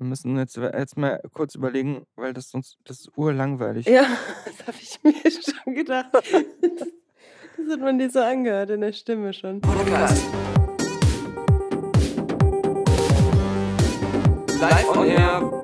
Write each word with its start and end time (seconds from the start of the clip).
Wir 0.00 0.06
müssen 0.06 0.38
jetzt, 0.38 0.56
jetzt 0.56 0.96
mal 0.96 1.20
kurz 1.34 1.54
überlegen, 1.54 2.06
weil 2.16 2.32
das 2.32 2.48
sonst 2.48 2.78
das 2.84 3.00
ist 3.00 3.10
urlangweilig. 3.16 3.84
Ja, 3.86 4.06
das 4.46 4.66
habe 4.66 4.78
ich 4.80 4.98
mir 5.02 5.12
schon 5.30 5.74
gedacht. 5.74 6.08
Das 6.14 7.70
hat 7.70 7.80
man 7.80 7.98
dir 7.98 8.08
so 8.08 8.20
angehört 8.20 8.70
in 8.70 8.80
der 8.80 8.94
Stimme 8.94 9.34
schon. 9.34 9.60
Podcast. 9.60 10.24
Live 14.58 14.96
on 14.96 15.06
Air. 15.06 15.59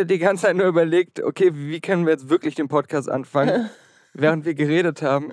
Habe 0.00 0.06
die 0.06 0.18
ganze 0.18 0.42
Zeit 0.42 0.56
nur 0.56 0.66
überlegt, 0.66 1.22
okay, 1.22 1.50
wie 1.54 1.80
können 1.80 2.06
wir 2.06 2.12
jetzt 2.12 2.28
wirklich 2.28 2.54
den 2.54 2.68
Podcast 2.68 3.08
anfangen, 3.08 3.70
während 4.12 4.44
wir 4.44 4.54
geredet 4.54 5.02
haben. 5.02 5.32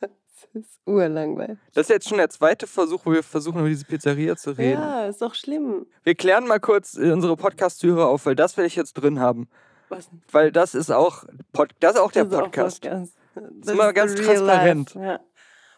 Das 0.00 0.10
ist 0.52 0.80
urlangweilig. 0.86 1.58
Das 1.74 1.86
ist 1.86 1.90
jetzt 1.90 2.08
schon 2.08 2.18
der 2.18 2.30
zweite 2.30 2.66
Versuch, 2.66 3.04
wo 3.04 3.12
wir 3.12 3.22
versuchen, 3.22 3.58
über 3.58 3.68
diese 3.68 3.84
Pizzeria 3.84 4.36
zu 4.36 4.52
reden. 4.52 4.80
Ja, 4.80 5.06
ist 5.06 5.20
doch 5.20 5.34
schlimm. 5.34 5.86
Wir 6.04 6.14
klären 6.14 6.46
mal 6.46 6.60
kurz 6.60 6.96
äh, 6.96 7.10
unsere 7.10 7.36
Podcast-Hörer 7.36 8.06
auf, 8.06 8.26
weil 8.26 8.36
das 8.36 8.56
will 8.56 8.64
ich 8.64 8.76
jetzt 8.76 8.94
drin 8.94 9.18
haben. 9.18 9.48
Was? 9.88 10.08
Weil 10.30 10.52
das 10.52 10.74
ist 10.74 10.90
auch, 10.90 11.24
Pod 11.52 11.70
das 11.80 11.94
ist 11.94 12.00
auch 12.00 12.12
der 12.12 12.24
Das 12.24 12.32
ist 12.32 12.38
auch 12.38 12.42
Podcast. 12.44 12.82
Podcast. 12.82 13.16
Das 13.34 13.74
immer 13.74 13.88
ist 13.88 13.94
ganz 13.94 14.12
the 14.12 14.18
real 14.18 14.36
transparent. 14.36 14.94
Ja. 14.94 15.20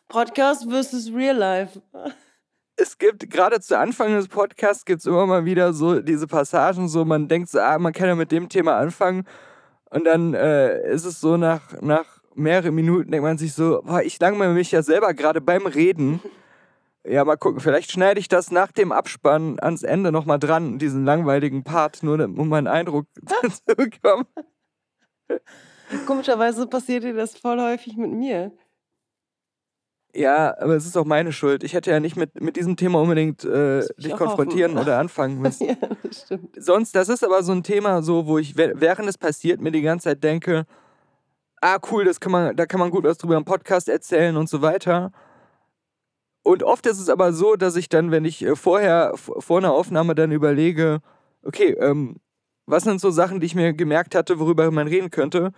Podcast 0.09 0.69
versus 0.69 1.13
Real 1.13 1.37
Life. 1.37 1.81
Es 2.77 2.99
gibt 2.99 3.31
gerade 3.31 3.61
zu 3.61 3.79
Anfang 3.79 4.13
des 4.13 4.29
Podcasts 4.29 4.85
gibt 4.85 5.01
es 5.01 5.07
immer 5.07 5.27
mal 5.27 5.45
wieder 5.45 5.73
so 5.73 6.01
diese 6.01 6.27
Passagen, 6.27 6.89
so 6.89 7.05
man 7.05 7.29
denkt 7.29 7.49
so, 7.49 7.59
ah, 7.59 7.79
man 7.79 7.93
kann 7.93 8.09
ja 8.09 8.15
mit 8.15 8.33
dem 8.33 8.49
Thema 8.49 8.77
anfangen. 8.77 9.25
Und 9.91 10.05
dann 10.05 10.35
äh, 10.35 10.93
ist 10.93 11.05
es 11.05 11.21
so 11.21 11.37
nach, 11.37 11.81
nach 11.81 12.05
mehreren 12.35 12.75
Minuten, 12.75 13.11
denkt 13.11 13.25
man 13.25 13.39
sich 13.39 13.55
so, 13.55 13.83
boah, 13.85 14.03
ich 14.03 14.21
langweile 14.21 14.53
mich 14.53 14.73
ja 14.73 14.83
selber 14.83 15.15
gerade 15.15 15.41
beim 15.41 15.67
Reden. 15.67 16.21
Ja, 17.09 17.25
mal 17.25 17.37
gucken, 17.37 17.61
vielleicht 17.61 17.93
schneide 17.93 18.19
ich 18.19 18.27
das 18.27 18.51
nach 18.51 18.73
dem 18.73 18.91
Abspann 18.91 19.61
ans 19.61 19.85
Ende 19.85 20.11
nochmal 20.11 20.41
dran, 20.41 20.81
diesen 20.81 21.05
langweiligen 21.05 21.63
Part, 21.63 22.03
nur 22.03 22.19
um 22.19 22.49
meinen 22.49 22.67
Eindruck 22.67 23.07
zu 23.65 23.77
bekommen. 23.77 24.27
Komischerweise 26.05 26.67
passiert 26.67 27.05
dir 27.05 27.15
das 27.15 27.39
voll 27.39 27.61
häufig 27.61 27.97
mit 27.97 28.11
mir. 28.11 28.51
Ja, 30.17 30.57
aber 30.59 30.77
es 30.77 30.87
ist 30.87 30.97
auch 30.97 31.05
meine 31.05 31.31
Schuld. 31.31 31.63
Ich 31.63 31.75
hätte 31.75 31.91
ja 31.91 32.01
nicht 32.01 32.17
mit, 32.17 32.41
mit 32.41 32.57
diesem 32.57 32.77
Thema 32.77 33.01
unbedingt 33.01 33.45
äh, 33.45 33.87
dich 33.99 34.17
konfrontieren 34.17 34.73
hoffen. 34.73 34.83
oder 34.83 34.99
anfangen 34.99 35.41
müssen. 35.41 35.69
ja, 35.69 35.77
das 36.03 36.23
stimmt. 36.23 36.51
sonst, 36.57 36.95
das 36.95 37.11
ist 37.11 37.23
aber 37.23 37.43
so 37.43 37.53
ein 37.53 37.63
Thema, 37.63 38.03
so, 38.03 38.27
wo 38.27 38.39
ich, 38.39 38.57
während 38.57 39.09
es 39.09 39.19
passiert, 39.19 39.61
mir 39.61 39.73
die 39.73 39.83
ganze 39.83 40.05
Zeit 40.05 40.25
denke, 40.25 40.65
ah, 41.61 41.79
cool, 41.91 42.05
das 42.05 42.19
kann 42.19 42.33
man, 42.33 42.57
da 42.57 42.65
kann 42.65 42.81
man 42.81 42.91
gut 42.91 43.05
was 43.05 43.19
drüber 43.19 43.37
im 43.37 43.45
Podcast 43.45 43.91
erzählen 43.91 44.37
und 44.39 44.49
so 44.49 44.63
weiter. 44.63 45.13
Und 46.43 46.63
oft 46.63 46.87
ist 46.87 47.01
es 47.01 47.11
aber 47.11 47.35
so, 47.35 47.57
dass 47.57 47.77
ich 47.77 47.91
dann, 47.91 48.11
wenn 48.11 48.25
ich 48.25 48.43
äh, 48.43 48.57
vorher, 48.57 49.13
vor 49.17 49.59
einer 49.59 49.73
Aufnahme 49.73 50.15
dann 50.15 50.33
überlege, 50.33 51.01
okay, 51.43 51.73
ähm, 51.73 52.17
was 52.65 52.85
sind 52.85 53.03
so 53.03 53.11
Sachen, 53.11 53.41
die 53.41 53.47
ich 53.47 53.55
mir 53.55 53.75
gemerkt 53.75 54.15
hatte, 54.15 54.39
worüber 54.39 54.71
man 54.71 54.89
reden 54.89 55.11
könnte, 55.11 55.53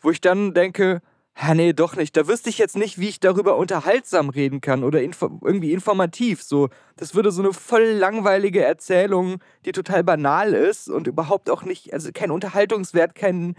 wo 0.00 0.10
ich 0.10 0.20
dann 0.20 0.52
denke, 0.52 1.00
ah, 1.40 1.54
nee, 1.54 1.72
doch 1.72 1.96
nicht. 1.96 2.16
Da 2.16 2.28
wüsste 2.28 2.50
ich 2.50 2.58
jetzt 2.58 2.76
nicht, 2.76 2.98
wie 2.98 3.08
ich 3.08 3.20
darüber 3.20 3.56
unterhaltsam 3.56 4.28
reden 4.28 4.60
kann 4.60 4.84
oder 4.84 5.02
info 5.02 5.40
irgendwie 5.42 5.72
informativ. 5.72 6.42
So, 6.42 6.68
das 6.96 7.14
würde 7.14 7.32
so 7.32 7.42
eine 7.42 7.52
voll 7.52 7.84
langweilige 7.84 8.62
Erzählung, 8.62 9.38
die 9.64 9.72
total 9.72 10.04
banal 10.04 10.52
ist 10.52 10.88
und 10.88 11.06
überhaupt 11.06 11.50
auch 11.50 11.62
nicht, 11.62 11.92
also 11.94 12.10
kein 12.12 12.30
Unterhaltungswert, 12.30 13.14
kein, 13.14 13.56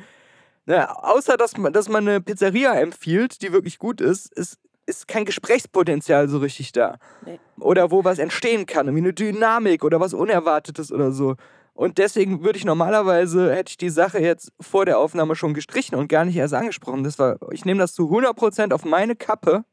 na, 0.66 0.92
außer 0.92 1.38
dass 1.38 1.58
man, 1.58 1.74
dass 1.74 1.90
man 1.90 2.08
eine 2.08 2.22
Pizzeria 2.22 2.74
empfiehlt, 2.76 3.42
die 3.42 3.52
wirklich 3.52 3.80
gut 3.80 4.00
ist, 4.00 4.32
ist, 4.34 4.60
ist 4.86 5.08
kein 5.08 5.26
Gesprächspotenzial 5.26 6.28
so 6.30 6.38
richtig 6.40 6.72
da. 6.74 6.98
Nee. 7.26 7.40
Oder 7.60 7.92
wo 7.92 8.04
was 8.04 8.20
entstehen 8.20 8.66
kann, 8.66 8.88
irgendwie 8.88 9.04
eine 9.04 9.14
Dynamik 9.14 9.84
oder 9.84 10.00
was 10.00 10.14
Unerwartetes 10.14 10.92
oder 10.92 11.12
so. 11.12 11.36
Und 11.74 11.98
deswegen 11.98 12.44
würde 12.44 12.58
ich 12.58 12.66
normalerweise, 12.66 13.54
hätte 13.56 13.72
ich 13.72 13.78
die 13.78 13.90
Sache 13.90 14.20
jetzt 14.20 14.52
vor 14.60 14.86
der 14.86 15.00
Aufnahme 15.00 15.36
schon 15.36 15.54
gestrichen 15.54 15.96
und 15.96 16.10
gar 16.10 16.26
nicht 16.26 16.36
erst 16.36 16.54
angesprochen. 16.54 17.04
Das 17.04 17.18
war, 17.18 17.38
ich 17.52 17.66
nehme 17.66 17.80
das 17.80 17.94
zu 17.94 18.04
100% 18.10 18.74
auf 18.74 18.84
meine 18.86 19.16
Kappe, 19.16 19.64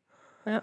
Ja. 0.46 0.62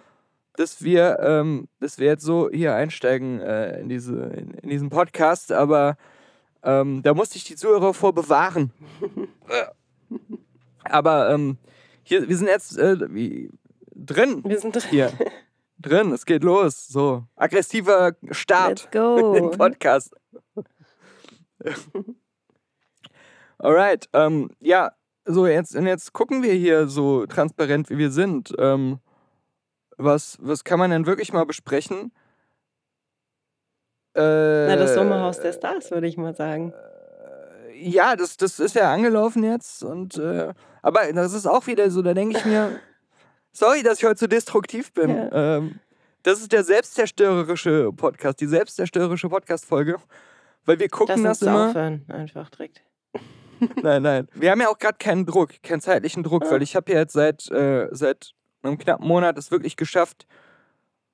dass, 0.56 0.81
wir, 0.84 1.19
ähm, 1.19 1.68
dass 1.79 2.00
wir 2.00 2.07
jetzt 2.07 2.24
so 2.24 2.50
hier 2.51 2.74
einsteigen 2.74 3.41
äh, 3.41 3.79
in, 3.81 3.90
diese, 3.90 4.16
in, 4.24 4.51
in 4.51 4.69
diesen 4.69 4.90
Podcast. 4.90 5.51
Aber 5.51 5.97
ähm, 6.63 7.03
da 7.03 7.13
musste 7.13 7.38
ich 7.38 7.44
die 7.44 7.56
Zuhörer 7.56 7.94
vor 7.94 8.13
bewahren. 8.13 8.72
Aber 10.84 11.31
ähm, 11.31 11.57
hier, 12.03 12.28
wir 12.28 12.38
sind 12.38 12.47
jetzt 12.47 12.78
äh, 12.78 12.95
drin. 12.97 14.41
Wir 14.45 14.59
sind 14.59 14.75
drin. 14.75 14.84
Hier. 14.90 15.12
drin, 15.79 16.12
es 16.12 16.25
geht 16.25 16.44
los. 16.44 16.88
So. 16.88 17.24
Aggressiver 17.35 18.13
Start 18.31 18.84
Let's 18.84 18.91
go. 18.91 19.34
in 19.35 19.44
den 19.50 19.51
Podcast. 19.51 20.16
Alright, 23.57 24.09
ähm, 24.13 24.49
ja, 24.59 24.91
so 25.25 25.47
jetzt, 25.47 25.75
und 25.75 25.88
jetzt 25.88 26.13
gucken 26.13 26.43
wir 26.43 26.53
hier 26.53 26.88
so 26.88 27.25
transparent, 27.25 27.89
wie 27.89 27.97
wir 27.97 28.11
sind. 28.11 28.53
Ähm, 28.59 28.99
was, 29.97 30.38
was 30.41 30.63
kann 30.63 30.79
man 30.79 30.91
denn 30.91 31.05
wirklich 31.05 31.33
mal 31.33 31.45
besprechen? 31.45 32.11
Äh, 34.15 34.67
Na, 34.67 34.75
das 34.75 34.94
Sommerhaus 34.94 35.39
der 35.39 35.53
Stars, 35.53 35.91
würde 35.91 36.07
ich 36.07 36.17
mal 36.17 36.35
sagen. 36.35 36.73
ja, 37.73 38.15
das, 38.15 38.38
das 38.38 38.59
ist 38.59 38.75
ja 38.75 38.94
angelaufen 38.94 39.44
jetzt. 39.44 39.83
Und, 39.83 40.17
äh, 40.17 40.53
aber 40.81 41.11
das 41.13 41.33
ist 41.33 41.45
auch 41.45 41.67
wieder 41.67 41.89
so, 41.89 42.01
da 42.01 42.13
denke 42.13 42.38
ich 42.38 42.45
mir, 42.45 42.79
sorry, 43.51 43.83
dass 43.83 43.99
ich 43.99 44.05
heute 44.05 44.19
so 44.19 44.27
destruktiv 44.27 44.94
bin. 44.94 45.09
Ja. 45.09 45.57
Ähm, 45.57 45.79
das 46.23 46.39
ist 46.39 46.51
der 46.51 46.63
selbstzerstörerische 46.63 47.91
Podcast, 47.91 48.41
die 48.41 48.47
selbstzerstörerische 48.47 49.29
Podcast-Folge. 49.29 49.97
Weil 50.65 50.79
wir 50.79 50.89
gucken 50.89 51.15
uns 51.25 51.39
das 51.39 51.41
immer. 51.47 51.69
aufhören, 51.69 52.05
einfach 52.07 52.49
direkt. 52.49 52.83
Nein, 53.81 54.01
nein. 54.01 54.27
Wir 54.33 54.51
haben 54.51 54.59
ja 54.59 54.67
auch 54.67 54.77
gerade 54.77 54.97
keinen 54.97 55.25
Druck, 55.25 55.63
keinen 55.63 55.79
zeitlichen 55.79 56.23
Druck, 56.23 56.43
Ah. 56.45 56.51
weil 56.51 56.61
ich 56.61 56.75
habe 56.75 56.91
ja 56.91 56.99
jetzt 56.99 57.13
seit, 57.13 57.49
äh, 57.51 57.87
seit 57.91 58.31
einem 58.63 58.77
knappen 58.77 59.07
Monat 59.07 59.37
es 59.37 59.49
wirklich 59.49 59.77
geschafft, 59.77 60.27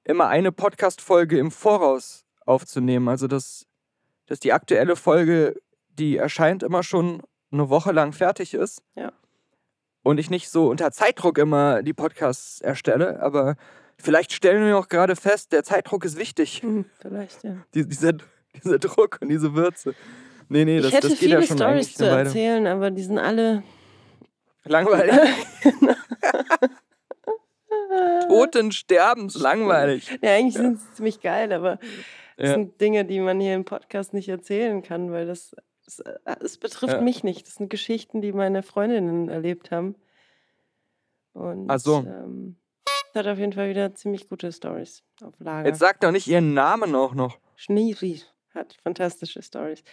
immer 0.03 0.27
eine 0.27 0.51
Podcast-Folge 0.51 1.37
im 1.37 1.51
Voraus 1.51 2.25
aufzunehmen. 2.45 3.07
Also, 3.09 3.27
dass, 3.27 3.67
dass 4.25 4.39
die 4.39 4.53
aktuelle 4.53 4.95
Folge, 4.95 5.55
die 5.89 6.17
erscheint, 6.17 6.63
immer 6.63 6.81
schon 6.81 7.21
eine 7.51 7.69
Woche 7.69 7.91
lang 7.91 8.11
fertig 8.13 8.55
ist. 8.55 8.81
Ja. 8.95 9.11
Und 10.01 10.17
ich 10.19 10.31
nicht 10.31 10.49
so 10.49 10.67
unter 10.69 10.91
Zeitdruck 10.91 11.37
immer 11.37 11.83
die 11.83 11.93
Podcasts 11.93 12.59
erstelle, 12.59 13.19
aber 13.21 13.55
vielleicht 13.99 14.33
stellen 14.33 14.65
wir 14.65 14.79
auch 14.79 14.87
gerade 14.87 15.15
fest, 15.15 15.51
der 15.51 15.63
Zeitdruck 15.63 16.05
ist 16.05 16.17
wichtig. 16.17 16.63
Hm, 16.63 16.85
vielleicht, 16.99 17.43
ja. 17.43 17.57
Die, 17.75 17.87
dieser, 17.87 18.13
dieser 18.63 18.79
Druck 18.79 19.19
und 19.21 19.29
diese 19.29 19.53
Würze. 19.53 19.93
Nee, 20.49 20.65
nee, 20.65 20.77
das, 20.77 20.87
ich 20.87 20.93
hätte 20.95 21.09
das 21.09 21.19
geht 21.19 21.29
viele 21.29 21.35
ja 21.39 21.47
schon 21.47 21.57
Stories 21.57 21.73
eigentlich 21.75 21.95
zu 21.97 22.05
erzählen, 22.05 22.67
aber 22.67 22.91
die 22.91 23.03
sind 23.03 23.17
alle. 23.19 23.63
Langweilig. 24.65 25.15
Toten, 28.27 28.71
Sterbens, 28.71 29.35
langweilig. 29.35 30.09
Ja, 30.21 30.31
eigentlich 30.31 30.53
sind 30.55 30.79
sie 30.79 30.93
ziemlich 30.93 31.21
geil, 31.21 31.51
aber 31.51 31.77
das 32.37 32.49
Ja. 32.49 32.53
sind 32.55 32.79
Dinge, 32.79 33.05
die 33.05 33.19
man 33.19 33.39
hier 33.39 33.55
im 33.55 33.65
Podcast 33.65 34.13
nicht 34.13 34.29
erzählen 34.29 34.81
kann, 34.81 35.11
weil 35.11 35.25
das. 35.25 35.55
Es, 35.85 35.99
äh, 35.99 36.13
es 36.41 36.57
betrifft 36.57 36.93
Ja. 36.93 37.01
mich 37.01 37.23
nicht. 37.23 37.47
Das 37.47 37.55
sind 37.55 37.69
Geschichten, 37.69 38.21
die 38.21 38.31
meine 38.33 38.63
Freundinnen 38.63 39.29
erlebt 39.29 39.71
haben. 39.71 39.95
Und 41.33 41.69
Ach 41.69 41.79
so. 41.79 41.97
ähm, 41.99 42.55
es 43.13 43.15
hat 43.19 43.27
auf 43.27 43.37
jeden 43.37 43.53
Fall 43.53 43.69
wieder 43.69 43.93
ziemlich 43.95 44.29
gute 44.29 44.51
Stories 44.51 45.03
auf 45.21 45.33
Lager. 45.39 45.67
Jetzt 45.67 45.79
sag 45.79 45.99
doch 46.01 46.11
nicht 46.11 46.27
ihren 46.27 46.53
Namen 46.53 46.95
auch 46.95 47.13
noch. 47.13 47.39
Schneeries 47.55 48.27
hat 48.53 48.75
fantastische 48.83 49.41
Stories. 49.41 49.83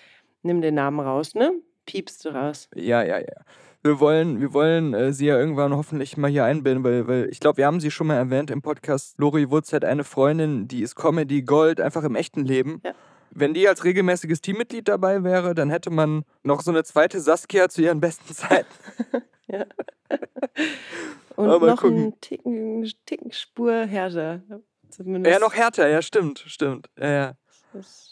Nimm 0.42 0.60
den 0.60 0.74
Namen 0.74 1.00
raus, 1.00 1.34
ne? 1.34 1.52
Piepst 1.86 2.24
du 2.24 2.30
raus. 2.30 2.68
Ja, 2.74 3.02
ja, 3.02 3.18
ja. 3.18 3.42
Wir 3.82 4.00
wollen, 4.00 4.40
wir 4.40 4.52
wollen 4.52 4.92
äh, 4.92 5.12
sie 5.12 5.26
ja 5.26 5.38
irgendwann 5.38 5.74
hoffentlich 5.74 6.16
mal 6.16 6.30
hier 6.30 6.44
einbinden, 6.44 6.84
weil, 6.84 7.06
weil 7.06 7.28
ich 7.30 7.40
glaube, 7.40 7.58
wir 7.58 7.66
haben 7.66 7.80
sie 7.80 7.90
schon 7.90 8.08
mal 8.08 8.16
erwähnt 8.16 8.50
im 8.50 8.60
Podcast. 8.60 9.18
Lori 9.18 9.50
Wutz 9.50 9.72
hat 9.72 9.84
eine 9.84 10.04
Freundin, 10.04 10.66
die 10.68 10.82
ist 10.82 10.96
Comedy 10.96 11.42
Gold, 11.42 11.80
einfach 11.80 12.02
im 12.02 12.16
echten 12.16 12.44
Leben. 12.44 12.80
Ja. 12.84 12.92
Wenn 13.30 13.54
die 13.54 13.68
als 13.68 13.84
regelmäßiges 13.84 14.40
Teammitglied 14.40 14.88
dabei 14.88 15.22
wäre, 15.22 15.54
dann 15.54 15.70
hätte 15.70 15.90
man 15.90 16.24
noch 16.42 16.62
so 16.62 16.70
eine 16.70 16.82
zweite 16.82 17.20
Saskia 17.20 17.68
zu 17.68 17.82
ihren 17.82 18.00
besten 18.00 18.34
Zeiten. 18.34 18.68
Ja. 19.50 19.64
Und 21.36 21.48
Aber 21.48 21.68
noch 21.68 21.80
gucken. 21.80 21.96
einen 21.96 22.20
Ticken, 22.20 22.92
Ticken 23.06 23.32
Spur 23.32 23.86
härter. 23.86 24.42
Zumindest. 24.90 25.32
Ja, 25.32 25.40
noch 25.40 25.54
härter, 25.54 25.88
ja, 25.88 26.02
stimmt, 26.02 26.44
stimmt. 26.46 26.90
Ja, 26.98 27.10
ja. 27.10 27.32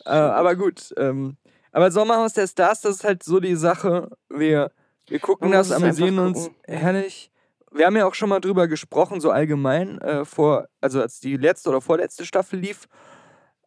Äh, 0.05 0.11
aber 0.11 0.57
gut. 0.57 0.95
ähm, 0.97 1.37
aber 1.73 1.91
Sommerhaus 1.91 2.33
der 2.33 2.47
Stars, 2.47 2.81
das 2.81 2.97
ist 2.97 3.05
halt 3.05 3.23
so 3.23 3.39
die 3.41 3.55
Sache. 3.57 4.11
Wir, 4.29 4.73
wir 5.09 5.19
gucken 5.19 5.51
das, 5.53 5.73
amüsieren 5.73 6.19
uns 6.19 6.51
herrlich. 6.65 7.31
wir 7.71 7.87
haben 7.87 7.97
ja 7.97 8.07
auch 8.07 8.15
schon 8.15 8.31
mal 8.31 8.41
drüber 8.41 8.67
gesprochen, 8.67 9.21
so 9.21 9.31
allgemein, 9.31 9.99
äh, 10.01 10.25
vor, 10.25 10.69
also 10.81 11.03
als 11.03 11.21
die 11.21 11.37
letzte 11.37 11.69
oder 11.69 11.81
vorletzte 11.81 12.25
Staffel 12.25 12.61
lief. 12.61 12.87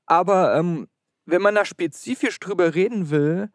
Aber 0.06 0.56
ähm, 0.56 0.88
wenn 1.26 1.42
man 1.42 1.56
da 1.56 1.66
spezifisch 1.66 2.40
drüber 2.40 2.74
reden 2.74 3.12
will, 3.12 3.50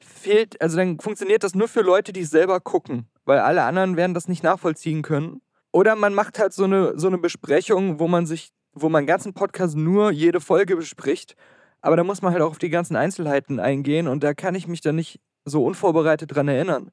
fehlt, 0.00 0.60
also 0.60 0.76
dann 0.76 0.98
funktioniert 0.98 1.44
das 1.44 1.54
nur 1.54 1.68
für 1.68 1.82
Leute, 1.82 2.12
die 2.12 2.22
es 2.22 2.30
selber 2.30 2.60
gucken, 2.60 3.08
weil 3.24 3.38
alle 3.38 3.62
anderen 3.62 3.96
werden 3.96 4.14
das 4.14 4.28
nicht 4.28 4.42
nachvollziehen 4.42 5.02
können. 5.02 5.40
Oder 5.72 5.94
man 5.94 6.14
macht 6.14 6.38
halt 6.38 6.52
so 6.52 6.64
eine, 6.64 6.98
so 6.98 7.06
eine 7.06 7.18
Besprechung, 7.18 8.00
wo 8.00 8.08
man 8.08 8.26
sich, 8.26 8.50
wo 8.72 8.88
man 8.88 9.06
ganzen 9.06 9.34
Podcast 9.34 9.76
nur 9.76 10.10
jede 10.10 10.40
Folge 10.40 10.76
bespricht. 10.76 11.36
Aber 11.82 11.96
da 11.96 12.04
muss 12.04 12.22
man 12.22 12.32
halt 12.32 12.42
auch 12.42 12.50
auf 12.50 12.58
die 12.58 12.68
ganzen 12.70 12.96
Einzelheiten 12.96 13.58
eingehen 13.60 14.06
und 14.08 14.22
da 14.22 14.34
kann 14.34 14.54
ich 14.54 14.66
mich 14.68 14.80
dann 14.80 14.96
nicht 14.96 15.20
so 15.44 15.64
unvorbereitet 15.64 16.34
dran 16.34 16.48
erinnern. 16.48 16.90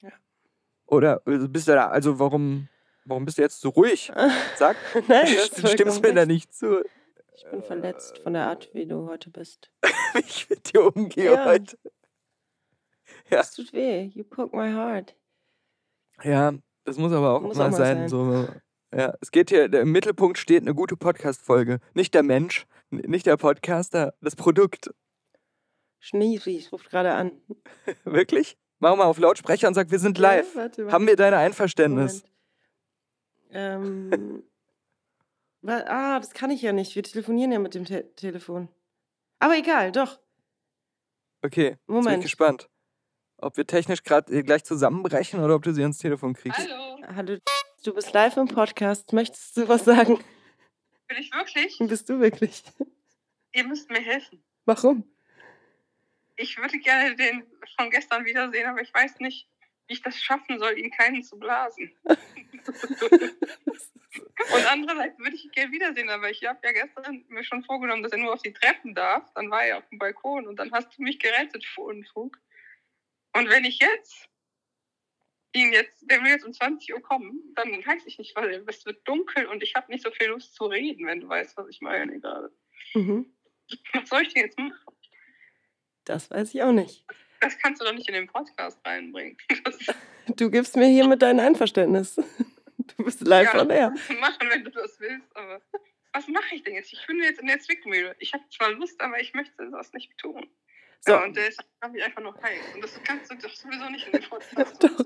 Ja. 0.00 0.10
Oder 0.86 1.22
äh, 1.26 1.38
bist 1.48 1.68
du 1.68 1.72
da, 1.72 1.88
also 1.88 2.18
warum, 2.18 2.68
warum 3.04 3.24
bist 3.24 3.38
du 3.38 3.42
jetzt 3.42 3.60
so 3.60 3.68
ruhig? 3.70 4.12
Sag, 4.56 4.76
Nein, 5.06 5.26
stimmst 5.66 6.02
mir 6.02 6.12
da 6.14 6.20
recht. 6.22 6.28
nicht 6.28 6.52
zu, 6.54 6.82
Ich 7.36 7.46
bin 7.50 7.62
verletzt 7.62 8.18
von 8.18 8.32
der 8.32 8.48
Art, 8.48 8.68
wie 8.74 8.86
du 8.86 9.06
heute 9.08 9.30
bist. 9.30 9.70
wie 10.14 10.20
ich 10.26 10.50
mit 10.50 10.72
dir 10.72 10.84
umgehe 10.94 11.32
Ja. 11.34 11.44
heute. 11.44 11.78
Ja. 13.30 13.40
Es 13.40 13.52
tut 13.52 13.72
weh. 13.72 14.10
You 14.14 14.24
poke 14.24 14.56
my 14.56 14.72
heart. 14.72 15.14
Ja, 16.24 16.52
das 16.84 16.98
muss 16.98 17.12
aber 17.12 17.34
auch 17.34 17.42
Muss 17.42 17.56
mal 17.56 17.68
auch 17.68 17.72
sein. 17.76 18.08
sein. 18.08 18.08
So, 18.08 18.48
ja, 18.92 19.14
es 19.20 19.30
geht 19.30 19.50
hier, 19.50 19.72
im 19.72 19.92
Mittelpunkt 19.92 20.36
steht 20.38 20.62
eine 20.62 20.74
gute 20.74 20.96
Podcast-Folge. 20.96 21.78
Nicht 21.94 22.14
der 22.14 22.22
Mensch, 22.22 22.66
nicht 22.90 23.26
der 23.26 23.36
Podcaster, 23.36 24.14
das 24.20 24.36
Produkt. 24.36 24.90
Schneefi 26.00 26.64
ruft 26.70 26.90
gerade 26.90 27.12
an. 27.12 27.32
Wirklich? 28.04 28.56
Mach 28.78 28.94
mal 28.96 29.04
auf 29.04 29.18
Lautsprecher 29.18 29.66
und 29.68 29.74
sag, 29.74 29.90
wir 29.90 29.98
sind 29.98 30.18
live. 30.18 30.54
Ja, 30.54 30.60
warte, 30.62 30.92
Haben 30.92 31.06
wir 31.06 31.16
dein 31.16 31.34
Einverständnis? 31.34 32.22
Moment. 33.50 34.12
Ähm, 34.12 34.42
ah, 35.66 36.20
das 36.20 36.30
kann 36.30 36.50
ich 36.50 36.62
ja 36.62 36.72
nicht. 36.72 36.94
Wir 36.94 37.02
telefonieren 37.02 37.50
ja 37.50 37.58
mit 37.58 37.74
dem 37.74 37.84
Te 37.84 38.14
Telefon. 38.14 38.68
Aber 39.40 39.56
egal, 39.56 39.92
doch. 39.92 40.20
Okay, 41.42 41.70
jetzt 41.70 41.86
bin 41.86 41.96
ich 41.98 42.04
Moment. 42.04 42.22
gespannt. 42.22 42.68
Ob 43.38 43.56
wir 43.56 43.66
technisch 43.66 44.02
gerade 44.02 44.42
gleich 44.42 44.64
zusammenbrechen 44.64 45.40
oder 45.40 45.54
ob 45.54 45.62
du 45.62 45.72
sie 45.72 45.82
ans 45.82 45.98
Telefon 45.98 46.34
kriegst. 46.34 46.58
Hallo, 46.58 46.98
Hallo, 47.14 47.38
du 47.84 47.94
bist 47.94 48.12
live 48.12 48.36
im 48.36 48.48
Podcast. 48.48 49.12
Möchtest 49.12 49.56
du 49.56 49.68
was 49.68 49.84
sagen? 49.84 50.18
Bin 51.08 51.18
ich 51.18 51.32
wirklich? 51.32 51.78
Bist 51.78 52.08
du 52.08 52.20
wirklich? 52.20 52.62
Ihr 53.52 53.64
müsst 53.64 53.90
mir 53.90 54.00
helfen. 54.00 54.42
Warum? 54.64 55.04
Ich 56.36 56.56
würde 56.56 56.78
gerne 56.78 57.16
den 57.16 57.44
von 57.76 57.90
gestern 57.90 58.24
wiedersehen, 58.24 58.68
aber 58.68 58.80
ich 58.80 58.94
weiß 58.94 59.18
nicht, 59.20 59.48
wie 59.86 59.94
ich 59.94 60.02
das 60.02 60.20
schaffen 60.20 60.58
soll, 60.58 60.78
ihn 60.78 60.90
keinen 60.90 61.22
zu 61.22 61.38
blasen. 61.38 61.92
Und 64.54 64.66
andererseits 64.70 65.18
würde 65.18 65.34
ich 65.34 65.46
ihn 65.46 65.50
gerne 65.50 65.72
wiedersehen, 65.72 66.08
aber 66.10 66.30
ich 66.30 66.44
habe 66.46 66.60
ja 66.62 66.72
gestern 66.72 67.24
mir 67.28 67.44
schon 67.44 67.64
vorgenommen, 67.64 68.02
dass 68.02 68.12
er 68.12 68.18
nur 68.18 68.32
auf 68.32 68.42
die 68.42 68.52
Treppen 68.52 68.94
darf. 68.94 69.24
Dann 69.34 69.50
war 69.50 69.64
er 69.64 69.78
auf 69.78 69.88
dem 69.88 69.98
Balkon 69.98 70.46
und 70.46 70.56
dann 70.56 70.70
hast 70.72 70.96
du 70.96 71.02
mich 71.02 71.18
gerettet 71.18 71.64
vor 71.64 71.86
Unfug. 71.86 72.38
Und 73.34 73.48
wenn 73.48 73.64
ich 73.64 73.78
jetzt 73.80 74.28
ihn 75.54 75.72
jetzt, 75.72 76.04
der 76.10 76.22
will 76.22 76.30
jetzt 76.30 76.44
um 76.44 76.52
20 76.52 76.92
Uhr 76.94 77.00
kommen, 77.02 77.40
dann 77.54 77.70
weiß 77.84 78.04
ich 78.06 78.18
nicht, 78.18 78.36
weil 78.36 78.64
es 78.66 78.84
wird 78.86 79.06
dunkel 79.08 79.46
und 79.46 79.62
ich 79.62 79.74
habe 79.74 79.90
nicht 79.90 80.04
so 80.04 80.10
viel 80.10 80.28
Lust 80.28 80.54
zu 80.54 80.66
reden, 80.66 81.06
wenn 81.06 81.20
du 81.20 81.28
weißt, 81.28 81.56
was 81.56 81.68
ich 81.68 81.80
meine 81.80 82.20
gerade. 82.20 82.52
Mhm. 82.94 83.32
Was 83.94 84.08
soll 84.08 84.22
ich 84.22 84.34
denn 84.34 84.44
jetzt 84.44 84.58
machen? 84.58 84.78
Das 86.04 86.30
weiß 86.30 86.54
ich 86.54 86.62
auch 86.62 86.72
nicht. 86.72 87.04
Das 87.40 87.58
kannst 87.58 87.80
du 87.80 87.84
doch 87.84 87.92
nicht 87.92 88.08
in 88.08 88.14
den 88.14 88.26
Podcast 88.26 88.78
reinbringen. 88.84 89.36
Das 89.64 89.78
Du 90.36 90.50
gibst 90.50 90.76
mir 90.76 90.86
hiermit 90.86 91.22
dein 91.22 91.40
Einverständnis. 91.40 92.16
Du 92.96 93.04
bist 93.04 93.20
live 93.22 93.52
Ja. 93.54 93.60
on 93.60 93.70
air. 93.70 93.90
machen, 94.20 94.48
wenn 94.50 94.64
du 94.64 94.70
das 94.70 94.98
willst, 95.00 95.34
aber 95.36 95.60
was 96.12 96.26
mache 96.28 96.54
ich 96.54 96.62
denn 96.62 96.74
jetzt? 96.74 96.92
Ich 96.92 97.06
bin 97.06 97.22
jetzt 97.22 97.40
in 97.40 97.46
der 97.46 97.58
Zwickmühle. 97.60 98.16
Ich 98.18 98.32
habe 98.32 98.44
zwar 98.50 98.72
Lust, 98.72 99.00
aber 99.00 99.20
ich 99.20 99.34
möchte 99.34 99.70
das 99.70 99.92
nicht 99.92 100.16
tun. 100.18 100.48
So, 101.00 101.12
Ja, 101.12 101.24
und 101.24 101.36
deshalb 101.36 101.68
habe 101.82 101.96
ich 101.96 102.04
einfach 102.04 102.22
nur 102.22 102.34
heiß. 102.42 102.74
Und 102.74 102.84
das 102.84 103.00
kannst 103.04 103.30
du 103.30 103.36
doch 103.36 103.54
sowieso 103.54 103.88
nicht 103.90 104.06
in 104.06 104.12
den 104.12 104.22
Podcast. 104.28 104.82
Doch. 104.82 105.04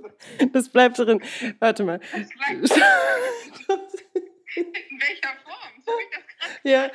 das 0.53 0.69
bleibt 0.69 0.99
drin. 0.99 1.23
Warte 1.59 1.85
mal. 1.85 1.99
Das 1.99 2.29
bleibt 2.31 2.71
in 4.57 4.65
welcher 4.67 5.35
Form? 5.45 5.83
So 5.85 5.93
gerade 5.93 6.25
Ja, 6.65 6.91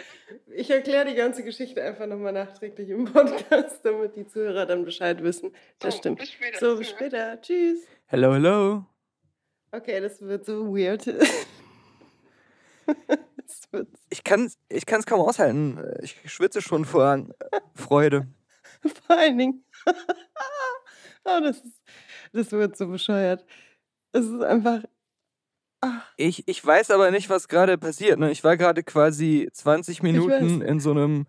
ich 0.54 0.70
erkläre 0.70 1.06
die 1.06 1.16
ganze 1.16 1.44
Geschichte 1.44 1.84
einfach 1.84 2.06
nochmal 2.08 2.34
nachträglich 2.34 2.90
im 2.90 3.06
Podcast, 3.06 3.84
damit 3.84 4.16
die 4.16 4.28
Zuhörer 4.28 4.66
dann 4.66 4.84
Bescheid 4.86 5.22
wissen. 5.24 5.56
Das 5.80 5.94
So, 5.96 6.00
stimmt. 6.00 6.20
Bis 6.20 6.32
später. 6.32 6.60
So, 6.60 6.78
bis 6.78 6.90
später. 6.90 7.42
Tschüss. 7.42 7.80
Hello, 8.08 8.34
hello. 8.34 8.86
Okay, 9.72 10.00
das 10.02 10.22
wird 10.22 10.46
so 10.46 10.76
weird. 10.76 11.06
Ich 14.10 14.24
kann 14.24 14.46
es 14.46 14.58
ich 14.70 14.86
kann's 14.86 15.06
kaum 15.06 15.20
aushalten. 15.22 15.80
Ich 16.02 16.18
schwitze 16.26 16.62
schon 16.62 16.86
vor 16.86 17.26
Freude. 17.76 18.28
vor 19.08 19.18
allen 19.18 19.38
Dingen. 19.38 19.64
oh, 21.26 21.40
das, 21.42 21.58
ist, 21.58 21.82
das 22.34 22.52
wird 22.52 22.78
so 22.78 22.88
bescheuert. 22.88 23.46
Es 24.12 24.26
ist 24.26 24.42
einfach. 24.42 24.84
Ah, 25.82 26.02
Ich, 26.18 26.48
ich 26.48 26.66
weiß 26.66 26.92
aber 26.92 27.12
nicht, 27.12 27.30
was 27.30 27.48
gerade 27.48 27.78
passiert. 27.78 28.18
Ne? 28.20 28.32
Ich 28.32 28.44
war 28.44 28.58
gerade 28.58 28.84
quasi 28.84 29.48
20 29.54 30.02
Minuten 30.02 30.62
in 30.62 30.80
so 30.80 30.92
einem 30.92 31.28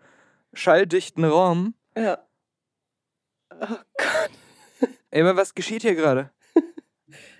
schalldichten 0.54 1.24
Raum. 1.24 1.74
ja. 1.96 2.18
Oh 3.50 3.66
Gott, 3.96 4.30
Ey, 5.10 5.22
aber 5.22 5.36
was 5.36 5.54
geschieht 5.54 5.82
hier 5.82 5.94
gerade? 5.94 6.30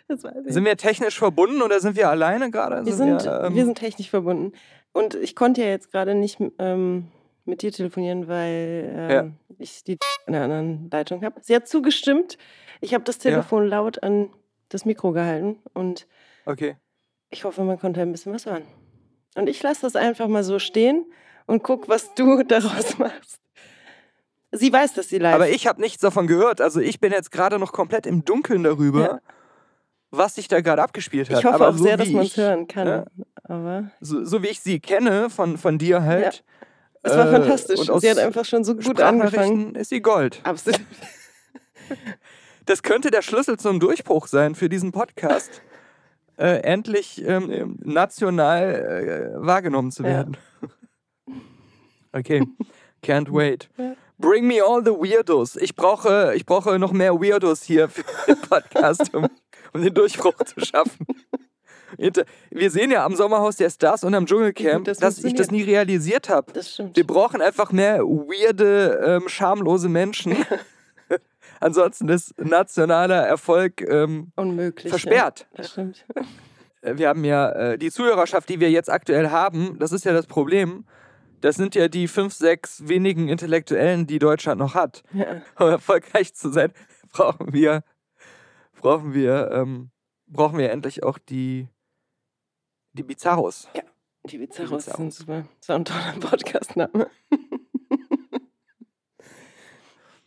das 0.09 0.25
weiß 0.25 0.47
ich. 0.47 0.53
Sind 0.53 0.65
wir 0.65 0.77
technisch 0.77 1.19
verbunden 1.19 1.63
oder 1.63 1.81
sind 1.81 1.97
wir 1.97 2.09
alleine 2.09 2.51
gerade? 2.51 2.85
Wir 2.85 2.95
sind, 2.95 3.25
ähm, 3.27 3.55
wir 3.55 3.65
sind 3.65 3.77
technisch 3.79 4.11
verbunden. 4.11 4.53
Und 4.93 5.15
ich 5.15 5.37
konnte 5.37 5.61
ja 5.63 5.69
jetzt 5.69 5.93
gerade 5.93 6.15
nicht 6.15 6.39
ähm, 6.59 7.09
mit 7.49 7.63
dir 7.63 7.73
telefonieren, 7.73 8.29
weil 8.29 8.93
ähm, 8.97 9.35
ich 9.59 9.83
die 9.85 9.99
in 10.27 10.33
der 10.35 10.43
anderen 10.45 10.89
Leitung 10.91 11.25
habe. 11.25 11.41
Sie 11.43 11.55
hat 11.55 11.67
zugestimmt. 11.69 12.39
Ich 12.81 12.95
habe 12.95 13.05
das 13.05 13.17
Ja. 13.17 13.31
Telefon 13.31 13.67
laut 13.67 14.03
an 14.03 14.31
das 14.69 14.85
Mikro 14.85 15.13
gehalten 15.13 15.59
und 15.73 16.07
Okay. 16.45 16.77
ich 17.31 17.45
hoffe, 17.45 17.63
man 17.65 17.79
konnte 17.79 18.01
ein 18.03 18.13
bisschen 18.13 18.33
was 18.33 18.47
hören. 18.47 18.63
Und 19.35 19.49
ich 19.49 19.63
lasse 19.63 19.83
das 19.83 19.97
einfach 19.97 20.29
mal 20.29 20.45
so 20.45 20.59
stehen 20.59 21.05
und 21.47 21.63
guck, 21.63 21.89
was 21.89 22.15
du 22.15 22.43
daraus 22.49 22.99
machst. 22.99 23.41
Sie 24.53 24.73
weiß, 24.73 24.95
dass 24.95 25.09
sie 25.09 25.19
live 25.19 25.35
Aber 25.35 25.49
ich 25.49 25.67
habe 25.67 25.81
nichts 25.81 26.01
davon 26.01 26.27
gehört. 26.27 26.61
Also 26.61 26.81
ich 26.81 27.01
bin 27.01 27.13
jetzt 27.13 27.31
gerade 27.31 27.59
noch 27.59 27.73
komplett 27.73 28.07
im 28.07 28.25
Dunkeln 28.25 28.63
darüber, 28.63 29.01
Ja. 29.03 29.21
was 30.11 30.37
sich 30.37 30.49
da 30.49 30.61
gerade 30.63 30.83
abgespielt 30.83 31.29
hat. 31.29 31.39
Ich 31.39 31.45
hoffe 31.45 31.57
Aber 31.57 31.69
auch 31.69 31.77
so 31.77 31.85
sehr, 31.85 31.97
dass 31.99 32.09
man 32.11 32.25
es 32.25 32.37
hören 32.37 32.67
kann. 32.67 32.87
ja. 32.89 33.05
Aber 33.45 33.91
So, 34.01 34.25
so 34.25 34.43
wie 34.43 34.49
ich 34.49 34.61
sie 34.61 34.81
kenne 34.81 35.29
von, 35.31 35.59
von 35.59 35.77
dir 35.79 36.03
halt. 36.03 36.45
Es 37.03 37.17
war 37.17 37.29
äh, 37.29 37.33
fantastisch. 37.33 37.89
und 37.89 38.01
Sie 38.01 38.11
hat 38.11 38.19
einfach 38.19 38.45
schon 38.45 38.65
so 38.65 38.75
gut 38.75 39.01
angefangen. 39.01 39.75
ist 39.75 39.91
sie 39.91 40.01
Gold. 40.01 40.41
Absolut. 40.45 40.81
Das 42.67 42.83
könnte 42.83 43.11
der 43.11 43.23
Schlüssel 43.23 43.59
zum 43.59 43.81
Durchbruch 43.81 44.27
sein 44.27 44.55
für 44.55 44.69
diesen 44.69 44.93
Podcast. 44.93 45.63
äh, 46.37 46.61
endlich 46.61 47.25
ähm, 47.27 47.51
ähm, 47.51 47.79
national 47.83 49.33
äh, 49.35 49.47
wahrgenommen 49.47 49.91
zu 49.91 50.03
Ja. 50.03 50.09
werden. 50.11 50.37
okay, 52.13 52.43
can't 53.03 53.33
wait. 53.33 53.71
Ja. 53.79 53.95
Bring 54.19 54.47
me 54.47 54.63
all 54.63 54.83
the 54.85 54.91
Weirdos. 54.91 55.57
Ich 55.57 55.77
brauche, 55.77 56.35
ich 56.35 56.45
brauche 56.45 56.79
noch 56.79 56.93
mehr 56.93 57.15
Weirdos 57.15 57.63
hier 57.63 57.89
für 57.89 58.05
den 58.27 58.39
Podcast, 58.43 59.15
um, 59.15 59.29
um 59.73 59.81
den 59.83 59.95
Durchbruch 59.95 60.35
zu 60.45 60.61
schaffen. 60.65 61.07
Wir 61.97 62.71
sehen 62.71 62.91
ja 62.91 63.05
am 63.05 63.15
Sommerhaus 63.17 63.57
der 63.57 63.71
Stars 63.71 64.05
und 64.05 64.15
am 64.15 64.27
Dschungelcamp, 64.27 64.85
das 64.85 64.99
dass 64.99 65.25
ich 65.25 65.35
das 65.35 65.51
nie 65.51 65.63
realisiert 65.63 66.29
habe. 66.29 66.53
Das 66.53 66.75
stimmt. 66.75 66.97
Wir 66.97 67.07
brauchen 67.07 67.41
einfach 67.41 67.73
mehr 67.73 68.01
weirde, 68.01 69.01
ähm, 69.05 69.29
schamlose 69.29 69.89
Menschen. 69.89 70.37
Ansonsten 71.61 72.09
ist 72.09 72.39
nationaler 72.39 73.27
Erfolg 73.27 73.81
ähm, 73.81 74.33
Unmöglich. 74.37 74.91
versperrt. 74.91 75.47
Ja, 75.53 75.57
das 75.57 75.71
stimmt. 75.73 76.05
Äh, 76.83 76.97
Wir 76.97 77.09
haben 77.09 77.25
ja 77.25 77.51
äh, 77.51 77.79
die 77.79 77.91
Zuhörerschaft, 77.91 78.49
die 78.49 78.61
wir 78.61 78.71
jetzt 78.71 78.91
aktuell 78.91 79.31
haben, 79.31 79.77
das 79.79 79.93
ist 79.93 80.05
ja 80.05 80.13
das 80.13 80.27
Problem. 80.27 80.85
Das 81.41 81.57
sind 81.57 81.75
ja 81.75 81.89
die 81.89 82.09
fünf, 82.09 82.35
sechs 82.35 82.87
wenigen 82.89 83.29
Intellektuellen, 83.29 84.07
die 84.07 84.19
Deutschland 84.19 84.59
noch 84.59 84.75
hat. 84.75 85.03
Ja. 85.13 85.43
Um 85.59 85.69
erfolgreich 85.69 86.35
zu 86.35 86.51
sein, 86.51 86.73
brauchen 87.13 87.53
wir, 87.53 87.83
brauchen 88.81 89.15
wir, 89.15 89.51
ähm, 89.53 89.91
brauchen 90.27 90.59
wir 90.59 90.71
endlich 90.71 91.03
auch 91.03 91.19
die, 91.19 91.69
die 92.99 93.05
Bizarros. 93.05 93.69
Die 94.25 94.39
Bizarros 94.39 94.85
Bizarros. 94.85 94.97
sind 94.97 95.15
super. 95.15 95.45
Das 95.61 95.69
war 95.69 95.77
ein 95.77 95.85
toller 95.85 96.15
Podcast-Name. 96.21 97.09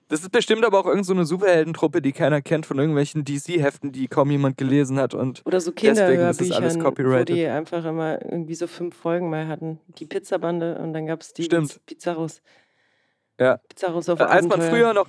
Das 0.08 0.24
ist 0.24 0.32
bestimmt 0.34 0.66
aber 0.66 0.78
auch 0.78 0.88
irgendeine 0.88 1.06
so 1.06 1.13
eine 1.13 1.25
Superheldentruppe, 1.25 2.01
die 2.01 2.12
keiner 2.12 2.42
kennt 2.42 2.66
von 2.66 2.78
irgendwelchen 2.78 3.24
DC-Heften, 3.24 3.94
die 3.94 4.10
kaum 4.10 4.30
jemand 4.30 4.58
gelesen 4.58 5.00
hat. 5.00 5.13
Und 5.13 5.42
Oder 5.46 5.62
so 5.62 5.72
Deswegen 5.72 5.94
ist 5.94 6.42
das 6.42 6.50
Kinderhörbüchern, 6.50 6.63
alles 6.63 7.30
wo 7.30 7.34
die 7.34 7.48
einfach 7.48 7.86
immer 7.86 8.22
irgendwie 8.22 8.56
so 8.56 8.68
fünf 8.68 8.94
Folgen 8.94 9.30
mal 9.30 9.48
hatten. 9.48 9.80
Die 10.00 10.06
Pizzabande 10.06 10.78
und 10.80 10.92
dann 10.92 11.06
gab 11.06 11.22
es 11.22 11.32
die 11.32 11.44
Stimmt. 11.44 11.80
Bizarros. 11.86 12.42
Ja. 13.40 13.62
Bizarros 13.70 14.10
auf 14.10 14.20
äh, 14.20 14.24
als 14.24 14.46
man 14.48 14.62
früher 14.62 14.94
noch, 14.94 15.08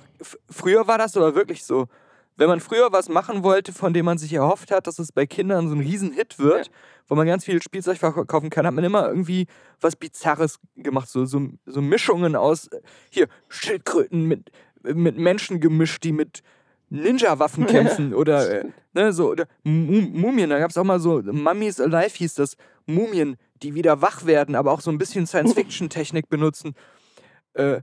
früher 0.49 0.87
war 0.87 0.97
das 0.97 1.17
aber 1.17 1.35
wirklich 1.35 1.65
so. 1.65 1.87
Wenn 2.35 2.47
man 2.47 2.59
früher 2.59 2.91
was 2.91 3.09
machen 3.09 3.43
wollte, 3.43 3.73
von 3.73 3.93
dem 3.93 4.05
man 4.05 4.17
sich 4.17 4.33
erhofft 4.33 4.71
hat, 4.71 4.87
dass 4.87 4.99
es 4.99 5.11
bei 5.11 5.25
Kindern 5.25 5.67
so 5.69 5.75
ein 5.75 5.81
Riesenhit 5.81 6.39
wird, 6.39 6.71
wo 7.07 7.15
man 7.15 7.27
ganz 7.27 7.45
viel 7.45 7.61
Spielzeug 7.61 7.97
verkaufen 7.97 8.49
kann, 8.49 8.65
hat 8.65 8.73
man 8.73 8.83
immer 8.83 9.07
irgendwie 9.07 9.45
was 9.81 9.95
Bizarres 9.95 10.59
gemacht. 10.75 11.09
So, 11.09 11.25
so, 11.25 11.41
so 11.65 11.81
Mischungen 11.81 12.35
aus, 12.35 12.67
äh, 12.67 12.81
hier, 13.09 13.27
Schildkröten 13.49 14.27
mit, 14.27 14.51
mit 14.81 15.17
Menschen 15.17 15.59
gemischt, 15.59 16.03
die 16.03 16.11
mit 16.11 16.41
Ninja-Waffen 16.89 17.65
kämpfen 17.67 18.13
oder, 18.13 18.49
äh, 18.49 18.65
ne, 18.93 19.13
so, 19.13 19.29
oder 19.31 19.45
Mu- 19.63 20.01
Mumien. 20.01 20.49
Da 20.49 20.59
gab 20.59 20.69
es 20.71 20.77
auch 20.77 20.83
mal 20.83 20.99
so, 20.99 21.21
Mummies 21.23 21.79
Alive 21.79 22.15
hieß 22.17 22.35
das, 22.35 22.55
Mumien, 22.85 23.37
die 23.61 23.75
wieder 23.75 24.01
wach 24.01 24.25
werden, 24.25 24.55
aber 24.55 24.71
auch 24.71 24.81
so 24.81 24.91
ein 24.91 24.97
bisschen 24.97 25.25
Science-Fiction-Technik 25.27 26.29
benutzen. 26.29 26.75
Äh, 27.53 27.81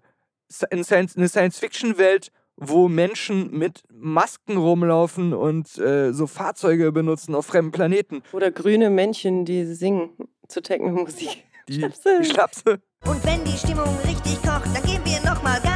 eine 0.71 0.85
Science-Fiction-Welt, 0.85 2.33
wo 2.61 2.89
Menschen 2.89 3.51
mit 3.57 3.83
Masken 3.93 4.57
rumlaufen 4.57 5.33
und 5.33 5.79
äh, 5.79 6.13
so 6.13 6.27
Fahrzeuge 6.27 6.93
benutzen 6.93 7.35
auf 7.35 7.47
fremden 7.47 7.73
Planeten. 7.73 8.23
Oder 8.33 8.51
grüne 8.51 8.91
Männchen, 8.91 9.45
die 9.45 9.65
singen 9.65 10.11
zur 10.47 10.63
Techno-Musik. 10.63 11.45
Die 11.69 11.75
Schnapse. 11.75 12.25
Schlapse. 12.25 12.81
Und 13.07 13.25
wenn 13.25 13.45
die 13.45 13.57
Stimmung 13.57 13.97
richtig 14.05 14.43
kocht, 14.43 14.67
dann 14.75 14.83
geben 14.83 15.05
wir 15.05 15.21
nochmal 15.29 15.61
Gas. 15.61 15.70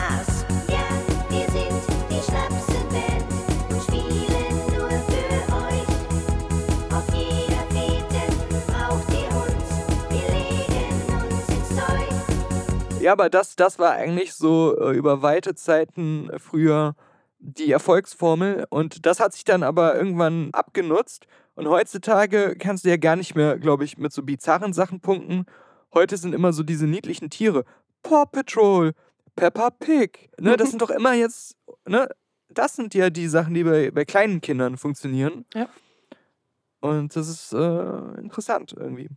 Ja, 13.05 13.13
aber 13.13 13.29
das, 13.29 13.55
das 13.55 13.79
war 13.79 13.91
eigentlich 13.93 14.33
so 14.33 14.75
äh, 14.79 14.97
über 14.97 15.21
weite 15.21 15.55
Zeiten 15.55 16.31
früher 16.39 16.95
die 17.39 17.71
Erfolgsformel 17.71 18.67
und 18.71 19.05
das 19.05 19.21
hat 19.21 19.35
sich 19.35 19.45
dann 19.45 19.63
aber 19.63 19.95
irgendwann 19.95 20.49
abgenutzt 20.55 21.27
und 21.55 21.69
heutzutage 21.69 22.57
kannst 22.59 22.87
du 22.87 22.89
ja 22.89 22.97
gar 22.97 23.17
nicht 23.17 23.35
mehr, 23.35 23.59
glaube 23.59 23.85
ich, 23.85 23.99
mit 23.99 24.15
so 24.15 24.23
bizarren 24.23 24.73
Sachen 24.73 25.01
punkten. 25.01 25.45
Heute 25.93 26.17
sind 26.17 26.35
immer 26.35 26.55
so 26.55 26.63
diese 26.63 26.87
niedlichen 26.87 27.29
Tiere. 27.29 27.67
Paw 28.03 28.25
Patrol, 28.25 28.93
Peppa 29.37 29.69
Pig. 29.69 30.31
Ne, 30.41 30.57
das 30.57 30.71
sind 30.71 30.81
doch 30.81 30.89
immer 30.89 31.13
jetzt, 31.13 31.59
ne, 31.87 32.09
das 32.49 32.75
sind 32.75 32.95
ja 32.95 33.11
die 33.11 33.29
Sachen, 33.29 33.53
die 33.53 33.65
bei, 33.65 33.91
bei 33.91 34.07
kleinen 34.07 34.41
Kindern 34.41 34.79
funktionieren. 34.79 35.45
Ja. 35.53 35.69
Und 36.81 37.15
das 37.15 37.29
ist 37.29 37.53
äh, 37.53 38.19
interessant 38.19 38.75
irgendwie. 38.75 39.11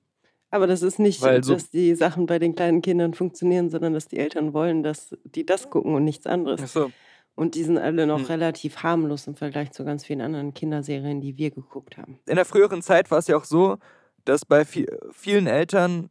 Aber 0.50 0.66
das 0.68 0.82
ist 0.82 0.98
nicht, 1.00 1.22
Weil 1.22 1.44
so- 1.44 1.54
dass 1.54 1.70
die 1.70 1.94
Sachen 1.96 2.25
bei 2.25 2.39
den 2.39 2.56
kleinen 2.56 2.82
Kindern 2.82 3.13
funktionieren, 3.13 3.70
sondern 3.70 3.94
dass 3.94 4.08
die 4.08 4.18
Eltern 4.18 4.54
wollen, 4.54 4.82
dass 4.84 5.16
die 5.25 5.46
das 5.46 5.70
gucken 5.70 5.94
und 5.94 6.04
nichts 6.06 6.25
anderes. 6.25 6.62
Achso. 6.62 6.92
Und 7.36 7.54
die 7.56 7.63
sind 7.63 7.77
alle 7.77 8.08
noch 8.08 8.20
Hm. 8.20 8.25
relativ 8.25 8.77
harmlos 8.77 9.27
im 9.27 9.36
Vergleich 9.36 9.72
zu 9.72 9.84
ganz 9.86 10.06
vielen 10.06 10.22
anderen 10.22 10.54
Kinderserien, 10.54 11.22
die 11.22 11.38
wir 11.38 11.51
geguckt 11.51 11.98
haben. 11.98 12.20
in 12.25 12.36
der 12.36 12.46
früheren 12.46 12.82
Zeit 12.82 13.12
war 13.12 13.20
es 13.20 13.27
ja 13.27 13.38
auch 13.38 13.44
so, 13.44 13.77
dass 14.25 14.44
bei 14.46 14.62
vi- 14.63 14.88
vielen 15.12 15.48
Eltern 15.48 16.10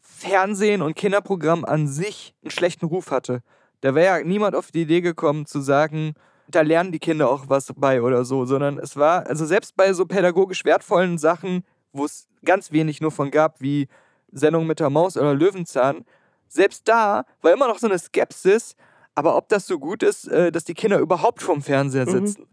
Fernsehen 0.00 0.82
und 0.82 0.94
Kinderprogramm 0.94 1.64
an 1.64 1.88
sich 1.88 2.34
einen 2.42 2.50
schlechten 2.50 2.86
Ruf 2.86 3.10
hatte. 3.10 3.40
Da 3.80 3.94
wäre 3.94 4.18
ja 4.20 4.24
niemand 4.24 4.54
auf 4.54 4.70
die 4.70 4.82
Idee 4.82 5.00
gekommen 5.00 5.46
zu 5.46 5.60
sagen, 5.60 6.14
da 6.48 6.60
lernen 6.60 6.92
die 6.92 6.98
Kinder 7.00 7.28
auch 7.28 7.48
was 7.48 7.72
bei 7.76 8.00
oder 8.00 8.24
so, 8.24 8.44
sondern 8.44 8.78
es 8.78 8.96
war, 8.96 9.26
also 9.26 9.44
selbst 9.46 9.76
bei 9.76 9.92
so 9.92 10.06
pädagogisch 10.06 10.64
wertvollen 10.64 11.18
Sachen, 11.18 11.64
wo 11.92 12.04
es 12.04 12.28
ganz 12.44 12.72
wenig 12.72 13.00
nur 13.00 13.10
von 13.10 13.30
gab, 13.30 13.60
wie 13.60 13.88
Sendung 14.32 14.66
mit 14.66 14.80
der 14.80 14.90
Maus 14.90 15.16
oder 15.16 15.34
Löwenzahn, 15.34 16.04
selbst 16.48 16.86
da 16.88 17.24
war 17.42 17.52
immer 17.52 17.68
noch 17.68 17.78
so 17.78 17.86
eine 17.86 17.98
Skepsis, 17.98 18.76
aber 19.14 19.36
ob 19.36 19.48
das 19.48 19.66
so 19.66 19.78
gut 19.78 20.02
ist, 20.02 20.28
äh, 20.28 20.52
dass 20.52 20.64
die 20.64 20.74
Kinder 20.74 20.98
überhaupt 20.98 21.42
vorm 21.42 21.62
Fernseher 21.62 22.06
Mhm. 22.06 22.26
sitzen. 22.26 22.46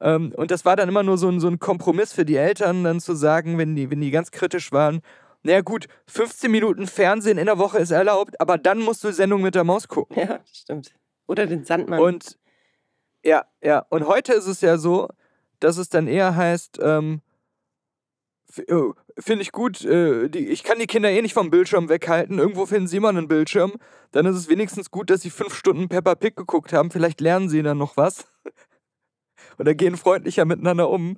Ähm, 0.00 0.32
und 0.36 0.50
das 0.50 0.64
war 0.64 0.76
dann 0.76 0.88
immer 0.88 1.02
nur 1.02 1.18
so 1.18 1.28
ein, 1.28 1.40
so 1.40 1.48
ein 1.48 1.58
Kompromiss 1.58 2.12
für 2.12 2.24
die 2.24 2.36
Eltern, 2.36 2.84
dann 2.84 3.00
zu 3.00 3.14
sagen, 3.14 3.58
wenn 3.58 3.74
die, 3.76 3.90
wenn 3.90 4.00
die 4.00 4.10
ganz 4.10 4.30
kritisch 4.30 4.72
waren, 4.72 5.02
naja 5.42 5.60
gut, 5.62 5.86
15 6.06 6.50
Minuten 6.50 6.86
Fernsehen 6.86 7.38
in 7.38 7.46
der 7.46 7.58
Woche 7.58 7.78
ist 7.78 7.90
erlaubt, 7.90 8.40
aber 8.40 8.58
dann 8.58 8.78
musst 8.80 9.02
du 9.04 9.12
Sendung 9.12 9.42
mit 9.42 9.54
der 9.54 9.64
Maus 9.64 9.88
gucken. 9.88 10.16
Ja, 10.18 10.40
stimmt. 10.52 10.94
Oder 11.26 11.46
den 11.46 11.64
Sandmann. 11.64 12.00
Und 12.00 12.38
ja, 13.24 13.44
ja, 13.62 13.84
und 13.90 14.06
heute 14.06 14.32
ist 14.32 14.46
es 14.46 14.60
ja 14.60 14.78
so, 14.78 15.08
dass 15.60 15.76
es 15.76 15.88
dann 15.88 16.06
eher 16.08 16.36
heißt, 16.36 16.78
ähm, 16.82 17.20
finde 19.18 19.42
ich 19.42 19.52
gut, 19.52 19.84
äh, 19.84 20.28
die, 20.28 20.48
ich 20.48 20.64
kann 20.64 20.78
die 20.78 20.86
Kinder 20.86 21.10
eh 21.10 21.22
nicht 21.22 21.34
vom 21.34 21.50
Bildschirm 21.50 21.88
weghalten, 21.88 22.38
irgendwo 22.38 22.66
finden 22.66 22.88
sie 22.88 22.96
immer 22.96 23.10
einen 23.10 23.28
Bildschirm, 23.28 23.74
dann 24.12 24.26
ist 24.26 24.36
es 24.36 24.48
wenigstens 24.48 24.90
gut, 24.90 25.10
dass 25.10 25.22
sie 25.22 25.30
fünf 25.30 25.54
Stunden 25.54 25.88
Peppa 25.88 26.14
Pig 26.14 26.36
geguckt 26.36 26.72
haben, 26.72 26.90
vielleicht 26.90 27.20
lernen 27.20 27.48
sie 27.48 27.62
dann 27.62 27.78
noch 27.78 27.96
was. 27.96 28.26
Oder 29.58 29.74
gehen 29.74 29.96
freundlicher 29.96 30.44
miteinander 30.44 30.88
um. 30.88 31.16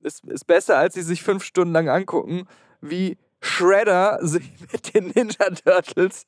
Ist, 0.00 0.24
ist 0.24 0.46
besser, 0.46 0.78
als 0.78 0.94
sie 0.94 1.02
sich 1.02 1.22
fünf 1.22 1.44
Stunden 1.44 1.72
lang 1.72 1.88
angucken, 1.88 2.46
wie 2.80 3.16
Shredder 3.40 4.18
sich 4.22 4.50
mit 4.72 4.94
den 4.94 5.08
Ninja 5.08 5.50
Turtles 5.50 6.26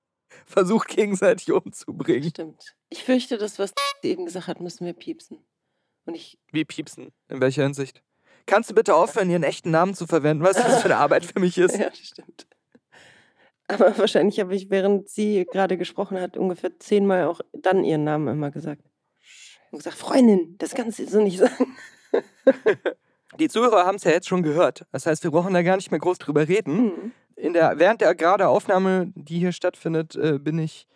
versucht 0.46 0.88
gegenseitig 0.88 1.50
umzubringen. 1.52 2.30
Stimmt. 2.30 2.76
Ich 2.90 3.04
fürchte, 3.04 3.38
das, 3.38 3.58
was 3.58 3.72
eben 4.02 4.26
gesagt 4.26 4.48
hat, 4.48 4.60
müssen 4.60 4.86
wir 4.86 4.92
piepsen. 4.92 5.44
Und 6.04 6.14
ich, 6.14 6.38
Wie 6.52 6.64
piepsen? 6.64 7.12
In 7.28 7.40
welcher 7.40 7.64
Hinsicht? 7.64 8.02
Kannst 8.48 8.70
du 8.70 8.74
bitte 8.74 8.94
aufhören, 8.94 9.28
ihren 9.28 9.42
echten 9.42 9.70
Namen 9.70 9.94
zu 9.94 10.06
verwenden? 10.06 10.42
Was 10.42 10.56
für 10.56 10.86
eine 10.86 10.96
Arbeit 10.96 11.26
für 11.26 11.38
mich 11.38 11.58
ist? 11.58 11.76
ja, 11.78 11.90
das 11.90 11.98
stimmt. 11.98 12.46
Aber 13.68 13.96
wahrscheinlich 13.98 14.40
habe 14.40 14.56
ich, 14.56 14.70
während 14.70 15.10
sie 15.10 15.44
gerade 15.44 15.76
gesprochen 15.76 16.18
hat, 16.18 16.38
ungefähr 16.38 16.78
zehnmal 16.78 17.26
auch 17.26 17.42
dann 17.52 17.84
ihren 17.84 18.04
Namen 18.04 18.26
immer 18.28 18.50
gesagt. 18.50 18.82
Und 19.70 19.78
gesagt, 19.78 19.98
Freundin, 19.98 20.56
das 20.56 20.74
kannst 20.74 20.98
du 20.98 21.06
so 21.06 21.20
nicht 21.20 21.38
sagen. 21.38 21.76
Die 23.38 23.50
Zuhörer 23.50 23.84
haben 23.84 23.96
es 23.96 24.04
ja 24.04 24.12
jetzt 24.12 24.26
schon 24.26 24.42
gehört. 24.42 24.86
Das 24.92 25.04
heißt, 25.04 25.22
wir 25.22 25.30
brauchen 25.30 25.52
da 25.52 25.60
gar 25.60 25.76
nicht 25.76 25.90
mehr 25.90 26.00
groß 26.00 26.16
drüber 26.16 26.48
reden. 26.48 26.78
Hm. 26.78 27.12
In 27.36 27.52
der, 27.52 27.78
während 27.78 28.00
der 28.00 28.14
gerade 28.14 28.48
Aufnahme, 28.48 29.12
die 29.14 29.38
hier 29.38 29.52
stattfindet, 29.52 30.16
äh, 30.16 30.38
bin, 30.38 30.58
ich, 30.58 30.86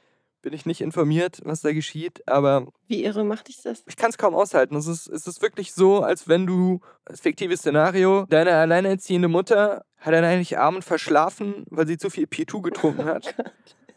bin 0.42 0.52
ich 0.52 0.66
nicht 0.66 0.80
informiert, 0.80 1.40
was 1.44 1.62
da 1.62 1.72
geschieht. 1.72 2.26
Aber 2.28 2.66
Wie 2.88 3.04
irre 3.04 3.24
macht 3.24 3.48
dich 3.48 3.62
das? 3.62 3.82
ich 3.86 3.96
kann 3.96 4.10
es 4.10 4.18
kaum 4.18 4.34
aushalten. 4.34 4.76
Es 4.76 4.86
ist, 4.86 5.06
es 5.08 5.26
ist 5.26 5.40
wirklich 5.40 5.72
so, 5.72 6.02
als 6.02 6.28
wenn 6.28 6.46
du, 6.46 6.80
das 7.04 7.20
fiktives 7.20 7.60
Szenario, 7.60 8.26
deine 8.28 8.52
alleinerziehende 8.56 9.28
Mutter 9.28 9.84
hat 9.98 10.14
an 10.14 10.24
eigentlich 10.24 10.58
Abend 10.58 10.84
verschlafen, 10.84 11.64
weil 11.70 11.86
sie 11.86 11.96
zu 11.96 12.10
viel 12.10 12.26
P2 12.26 12.62
getrunken 12.62 13.04
hat. 13.04 13.34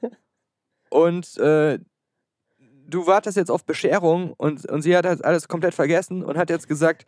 Und 0.90 1.38
äh, 1.38 1.80
du 2.88 3.08
wartest 3.08 3.38
jetzt 3.38 3.52
auf 3.52 3.66
Bescherung 3.66 4.34
und, 4.34 4.66
und 4.70 4.82
sie 4.82 4.96
hat 4.96 5.06
das 5.06 5.22
alles 5.22 5.48
komplett 5.48 5.74
vergessen 5.74 6.24
und 6.24 6.38
hat 6.38 6.50
jetzt 6.50 6.68
gesagt, 6.68 7.06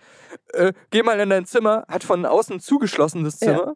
äh, 0.53 0.73
geh 0.89 1.03
mal 1.03 1.19
in 1.19 1.29
dein 1.29 1.45
Zimmer, 1.45 1.85
hat 1.87 2.03
von 2.03 2.25
außen 2.25 2.59
zugeschlossen 2.59 3.23
das 3.23 3.39
Ja. 3.39 3.73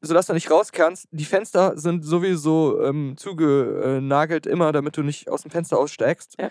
Sodass 0.00 0.26
du 0.26 0.32
nicht 0.32 0.50
raus 0.50 0.70
kannst. 0.72 1.08
Die 1.10 1.24
Fenster 1.24 1.76
sind 1.76 2.04
sowieso 2.04 2.80
ähm, 2.82 3.16
zugenagelt 3.16 4.46
immer, 4.46 4.70
damit 4.72 4.96
du 4.96 5.02
nicht 5.02 5.28
aus 5.28 5.42
dem 5.42 5.50
Fenster 5.50 5.78
aussteigst. 5.78 6.36
Ja. 6.40 6.50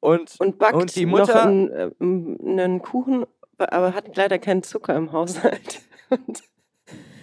Und, 0.00 0.34
Und 0.38 0.58
backt 0.58 0.74
Und 0.74 0.94
die 0.96 1.04
noch 1.06 1.18
Mutter- 1.18 1.42
einen, 1.42 1.68
äh, 1.70 1.90
einen 2.00 2.80
Kuchen, 2.80 3.26
aber 3.58 3.94
hat 3.94 4.16
leider 4.16 4.38
keinen 4.38 4.62
Zucker 4.62 4.94
im 4.96 5.12
Haushalt. 5.12 5.80
Und 6.10 6.42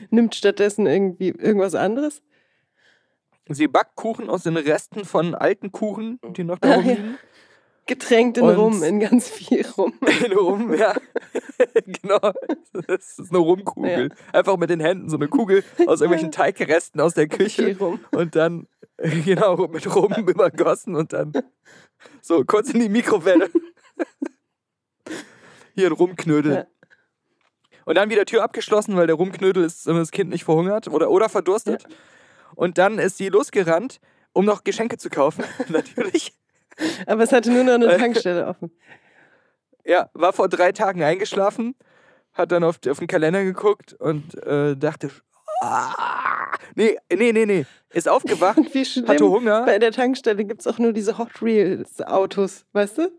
nimmt 0.10 0.36
stattdessen 0.36 0.86
irgendwie 0.86 1.30
irgendwas 1.30 1.74
anderes. 1.76 2.22
sie 3.50 3.68
backt 3.68 3.96
Kuchen 3.96 4.30
aus 4.30 4.44
den 4.44 4.58
Resten 4.58 5.06
von 5.06 5.34
alten 5.36 5.72
Kuchen, 5.72 6.20
die 6.36 6.44
noch 6.44 6.60
da 6.60 6.68
Ah, 6.72 6.72
ja. 6.72 6.78
rumliegen. 6.78 7.18
Getränkt 7.86 8.38
in 8.38 8.46
Und- 8.46 8.56
Rum, 8.56 8.84
in 8.84 9.00
ganz 9.02 9.30
viel 9.30 9.66
Rum. 9.78 9.94
Eine 10.02 10.36
Rum, 10.36 10.74
ja. 10.74 10.96
genau. 11.86 12.32
Das 12.88 13.20
ist 13.20 13.30
eine 13.30 13.40
Rumkugel. 13.40 14.10
Einfach 14.32 14.56
mit 14.58 14.70
den 14.70 14.80
Händen 14.80 15.10
so 15.10 15.18
eine 15.18 15.28
Kugel 15.28 15.64
aus 15.88 16.00
irgendwelchen 16.02 16.32
Teigresten 16.32 17.02
aus 17.02 17.14
der 17.14 17.28
Viel 17.28 17.38
Küche 17.38 17.78
Rum. 17.78 18.00
und 18.12 18.36
dann, 18.36 18.68
genau, 18.98 19.68
mit 19.68 19.94
Rum 19.94 20.14
übergossen 20.14 20.96
und 20.96 21.12
dann 21.14 21.34
so 22.22 22.44
kurz 22.46 22.70
in 22.70 22.80
die 22.80 22.90
Mikrowelle. 22.90 23.50
Hier 25.76 25.88
ein 25.88 25.94
Rumknödel. 25.94 26.54
Ja. 26.54 26.66
Und 27.86 27.96
dann 27.96 28.10
wieder 28.10 28.26
Tür 28.26 28.44
abgeschlossen, 28.44 28.96
weil 28.96 29.08
der 29.08 29.18
Rumknödel 29.18 29.64
ist, 29.64 29.88
damit 29.88 30.02
das 30.04 30.12
Kind 30.12 30.30
nicht 30.30 30.46
verhungert 30.46 30.88
oder, 30.88 31.10
oder 31.10 31.28
verdurstet. 31.28 31.84
Und 32.56 32.78
dann 32.78 32.98
ist 33.00 33.18
sie 33.18 33.28
losgerannt, 33.30 34.00
um 34.32 34.46
noch 34.46 34.64
Geschenke 34.64 34.98
zu 34.98 35.10
kaufen, 35.10 35.44
natürlich. 35.70 36.34
Aber 37.08 37.24
es 37.24 37.32
hatte 37.32 37.52
nur 37.52 37.64
noch 37.64 37.74
eine 37.74 37.94
Äh. 37.94 37.98
Tankstelle 37.98 38.48
offen. 38.48 38.72
Ja, 39.86 40.10
war 40.14 40.32
vor 40.34 40.48
drei 40.48 40.72
Tagen 40.72 41.04
eingeschlafen, 41.04 41.76
hat 42.34 42.52
dann 42.52 42.64
auf, 42.64 42.80
auf 42.88 43.00
den 43.00 43.08
Kalender 43.08 43.44
geguckt 43.44 43.94
und 43.94 44.36
äh, 44.46 44.76
dachte, 44.78 45.10
ah, 45.62 45.94
nee, 46.76 46.98
nee, 47.14 47.34
nee, 47.34 47.46
nee, 47.46 47.66
ist 47.92 48.08
aufgewacht, 48.08 48.58
hatte 49.08 49.30
Hunger. 49.30 49.66
bei 49.66 49.80
der 49.80 49.92
Tankstelle 49.92 50.46
gibt 50.46 50.62
es 50.62 50.68
auch 50.68 50.80
nur 50.80 50.94
diese 50.94 51.18
Hot 51.18 51.42
Wheels 51.42 52.02
Autos, 52.02 52.66
weißt 52.72 52.98
du? 53.00 53.12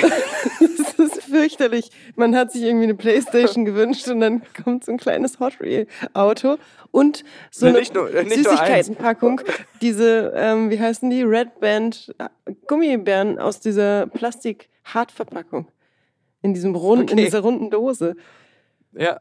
Das 0.00 0.94
ist 0.98 1.22
fürchterlich. 1.24 1.90
Man 2.14 2.36
hat 2.36 2.52
sich 2.52 2.62
irgendwie 2.62 2.84
eine 2.84 2.94
Playstation 2.94 3.64
gewünscht 3.64 4.08
und 4.08 4.20
dann 4.20 4.42
kommt 4.62 4.84
so 4.84 4.92
ein 4.92 4.98
kleines 4.98 5.40
Hot 5.40 5.60
Wheel 5.60 5.86
Auto 6.14 6.56
und 6.90 7.24
so 7.50 7.66
eine 7.66 7.82
nur-. 7.92 8.08
Süßigkeitenpackung. 8.08 9.40
Diese, 9.80 10.32
ähm, 10.34 10.70
wie 10.70 10.80
heißen 10.80 11.10
die? 11.10 11.22
Red 11.22 11.60
Band 11.60 12.14
Gummibären 12.66 13.38
aus 13.38 13.60
dieser 13.60 14.06
Plastik 14.06 14.68
Hartverpackung. 14.84 15.68
In 16.42 16.54
diesem 16.54 16.74
runden, 16.74 17.08
in 17.08 17.14
Okay. 17.14 17.24
dieser 17.24 17.40
runden 17.40 17.70
Dose. 17.70 18.14
Ja. 18.92 19.20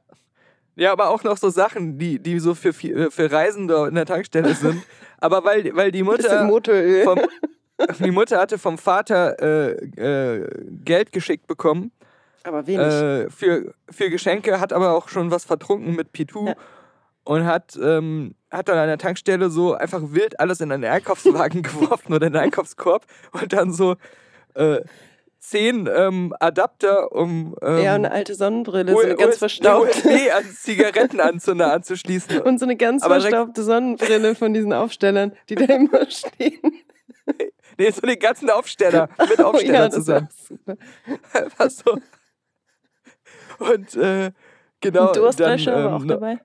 Ja, 0.78 0.92
aber 0.92 1.10
auch 1.10 1.24
noch 1.24 1.38
so 1.38 1.50
Sachen, 1.50 1.98
die, 1.98 2.20
die 2.20 2.38
so 2.40 2.54
für, 2.54 2.74
für 2.74 3.32
Reisende 3.32 3.88
in 3.88 3.96
der 3.96 4.06
Tankstelle 4.06 4.54
sind. 4.54 4.84
aber 5.20 5.44
weil, 5.46 5.74
weil 5.76 5.92
die 5.92 6.04
Mutter. 6.04 6.44
Motoröl. 6.44 7.04
Vom, 7.04 7.22
die 8.00 8.12
Mutter 8.12 8.40
hatte 8.40 8.58
vom 8.58 8.78
Vater 8.78 9.40
äh, 9.42 9.72
äh, 9.98 10.48
Geld 10.84 11.12
geschickt 11.12 11.48
bekommen 11.48 11.92
aber 12.46 12.68
wenig. 12.68 12.86
äh, 12.86 13.30
für, 13.30 13.74
für 13.90 14.10
Geschenke, 14.10 14.60
hat 14.60 14.72
aber 14.72 14.94
auch 14.94 15.10
schon 15.10 15.32
was 15.32 15.46
vertrunken 15.46 15.96
mit 15.96 16.12
Pitu 16.12 16.48
Ja. 16.48 16.56
und 17.24 17.46
hat, 17.46 17.78
ähm, 17.82 18.36
hat 18.52 18.70
dann 18.70 18.78
an 18.78 18.88
der 18.88 18.98
Tankstelle 18.98 19.50
so 19.50 19.74
einfach 19.74 20.02
wild 20.04 20.40
alles 20.40 20.62
in 20.62 20.72
einen 20.72 20.86
Einkaufswagen 20.86 21.64
geworfen 21.64 22.14
oder 22.14 22.28
in 22.28 22.34
den 22.34 22.42
Einkaufskorb 22.42 23.06
und 23.32 23.52
dann 23.52 23.74
so 23.74 23.96
äh, 24.54 24.82
zehn 25.40 25.88
ähm, 25.94 26.34
Adapter, 26.40 27.12
um 27.12 27.56
ähm, 27.62 27.84
ja, 27.84 27.94
eine 27.96 28.12
alte 28.12 28.36
Sonnenbrille, 28.36 28.92
so 28.92 29.00
eine 29.00 29.16
ganz 29.16 29.38
verstaubte. 29.38 29.98
USB 30.08 30.32
an 30.36 30.44
Zigarettenanzünder 30.46 31.72
anzuschließen. 31.72 32.42
Und 32.44 32.60
so 32.60 32.66
eine 32.66 32.76
ganz 32.76 33.04
Aber 33.04 33.20
verstaubte 33.20 33.64
Sonnenbrille 33.64 34.34
von 34.34 34.54
diesen 34.56 34.74
Aufstellern, 34.74 35.34
die 35.50 35.56
da 35.56 35.66
immer 35.66 36.10
stehen. 36.10 36.60
Nee, 37.78 37.92
so 37.92 38.02
den 38.02 38.20
ganzen 38.20 38.50
Aufsteller 38.50 39.10
mit 39.30 39.42
Aufsteller 39.42 39.80
oh, 39.80 39.84
ja, 39.84 39.90
zusammen. 39.90 40.30
Einfach 41.34 41.70
so. 41.70 41.98
Und 43.60 43.96
äh, 43.96 44.32
genau. 44.82 45.08
Und 45.08 45.16
Durstlöscher 45.18 45.72
dann, 45.72 45.86
war 45.86 45.96
auch 45.96 46.02
ähm, 46.02 46.08
dabei. 46.08 46.40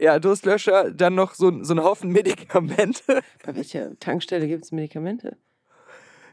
Ja, 0.00 0.18
Durstlöscher, 0.18 0.90
dann 0.92 1.14
noch 1.14 1.34
so, 1.34 1.62
so 1.64 1.74
ein 1.74 1.82
Haufen 1.82 2.10
Medikamente. 2.12 3.22
Bei 3.44 3.56
welcher 3.56 3.98
Tankstelle 3.98 4.46
gibt 4.46 4.64
es 4.64 4.72
Medikamente? 4.72 5.36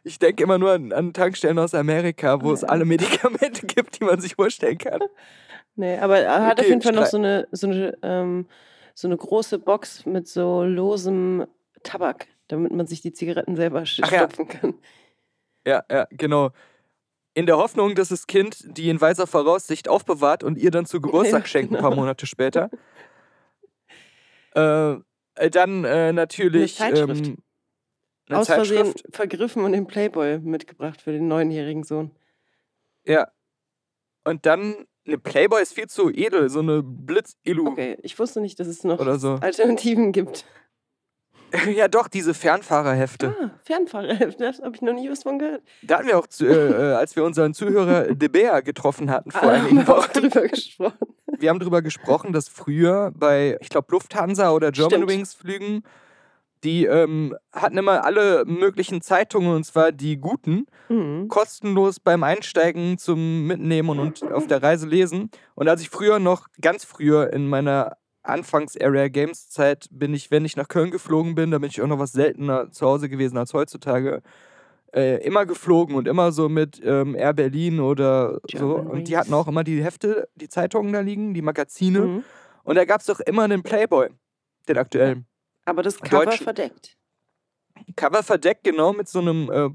Ich 0.03 0.19
denke 0.19 0.43
immer 0.43 0.59
nur 0.59 0.71
an, 0.71 0.93
an 0.93 1.13
Tankstellen 1.13 1.57
aus 1.57 1.73
Amerika, 1.73 2.41
wo 2.43 2.53
es 2.53 2.61
Ja. 2.61 2.67
alle 2.69 2.85
Medikamente 2.85 3.65
gibt, 3.65 3.99
die 3.99 4.03
man 4.03 4.19
sich 4.21 4.35
vorstellen 4.35 4.77
kann. 4.77 4.99
Nee, 5.75 5.97
aber 5.97 6.19
er 6.19 6.45
hat 6.45 6.59
auf 6.59 6.65
Okay, 6.65 6.69
jeden 6.69 6.81
Fall 6.83 6.93
noch 6.93 7.07
so 7.07 7.17
eine, 7.17 7.47
so, 7.51 7.67
eine, 7.67 7.97
ähm, 8.03 8.45
so 8.93 9.07
eine 9.07 9.17
große 9.17 9.57
Box 9.57 10.05
mit 10.05 10.27
so 10.27 10.63
losem 10.63 11.47
Tabak, 11.81 12.27
damit 12.47 12.71
man 12.73 12.87
sich 12.87 13.01
die 13.01 13.13
Zigaretten 13.13 13.55
selber 13.55 13.83
Ach 13.83 14.11
ja. 14.11 14.17
stopfen 14.19 14.47
kann. 14.47 14.73
Ja, 15.65 15.83
ja, 15.89 16.07
genau. 16.11 16.51
In 17.33 17.45
der 17.47 17.57
Hoffnung, 17.57 17.95
dass 17.95 18.09
das 18.09 18.27
Kind 18.27 18.57
die 18.77 18.89
in 18.89 19.01
weiser 19.01 19.27
Voraussicht 19.27 19.89
aufbewahrt 19.89 20.43
und 20.43 20.57
ihr 20.57 20.71
dann 20.71 20.85
zu 20.85 21.01
Geburtstag 21.01 21.41
Ja, 21.43 21.47
schenkt, 21.47 21.71
ein 21.71 21.77
genau. 21.77 21.89
paar 21.89 21.95
Monate 21.95 22.25
später. 22.27 22.69
äh, 24.53 24.95
dann 25.51 25.83
äh, 25.83 26.13
natürlich 26.13 26.79
Eine 26.81 26.95
Zeitschrift. 26.95 27.27
ähm, 27.27 27.37
eine 28.29 28.39
Aus 28.39 28.47
Versehen 28.47 28.85
Zeitschrift. 28.85 29.15
vergriffen 29.15 29.63
und 29.63 29.73
den 29.73 29.85
Playboy 29.87 30.39
mitgebracht 30.39 31.01
für 31.01 31.11
den 31.11 31.27
neunjährigen 31.27 31.83
Sohn. 31.83 32.11
Ja. 33.05 33.27
Und 34.23 34.45
dann, 34.45 34.87
eine 35.05 35.17
Playboy 35.19 35.61
ist 35.61 35.73
viel 35.73 35.87
zu 35.87 36.09
edel, 36.09 36.49
so 36.49 36.59
eine 36.59 36.81
Blitz-Ilu 36.81 37.67
Okay, 37.67 37.97
ich 38.01 38.17
wusste 38.17 38.41
nicht, 38.41 38.59
dass 38.59 38.67
es 38.67 38.83
noch 38.83 38.99
so. 39.19 39.33
Alternativen 39.35 40.11
gibt. 40.11 40.45
ja, 41.75 41.87
doch, 41.87 42.07
diese 42.07 42.33
Fernfahrerhefte. 42.33 43.35
Ah, 43.41 43.51
Fernfahrer, 43.63 44.13
das 44.37 44.61
habe 44.61 44.75
ich 44.75 44.81
noch 44.81 44.93
nie 44.93 45.09
was 45.09 45.23
von 45.23 45.39
gehört. 45.39 45.61
Da 45.83 45.97
hatten 45.99 46.07
wir 46.07 46.17
auch, 46.19 46.27
zu, 46.27 46.45
äh, 46.45 46.91
äh, 46.91 46.93
als 46.95 47.15
wir 47.15 47.23
unseren 47.23 47.53
Zuhörer 47.53 48.03
De 48.15 48.27
Beer 48.29 48.61
getroffen 48.61 49.09
hatten 49.09 49.31
vor 49.31 49.41
Ah, 49.43 49.45
haben 49.57 49.65
einigen 49.67 49.87
wir 49.87 49.93
auch 49.97 50.07
Wochen, 50.09 50.13
drüber 50.21 50.47
gesprochen. 50.47 50.97
wir 51.39 51.49
haben 51.49 51.59
darüber 51.59 51.81
gesprochen, 51.81 52.33
dass 52.33 52.47
früher 52.49 53.11
bei, 53.15 53.57
ich 53.61 53.69
glaube, 53.69 53.87
Lufthansa 53.91 54.51
oder 54.51 54.71
German 54.71 54.91
Stimmt. 54.91 55.09
Wings 55.09 55.33
Flügen, 55.33 55.83
die 56.63 56.85
ähm, 56.85 57.35
hatten 57.53 57.77
immer 57.77 58.03
alle 58.05 58.43
möglichen 58.45 59.01
Zeitungen, 59.01 59.53
und 59.55 59.63
zwar 59.65 59.91
die 59.91 60.17
guten, 60.17 60.65
Mhm. 60.87 61.27
kostenlos 61.29 61.99
beim 61.99 62.23
Einsteigen 62.23 62.97
zum 62.99 63.47
Mitnehmen 63.47 63.97
und 63.99 64.21
auf 64.31 64.45
der 64.47 64.61
Reise 64.61 64.87
lesen. 64.87 65.31
Und 65.55 65.67
als 65.67 65.81
ich 65.81 65.89
früher 65.89 66.19
noch, 66.19 66.47
ganz 66.61 66.85
früher 66.85 67.33
in 67.33 67.47
meiner 67.47 67.97
Anfangs-Area 68.27 69.07
Games 69.07 69.49
Zeit, 69.49 69.87
bin 69.91 70.13
ich, 70.13 70.31
wenn 70.31 70.45
ich 70.45 70.55
nach 70.57 70.67
Köln 70.67 70.91
geflogen 70.91 71.35
bin, 71.35 71.51
da 71.51 71.59
bin 71.59 71.69
ich 71.69 71.81
auch 71.81 71.87
noch 71.87 71.99
was 71.99 72.11
seltener 72.11 72.71
zu 72.71 72.85
Hause 72.85 73.09
gewesen 73.09 73.37
als 73.37 73.53
heutzutage, 73.53 74.21
äh, 74.93 75.23
immer 75.25 75.45
geflogen 75.45 75.95
und 75.95 76.07
immer 76.07 76.31
so 76.31 76.49
mit 76.49 76.81
ähm, 76.83 77.15
Air 77.15 77.33
Berlin 77.33 77.79
oder 77.79 78.39
so. 78.51 78.75
German 78.75 78.87
Und 78.87 79.07
die 79.07 79.17
hatten 79.17 79.33
auch 79.33 79.47
immer 79.47 79.63
die 79.63 79.83
Hefte, 79.83 80.27
die 80.35 80.47
Zeitungen 80.49 80.93
da 80.93 81.01
liegen, 81.01 81.33
die 81.33 81.41
Magazine. 81.41 81.99
Mhm. 81.99 82.23
Und 82.63 82.75
da 82.75 82.85
gab 82.85 83.01
es 83.01 83.07
doch 83.07 83.19
immer 83.19 83.43
einen 83.43 83.61
Playboy, 83.61 84.09
den 84.67 84.77
aktuellen. 84.77 85.25
Aber 85.65 85.83
das 85.83 85.99
Cover 85.99 86.25
Deutsch- 86.25 86.43
verdeckt. 86.43 86.97
Cover 87.95 88.23
verdeckt, 88.23 88.63
genau, 88.63 88.93
mit 88.93 89.09
so 89.09 89.19
einem, 89.19 89.51
äh, 89.51 89.69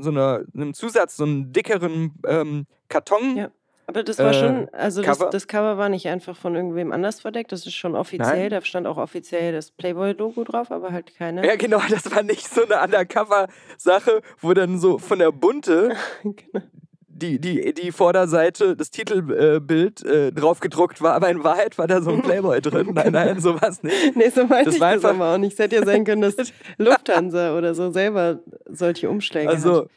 so 0.00 0.10
einer, 0.10 0.44
einem 0.54 0.72
Zusatz, 0.72 1.16
so 1.16 1.24
einem 1.24 1.52
dickeren 1.52 2.14
ähm, 2.26 2.66
Karton. 2.88 3.36
Ja. 3.36 3.50
Aber 3.86 4.02
das 4.04 4.18
war 4.18 4.30
Äh, 4.30 4.34
schon, 4.34 4.68
also 4.72 5.02
das, 5.02 5.18
Cover? 5.18 5.30
das 5.30 5.48
Cover 5.48 5.76
war 5.76 5.88
nicht 5.88 6.06
einfach 6.08 6.36
von 6.36 6.54
irgendwem 6.54 6.92
anders 6.92 7.20
verdeckt, 7.20 7.52
das 7.52 7.66
ist 7.66 7.74
schon 7.74 7.94
offiziell, 7.96 8.38
Nein. 8.42 8.50
da 8.50 8.60
stand 8.62 8.86
auch 8.86 8.96
offiziell 8.96 9.52
das 9.52 9.70
Playboy-Logo 9.72 10.44
drauf, 10.44 10.70
aber 10.70 10.92
halt 10.92 11.14
keine. 11.16 11.44
Ja, 11.46 11.56
genau, 11.56 11.80
das 11.90 12.10
war 12.14 12.22
nicht 12.22 12.48
so 12.48 12.64
eine 12.64 12.80
Undercover-Sache, 12.82 14.22
wo 14.40 14.54
dann 14.54 14.78
so 14.78 14.98
von 14.98 15.18
der 15.18 15.32
Bunte 15.32 15.94
Genau. 16.22 16.64
die, 17.08 17.38
die, 17.40 17.74
die 17.74 17.92
Vorderseite, 17.92 18.74
das 18.76 18.90
Titelbild 18.90 20.04
äh, 20.04 20.32
drauf 20.32 20.60
gedruckt 20.60 21.02
war, 21.02 21.14
aber 21.14 21.28
in 21.30 21.44
Wahrheit 21.44 21.76
war 21.78 21.86
da 21.86 22.00
so 22.02 22.10
ein 22.10 22.22
Playboy 22.22 22.60
drin. 22.60 22.90
Nein, 22.94 23.12
nein, 23.12 23.40
sowas 23.40 23.82
nicht. 23.82 24.16
Nee, 24.16 24.28
so 24.30 24.44
meinte 24.46 24.66
Das 24.66 24.74
ich 24.76 24.80
war 24.80 24.94
das 24.94 25.04
einfach- 25.04 25.16
aber 25.24 25.34
auch 25.34 25.38
nicht. 25.38 25.52
Es 25.52 25.58
hätte 25.58 25.76
ja 25.76 25.84
sein 25.84 26.04
können, 26.04 26.22
dass 26.22 26.36
Lufthansa 26.78 27.56
oder 27.56 27.74
so 27.74 27.90
selber 27.90 28.40
solche 28.68 29.08
Umschläge 29.10 29.48
Also, 29.50 29.82
hat. 29.82 29.88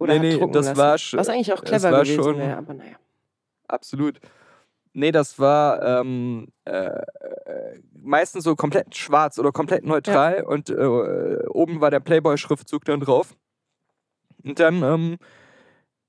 Oder 0.00 0.18
nee, 0.18 0.36
nee, 0.36 0.46
das 0.52 0.66
lassen. 0.66 0.76
war 0.78 0.98
schon. 0.98 1.20
Was 1.20 1.28
eigentlich 1.28 1.52
auch 1.52 1.62
clever 1.62 1.92
war 1.92 2.02
gewesen 2.02 2.22
schon- 2.22 2.38
wäre, 2.38 2.56
aber 2.56 2.74
naja. 2.74 2.96
Absolut. 3.68 4.20
Nee, 4.92 5.12
das 5.12 5.38
war 5.38 6.00
ähm, 6.00 6.48
äh, 6.64 6.72
äh, 6.86 7.02
meistens 8.02 8.44
so 8.44 8.56
komplett 8.56 8.96
schwarz 8.96 9.38
oder 9.38 9.52
komplett 9.52 9.84
neutral 9.84 10.42
und 10.42 10.70
äh, 10.70 11.46
oben 11.48 11.80
war 11.80 11.90
der 11.90 12.00
Playboy-Schriftzug 12.00 12.84
dann 12.84 13.00
drauf. 13.00 13.34
Und 14.42 14.58
dann 14.58 14.82
ähm, 14.82 15.18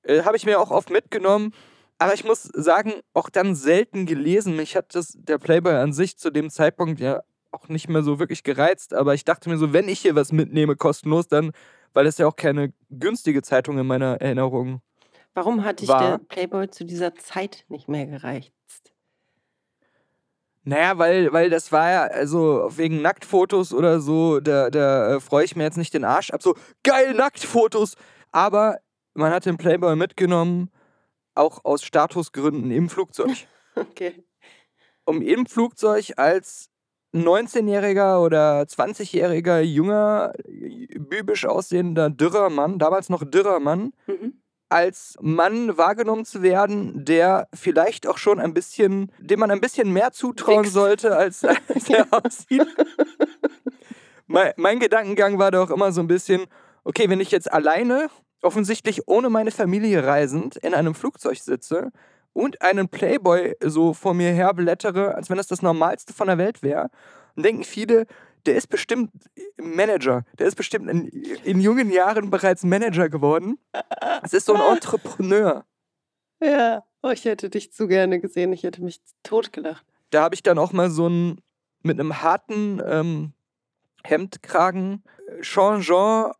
äh, 0.03 0.23
habe 0.23 0.37
ich 0.37 0.45
mir 0.45 0.59
auch 0.59 0.71
oft 0.71 0.89
mitgenommen, 0.89 1.53
aber 1.99 2.13
ich 2.13 2.23
muss 2.23 2.43
sagen, 2.43 2.93
auch 3.13 3.29
dann 3.29 3.53
selten 3.53 4.05
gelesen. 4.05 4.55
Mich 4.55 4.75
hat 4.75 4.95
das, 4.95 5.13
der 5.17 5.37
Playboy 5.37 5.73
an 5.75 5.93
sich 5.93 6.17
zu 6.17 6.31
dem 6.31 6.49
Zeitpunkt 6.49 6.99
ja 6.99 7.21
auch 7.51 7.67
nicht 7.67 7.89
mehr 7.89 8.01
so 8.03 8.17
wirklich 8.19 8.43
gereizt, 8.43 8.93
aber 8.93 9.13
ich 9.13 9.25
dachte 9.25 9.49
mir 9.49 9.57
so, 9.57 9.73
wenn 9.73 9.89
ich 9.89 9.99
hier 9.99 10.15
was 10.15 10.31
mitnehme, 10.31 10.75
kostenlos, 10.77 11.27
dann, 11.27 11.51
weil 11.93 12.05
das 12.05 12.17
ja 12.17 12.27
auch 12.27 12.35
keine 12.35 12.73
günstige 12.89 13.41
Zeitung 13.41 13.77
in 13.77 13.87
meiner 13.87 14.21
Erinnerung 14.21 14.81
Warum 15.33 15.63
hat 15.63 15.79
dich 15.79 15.87
War- 15.89 16.01
der 16.01 16.17
Playboy 16.17 16.69
zu 16.69 16.83
dieser 16.85 17.15
Zeit 17.15 17.65
nicht 17.69 17.87
mehr 17.87 18.05
gereicht? 18.07 18.53
Naja, 20.63 20.97
weil, 20.97 21.31
weil 21.31 21.49
das 21.49 21.71
war 21.71 21.89
ja, 21.89 22.03
also 22.03 22.69
wegen 22.75 23.01
Nacktfotos 23.01 23.73
oder 23.73 24.01
so, 24.01 24.39
da, 24.39 24.69
da 24.69 25.15
äh, 25.15 25.19
freue 25.19 25.45
ich 25.45 25.55
mir 25.55 25.63
jetzt 25.63 25.77
nicht 25.77 25.93
den 25.93 26.03
Arsch 26.03 26.31
ab. 26.31 26.43
So, 26.43 26.55
geil, 26.83 27.13
Nacktfotos! 27.13 27.95
Aber 28.31 28.79
man 29.13 29.31
hat 29.31 29.45
den 29.45 29.57
Playboy 29.57 29.95
mitgenommen, 29.95 30.69
auch 31.33 31.63
aus 31.63 31.83
Statusgründen 31.83 32.71
im 32.71 32.89
Flugzeug. 32.89 33.31
Okay. 33.75 34.25
Um 35.05 35.21
im 35.21 35.45
Flugzeug 35.45 36.11
als 36.17 36.68
19-jähriger 37.13 38.21
oder 38.21 38.61
20-jähriger, 38.61 39.59
junger, 39.61 40.33
bübisch 40.47 41.45
aussehender, 41.45 42.09
dürrer 42.09 42.49
Mann, 42.49 42.79
damals 42.79 43.09
noch 43.09 43.23
dürrer 43.23 43.59
Mann, 43.59 43.93
Mhm. 44.07 44.33
als 44.69 45.15
Mann 45.19 45.77
wahrgenommen 45.77 46.25
zu 46.25 46.43
werden, 46.43 47.03
der 47.05 47.47
vielleicht 47.53 48.05
auch 48.07 48.17
schon 48.19 48.39
ein 48.39 48.53
bisschen, 48.53 49.11
dem 49.19 49.39
man 49.39 49.49
ein 49.51 49.61
bisschen 49.61 49.91
mehr 49.91 50.11
zutrauen 50.11 50.63
Wichst. 50.65 50.73
sollte, 50.73 51.15
als, 51.17 51.43
als 51.67 51.89
er 51.89 52.05
aussieht. 52.11 52.67
mein, 54.27 54.53
mein 54.57 54.79
Gedankengang 54.79 55.39
war 55.39 55.51
doch 55.51 55.71
immer 55.71 55.91
so 55.91 56.01
ein 56.01 56.07
bisschen, 56.07 56.45
okay, 56.83 57.09
wenn 57.09 57.19
ich 57.19 57.31
jetzt 57.31 57.51
alleine, 57.51 58.07
offensichtlich 58.41 59.07
ohne 59.07 59.29
meine 59.29 59.51
Familie 59.51 60.05
reisend, 60.05 60.55
in 60.57 60.73
einem 60.73 60.93
Flugzeug 60.95 61.37
sitze 61.37 61.91
und 62.33 62.61
einen 62.61 62.89
Playboy 62.89 63.55
so 63.61 63.93
vor 63.93 64.13
mir 64.13 64.31
her 64.31 64.53
blättere, 64.53 65.15
als 65.15 65.29
wenn 65.29 65.37
das 65.37 65.47
das 65.47 65.61
Normalste 65.61 66.13
von 66.13 66.27
der 66.27 66.37
Welt 66.37 66.61
wäre, 66.61 66.89
dann 67.35 67.43
denken 67.43 67.63
viele, 67.63 68.05
der 68.45 68.55
ist 68.55 68.67
bestimmt 68.67 69.11
Manager. 69.57 70.23
Der 70.37 70.47
ist 70.47 70.55
bestimmt 70.55 70.89
in, 70.89 71.07
in 71.07 71.59
jungen 71.59 71.91
Jahren 71.91 72.29
bereits 72.29 72.63
Manager 72.63 73.09
geworden. 73.09 73.59
Es 74.23 74.33
ist 74.33 74.45
so 74.45 74.53
ein 74.55 74.61
Entrepreneur. 74.75 75.65
Ja, 76.41 76.83
oh, 77.03 77.09
ich 77.09 77.25
hätte 77.25 77.49
dich 77.49 77.73
zu 77.73 77.87
gerne 77.87 78.19
gesehen. 78.19 78.53
Ich 78.53 78.63
hätte 78.63 78.81
mich 78.81 79.01
totgelacht. 79.23 79.85
Da 80.09 80.23
habe 80.23 80.35
ich 80.35 80.43
dann 80.43 80.57
auch 80.57 80.71
mal 80.71 80.89
so 80.89 81.07
ein 81.07 81.41
mit 81.81 81.99
einem 81.99 82.21
harten 82.21 82.81
ähm, 82.85 83.33
Hemdkragen, 84.03 85.03
äh, 85.27 85.41
Jean-Jean, 85.41 86.31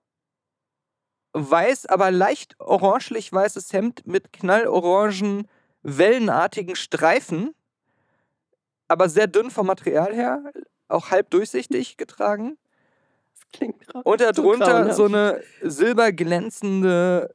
weiß, 1.33 1.85
aber 1.85 2.11
leicht 2.11 2.55
orangelich 2.59 3.31
weißes 3.31 3.71
Hemd 3.71 4.05
mit 4.07 4.33
knallorangen, 4.33 5.47
wellenartigen 5.83 6.75
Streifen, 6.75 7.53
aber 8.87 9.09
sehr 9.09 9.27
dünn 9.27 9.51
vom 9.51 9.67
Material 9.67 10.13
her, 10.13 10.51
auch 10.87 11.11
halb 11.11 11.29
durchsichtig 11.29 11.97
getragen. 11.97 12.57
Das 13.33 13.51
klingt 13.53 13.95
Und 14.03 14.19
so 14.19 14.31
darunter 14.31 14.65
grauenhaft. 14.65 14.95
so 14.95 15.05
eine 15.05 15.41
silberglänzende 15.61 17.33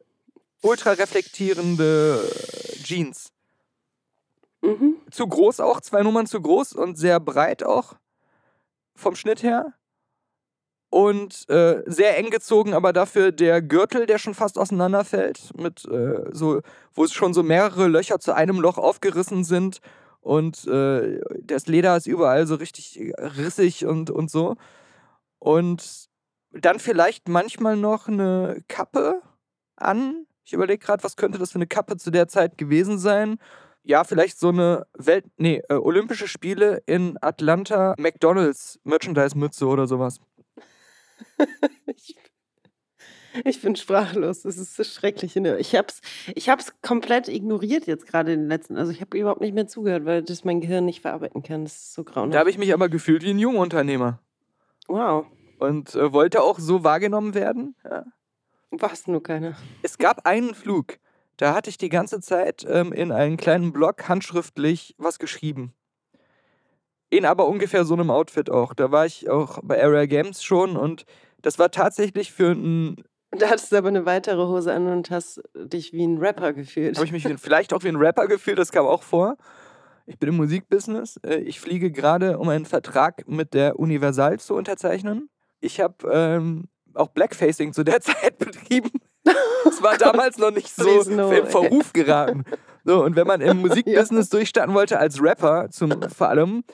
ultra 0.62 0.92
reflektierende 0.92 2.20
äh, 2.22 2.82
Jeans. 2.82 3.32
Mhm. 4.62 4.96
Zu 5.10 5.26
groß 5.26 5.60
auch, 5.60 5.80
zwei 5.80 6.02
Nummern 6.02 6.26
zu 6.26 6.40
groß 6.40 6.72
und 6.72 6.96
sehr 6.96 7.20
breit 7.20 7.62
auch 7.62 7.94
vom 8.94 9.14
Schnitt 9.14 9.42
her. 9.42 9.74
Und 10.94 11.50
äh, 11.50 11.82
sehr 11.86 12.16
eng 12.18 12.30
gezogen, 12.30 12.72
aber 12.72 12.92
dafür 12.92 13.32
der 13.32 13.60
Gürtel, 13.60 14.06
der 14.06 14.18
schon 14.18 14.32
fast 14.32 14.56
auseinanderfällt, 14.56 15.50
mit 15.60 15.84
äh, 15.86 16.26
so, 16.30 16.60
wo 16.92 17.02
es 17.02 17.12
schon 17.12 17.34
so 17.34 17.42
mehrere 17.42 17.88
Löcher 17.88 18.20
zu 18.20 18.32
einem 18.32 18.60
Loch 18.60 18.78
aufgerissen 18.78 19.42
sind 19.42 19.80
und 20.20 20.68
äh, 20.68 21.20
das 21.42 21.66
Leder 21.66 21.96
ist 21.96 22.06
überall 22.06 22.46
so 22.46 22.54
richtig 22.54 23.12
rissig 23.18 23.86
und, 23.86 24.08
und 24.10 24.30
so. 24.30 24.54
Und 25.40 26.08
dann 26.52 26.78
vielleicht 26.78 27.28
manchmal 27.28 27.76
noch 27.76 28.06
eine 28.06 28.62
Kappe 28.68 29.20
an. 29.74 30.26
Ich 30.44 30.52
überlege 30.52 30.78
gerade, 30.78 31.02
was 31.02 31.16
könnte 31.16 31.40
das 31.40 31.50
für 31.50 31.56
eine 31.56 31.66
Kappe 31.66 31.96
zu 31.96 32.12
der 32.12 32.28
Zeit 32.28 32.56
gewesen 32.56 33.00
sein? 33.00 33.38
Ja, 33.82 34.04
vielleicht 34.04 34.38
so 34.38 34.50
eine 34.50 34.86
Welt, 34.96 35.24
nee, 35.38 35.60
äh, 35.68 35.74
Olympische 35.74 36.28
Spiele 36.28 36.84
in 36.86 37.18
Atlanta 37.20 37.96
McDonalds 37.98 38.78
Merchandise-Mütze 38.84 39.66
oder 39.66 39.88
sowas. 39.88 40.20
Ich, 41.96 42.16
ich 43.44 43.60
bin 43.60 43.76
sprachlos. 43.76 44.42
Das 44.42 44.58
ist 44.58 44.76
so 44.76 44.84
schrecklich. 44.84 45.36
Ich 45.36 45.74
hab's, 45.74 46.00
ich 46.34 46.48
hab's 46.48 46.72
komplett 46.82 47.28
ignoriert 47.28 47.86
jetzt 47.86 48.06
gerade 48.06 48.32
in 48.32 48.42
den 48.42 48.48
letzten. 48.48 48.76
Also 48.76 48.92
ich 48.92 49.00
habe 49.00 49.18
überhaupt 49.18 49.40
nicht 49.40 49.54
mehr 49.54 49.66
zugehört, 49.66 50.04
weil 50.04 50.22
das 50.22 50.44
mein 50.44 50.60
Gehirn 50.60 50.84
nicht 50.84 51.00
verarbeiten 51.00 51.42
kann. 51.42 51.64
Das 51.64 51.74
ist 51.74 51.94
so 51.94 52.04
grauenhaft. 52.04 52.34
Da 52.34 52.38
habe 52.38 52.50
ich 52.50 52.58
mich 52.58 52.72
aber 52.72 52.88
gefühlt 52.88 53.22
wie 53.22 53.30
ein 53.30 53.38
Jungunternehmer 53.38 54.20
wow. 54.86 55.26
und 55.58 55.94
äh, 55.94 56.12
wollte 56.12 56.42
auch 56.42 56.58
so 56.58 56.84
wahrgenommen 56.84 57.34
werden. 57.34 57.74
Ja. 57.84 58.04
War's 58.70 59.06
nur 59.06 59.22
keiner. 59.22 59.56
Es 59.82 59.98
gab 59.98 60.26
einen 60.26 60.54
Flug, 60.54 60.98
da 61.36 61.54
hatte 61.54 61.70
ich 61.70 61.78
die 61.78 61.88
ganze 61.88 62.20
Zeit 62.20 62.64
ähm, 62.68 62.92
in 62.92 63.12
einen 63.12 63.36
kleinen 63.36 63.72
Blog 63.72 64.08
handschriftlich 64.08 64.94
was 64.98 65.18
geschrieben. 65.18 65.74
In 67.10 67.24
aber 67.24 67.46
ungefähr 67.46 67.84
so 67.84 67.94
einem 67.94 68.10
Outfit 68.10 68.50
auch. 68.50 68.74
Da 68.74 68.90
war 68.90 69.06
ich 69.06 69.30
auch 69.30 69.60
bei 69.62 69.80
Area 69.82 70.06
Games 70.06 70.42
schon 70.42 70.76
und 70.76 71.04
das 71.44 71.58
war 71.58 71.70
tatsächlich 71.70 72.32
für 72.32 72.52
ein, 72.52 72.96
Da 73.30 73.48
hattest 73.48 73.70
du 73.72 73.76
aber 73.76 73.88
eine 73.88 74.06
weitere 74.06 74.46
Hose 74.46 74.72
an 74.72 74.86
und 74.86 75.10
hast 75.10 75.40
dich 75.54 75.92
wie 75.92 76.04
ein 76.06 76.18
Rapper 76.18 76.52
gefühlt. 76.52 76.96
habe 76.96 77.06
ich 77.06 77.12
mich 77.12 77.26
vielleicht 77.40 77.72
auch 77.72 77.82
wie 77.84 77.88
ein 77.88 77.96
Rapper 77.96 78.26
gefühlt, 78.26 78.58
das 78.58 78.72
kam 78.72 78.86
auch 78.86 79.02
vor. 79.02 79.36
Ich 80.06 80.18
bin 80.18 80.28
im 80.30 80.36
Musikbusiness. 80.36 81.18
äh, 81.26 81.36
Ich 81.36 81.60
fliege 81.60 81.90
gerade, 81.90 82.38
um 82.38 82.48
einen 82.48 82.66
Vertrag 82.66 83.26
mit 83.28 83.54
der 83.54 83.78
Universal 83.78 84.38
zu 84.38 84.54
unterzeichnen. 84.54 85.28
Ich 85.60 85.80
habe 85.80 85.94
ähm, 86.10 86.64
auch 86.94 87.08
Blackfacing 87.08 87.72
zu 87.72 87.84
der 87.84 88.00
Zeit 88.02 88.38
betrieben. 88.38 88.90
Es 89.66 89.82
war 89.82 89.96
damals 89.98 90.38
noch 90.38 90.50
nicht 90.50 90.74
so 90.74 91.02
no. 91.10 91.30
im 91.30 91.46
Verruf 91.46 91.92
geraten. 91.92 92.44
So, 92.84 93.02
und 93.02 93.16
wenn 93.16 93.26
man 93.26 93.40
im 93.40 93.58
Musikbusiness 93.62 94.28
durchstarten 94.28 94.74
wollte 94.74 94.98
als 94.98 95.22
Rapper, 95.22 95.70
zum, 95.70 96.02
vor 96.14 96.28
allem, 96.28 96.64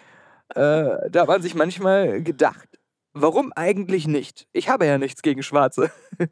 äh, 0.57 1.09
da 1.11 1.21
hat 1.21 1.29
man 1.29 1.41
sich 1.43 1.55
manchmal 1.55 2.23
gedacht, 2.23 2.69
warum 3.13 3.53
eigentlich 3.55 4.07
nicht? 4.07 4.47
Ich 4.53 4.69
habe 4.69 4.87
ja 4.87 4.99
nichts 4.99 5.23
gegen 5.23 5.43
Schwarze. 5.43 5.91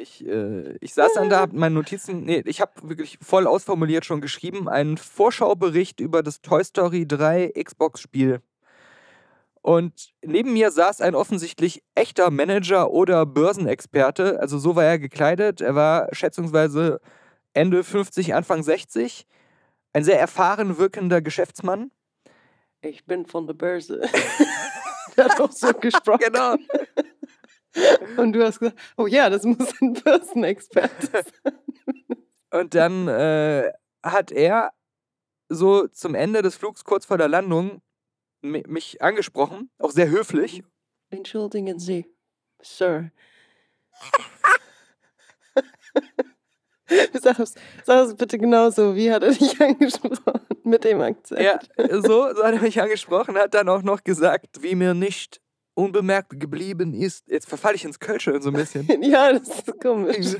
Ich, 0.00 0.24
äh, 0.24 0.76
ich 0.80 0.94
saß 0.94 1.14
dann 1.14 1.28
da, 1.28 1.40
hab 1.40 1.52
meine 1.52 1.74
Notizen, 1.74 2.22
nee, 2.22 2.40
ich 2.46 2.60
habe 2.60 2.70
wirklich 2.88 3.18
voll 3.20 3.48
ausformuliert 3.48 4.04
schon 4.04 4.20
geschrieben, 4.20 4.68
einen 4.68 4.96
Vorschaubericht 4.96 5.98
über 5.98 6.22
das 6.22 6.40
Toy 6.40 6.62
Story 6.62 7.04
3 7.04 7.52
Xbox-Spiel. 7.64 8.40
Und 9.60 10.14
neben 10.24 10.52
mir 10.52 10.70
saß 10.70 11.00
ein 11.00 11.16
offensichtlich 11.16 11.82
echter 11.96 12.30
Manager 12.30 12.92
oder 12.92 13.26
Börsenexperte, 13.26 14.38
also 14.40 14.56
so 14.58 14.76
war 14.76 14.84
er 14.84 15.00
gekleidet. 15.00 15.60
Er 15.60 15.74
war 15.74 16.08
schätzungsweise 16.14 17.00
Ende 17.52 17.82
50, 17.82 18.34
Anfang 18.34 18.62
60. 18.62 19.26
Ein 19.92 20.04
sehr 20.04 20.20
erfahren 20.20 20.78
wirkender 20.78 21.20
Geschäftsmann. 21.20 21.90
Ich 22.80 23.04
bin 23.04 23.26
von 23.26 23.46
der 23.46 23.54
Börse. 23.54 24.00
Der 25.16 25.24
hat 25.24 25.40
auch 25.40 25.50
so 25.52 25.72
gesprochen. 25.72 26.20
Genau. 26.24 26.56
Und 28.16 28.32
du 28.32 28.44
hast 28.44 28.58
gesagt, 28.60 28.78
oh 28.96 29.06
ja, 29.06 29.28
das 29.30 29.44
muss 29.44 29.72
ein 29.80 29.92
Börsenexperte 29.94 31.06
sein. 31.06 31.54
Und 32.50 32.74
dann 32.74 33.08
äh, 33.08 33.72
hat 34.02 34.30
er 34.32 34.72
so 35.48 35.86
zum 35.88 36.14
Ende 36.14 36.42
des 36.42 36.56
Flugs, 36.56 36.84
kurz 36.84 37.04
vor 37.04 37.18
der 37.18 37.28
Landung, 37.28 37.82
mi- 38.42 38.66
mich 38.66 39.02
angesprochen, 39.02 39.70
auch 39.78 39.90
sehr 39.90 40.08
höflich. 40.08 40.62
Entschuldigen 41.10 41.78
Sie, 41.78 42.06
Sir. 42.62 43.10
Sag 47.20 47.38
es, 47.38 47.54
sag 47.84 48.06
es 48.06 48.14
bitte 48.14 48.38
genauso. 48.38 48.94
Wie 48.96 49.10
hat 49.12 49.22
er 49.22 49.30
dich 49.32 49.60
angesprochen? 49.60 50.40
Mit 50.64 50.84
dem 50.84 51.00
Akzent. 51.00 51.40
Ja, 51.40 51.58
so, 52.00 52.32
so 52.34 52.42
hat 52.44 52.54
er 52.54 52.60
mich 52.60 52.80
angesprochen, 52.80 53.36
hat 53.36 53.54
dann 53.54 53.68
auch 53.68 53.82
noch 53.82 54.02
gesagt, 54.04 54.62
wie 54.62 54.74
mir 54.74 54.94
nicht 54.94 55.40
unbemerkt 55.74 56.40
geblieben 56.40 56.92
ist. 56.92 57.28
Jetzt 57.28 57.48
verfalle 57.48 57.76
ich 57.76 57.84
ins 57.84 57.98
Kölsche 58.00 58.40
so 58.42 58.50
ein 58.50 58.54
bisschen. 58.54 58.86
Ja, 59.02 59.32
das 59.32 59.48
ist 59.48 59.80
komisch. 59.80 60.34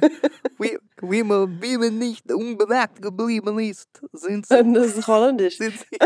wie, 0.59 0.79
wie, 1.01 1.23
mir, 1.23 1.49
wie 1.61 1.79
mir 1.79 1.91
nicht 1.93 2.31
unbemerkt 2.33 3.01
geblieben 3.01 3.59
ist, 3.61 3.89
sind 4.13 4.47
Sie, 4.47 4.73
das 4.73 4.97
ist 4.97 5.07
holländisch. 5.07 5.59
sind 5.59 5.75
Sie, 5.79 5.99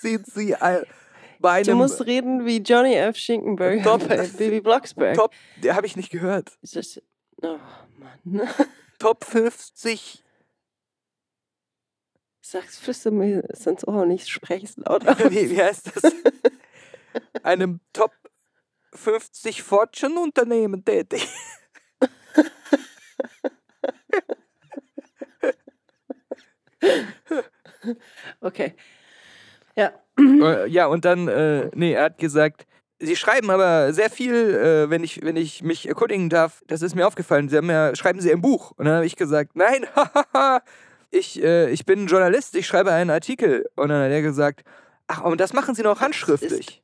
sind 0.00 0.26
Sie 0.26 0.54
all- 0.54 0.86
bei 1.40 1.62
Du 1.62 1.70
einem 1.70 1.78
musst 1.78 2.04
reden 2.04 2.44
wie 2.44 2.58
Johnny 2.58 2.94
F. 2.94 3.16
Schinkenberger 3.16 3.82
Top- 3.82 4.08
Baby 4.38 4.60
Blocksberg. 4.60 5.16
Top, 5.16 5.32
der 5.62 5.74
habe 5.76 5.86
ich 5.86 5.96
nicht 5.96 6.10
gehört. 6.10 6.50
Ist 6.62 6.74
das, 6.76 7.00
oh 7.42 7.56
Mann. 8.24 8.42
Top 8.98 9.24
50 9.24 10.24
Sag's 12.40 12.78
flüster 12.78 13.10
mir 13.10 13.44
es 13.50 13.66
ins 13.66 13.86
Ohr 13.86 14.02
und 14.02 14.10
ich 14.10 14.26
spreche 14.26 14.64
es 14.64 14.78
laut 14.78 15.06
aus. 15.06 15.18
wie, 15.30 15.50
wie 15.50 15.62
heißt 15.62 15.94
das? 15.94 16.14
Einem 17.42 17.80
Top 17.92 18.12
50 18.94 19.62
Fortune-Unternehmen 19.62 20.84
tätig. 20.84 21.28
Okay. 28.40 28.74
Ja. 29.76 29.92
Äh, 30.18 30.68
ja, 30.68 30.86
und 30.86 31.04
dann, 31.04 31.28
äh, 31.28 31.70
nee, 31.74 31.92
er 31.92 32.04
hat 32.04 32.18
gesagt, 32.18 32.66
Sie 33.00 33.14
schreiben 33.14 33.50
aber 33.50 33.92
sehr 33.92 34.10
viel, 34.10 34.34
äh, 34.34 34.90
wenn, 34.90 35.04
ich, 35.04 35.22
wenn 35.22 35.36
ich 35.36 35.62
mich 35.62 35.88
erkundigen 35.88 36.28
darf. 36.28 36.62
Das 36.66 36.82
ist 36.82 36.96
mir 36.96 37.06
aufgefallen. 37.06 37.48
Sie 37.48 37.56
haben 37.56 37.70
ja, 37.70 37.94
schreiben 37.94 38.20
Sie 38.20 38.32
ein 38.32 38.40
Buch. 38.40 38.72
Und 38.76 38.86
dann 38.86 38.96
habe 38.96 39.06
ich 39.06 39.14
gesagt, 39.14 39.54
nein, 39.54 39.86
hahaha, 39.94 40.62
ich, 41.10 41.42
äh, 41.42 41.70
ich 41.70 41.86
bin 41.86 42.06
Journalist, 42.08 42.56
ich 42.56 42.66
schreibe 42.66 42.92
einen 42.92 43.10
Artikel. 43.10 43.66
Und 43.76 43.90
dann 43.90 44.02
hat 44.02 44.10
er 44.10 44.22
gesagt, 44.22 44.64
ach, 45.06 45.22
und 45.22 45.40
das 45.40 45.52
machen 45.52 45.74
Sie 45.74 45.82
noch 45.82 46.00
handschriftlich. 46.00 46.82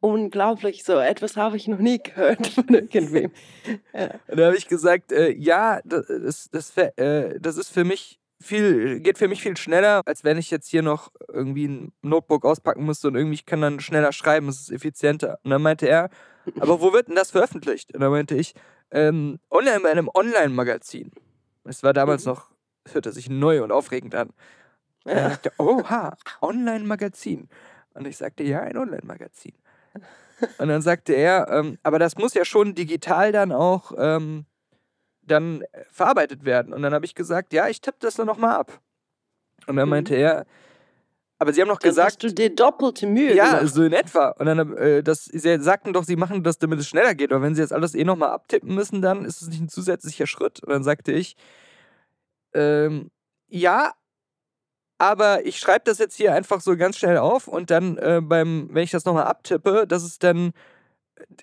Unglaublich, 0.00 0.84
so 0.84 0.98
etwas 0.98 1.36
habe 1.36 1.56
ich 1.56 1.66
noch 1.66 1.78
nie 1.78 1.98
gehört 1.98 2.46
von 2.54 2.68
irgendwem. 2.68 3.32
Und 4.28 4.38
da 4.38 4.46
habe 4.46 4.56
ich 4.56 4.68
gesagt, 4.68 5.10
äh, 5.10 5.32
ja, 5.32 5.80
das, 5.84 6.06
das, 6.06 6.50
das, 6.50 6.76
äh, 6.96 7.40
das 7.40 7.56
ist 7.56 7.70
für 7.70 7.82
mich 7.82 8.20
viel, 8.46 9.00
geht 9.00 9.18
für 9.18 9.28
mich 9.28 9.42
viel 9.42 9.56
schneller, 9.56 10.02
als 10.06 10.24
wenn 10.24 10.38
ich 10.38 10.50
jetzt 10.50 10.68
hier 10.68 10.82
noch 10.82 11.10
irgendwie 11.28 11.66
ein 11.68 11.92
Notebook 12.02 12.44
auspacken 12.44 12.84
müsste 12.86 13.08
und 13.08 13.16
irgendwie 13.16 13.34
ich 13.34 13.46
kann 13.46 13.60
dann 13.60 13.80
schneller 13.80 14.12
schreiben, 14.12 14.48
es 14.48 14.60
ist 14.60 14.70
effizienter. 14.70 15.38
Und 15.42 15.50
dann 15.50 15.62
meinte 15.62 15.86
er, 15.88 16.08
aber 16.60 16.80
wo 16.80 16.92
wird 16.92 17.08
denn 17.08 17.16
das 17.16 17.30
veröffentlicht? 17.32 17.92
Und 17.94 18.00
dann 18.00 18.10
meinte 18.10 18.34
ich, 18.36 18.54
ähm, 18.90 19.38
online 19.50 19.80
bei 19.80 19.90
einem 19.90 20.08
Online-Magazin. 20.12 21.10
Es 21.64 21.82
war 21.82 21.92
damals 21.92 22.24
noch, 22.24 22.50
es 22.84 22.94
hörte 22.94 23.12
sich 23.12 23.28
neu 23.28 23.62
und 23.64 23.72
aufregend 23.72 24.14
an. 24.14 24.28
Und 25.04 25.12
er 25.12 25.22
Ja. 25.22 25.30
sagte, 25.30 25.52
oha, 25.58 26.16
Online-Magazin. 26.40 27.48
Und 27.94 28.06
ich 28.06 28.16
sagte, 28.16 28.42
ja, 28.44 28.60
ein 28.60 28.76
Online-Magazin. 28.76 29.54
Und 30.58 30.68
dann 30.68 30.82
sagte 30.82 31.14
er, 31.14 31.48
ähm, 31.50 31.78
aber 31.82 31.98
das 31.98 32.16
muss 32.16 32.34
ja 32.34 32.44
schon 32.44 32.74
digital 32.74 33.32
dann 33.32 33.52
auch 33.52 33.92
ähm, 33.96 34.44
dann 35.26 35.62
äh, 35.62 35.84
verarbeitet 35.90 36.44
werden. 36.44 36.72
Und 36.72 36.82
dann 36.82 36.94
habe 36.94 37.04
ich 37.04 37.14
gesagt, 37.14 37.52
ja, 37.52 37.68
ich 37.68 37.80
tippe 37.80 37.98
das 38.00 38.14
dann 38.14 38.26
nochmal 38.26 38.56
ab. 38.56 38.80
Und 39.66 39.76
dann 39.76 39.86
Mhm. 39.88 39.90
meinte 39.90 40.14
er, 40.14 40.46
aber 41.38 41.52
Sie 41.52 41.60
haben 41.60 41.68
noch 41.68 41.78
Dann 41.78 41.90
gesagt, 41.90 42.06
hast 42.08 42.22
du 42.22 42.32
dir 42.32 42.54
doppelte 42.54 43.06
Mühe 43.06 43.34
ja, 43.34 43.58
gemacht. 43.58 43.74
so 43.74 43.82
in 43.84 43.92
etwa. 43.92 44.28
Und 44.38 44.46
dann, 44.46 44.76
äh, 44.78 45.02
das, 45.02 45.24
Sie 45.26 45.58
sagten 45.60 45.92
doch, 45.92 46.04
Sie 46.04 46.16
machen 46.16 46.42
das, 46.42 46.58
damit 46.58 46.78
es 46.78 46.88
schneller 46.88 47.14
geht. 47.14 47.30
Aber 47.32 47.42
wenn 47.42 47.54
Sie 47.54 47.60
jetzt 47.60 47.72
alles 47.74 47.94
eh 47.94 48.04
nochmal 48.04 48.30
abtippen 48.30 48.74
müssen, 48.74 49.02
dann 49.02 49.24
ist 49.24 49.42
es 49.42 49.48
nicht 49.48 49.60
ein 49.60 49.68
zusätzlicher 49.68 50.26
Schritt. 50.26 50.62
Und 50.62 50.70
dann 50.72 50.82
sagte 50.82 51.12
ich, 51.12 51.36
ähm, 52.54 53.10
ja, 53.48 53.92
aber 54.98 55.44
ich 55.44 55.58
schreibe 55.58 55.84
das 55.84 55.98
jetzt 55.98 56.16
hier 56.16 56.32
einfach 56.32 56.60
so 56.62 56.74
ganz 56.76 56.96
schnell 56.96 57.18
auf 57.18 57.48
und 57.48 57.70
dann 57.70 57.98
äh, 57.98 58.20
beim, 58.22 58.68
wenn 58.72 58.82
ich 58.84 58.90
das 58.92 59.04
nochmal 59.04 59.24
abtippe, 59.24 59.86
das 59.86 60.02
ist 60.04 60.24
dann, 60.24 60.52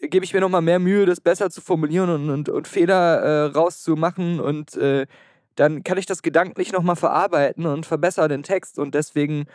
gebe 0.01 0.25
ich 0.25 0.33
mir 0.33 0.41
nochmal 0.41 0.61
mehr 0.61 0.79
Mühe, 0.79 1.05
das 1.05 1.21
besser 1.21 1.49
zu 1.49 1.61
formulieren 1.61 2.09
und, 2.09 2.29
und, 2.29 2.49
und 2.49 2.67
Fehler 2.67 3.19
äh, 3.19 3.43
rauszumachen 3.45 4.39
und 4.39 4.75
äh, 4.75 5.07
dann 5.55 5.83
kann 5.83 5.97
ich 5.97 6.05
das 6.05 6.21
gedanklich 6.21 6.71
nochmal 6.71 6.95
verarbeiten 6.95 7.65
und 7.65 7.85
verbessere 7.85 8.27
den 8.27 8.43
Text 8.43 8.79
und 8.79 8.95
deswegen 8.95 9.45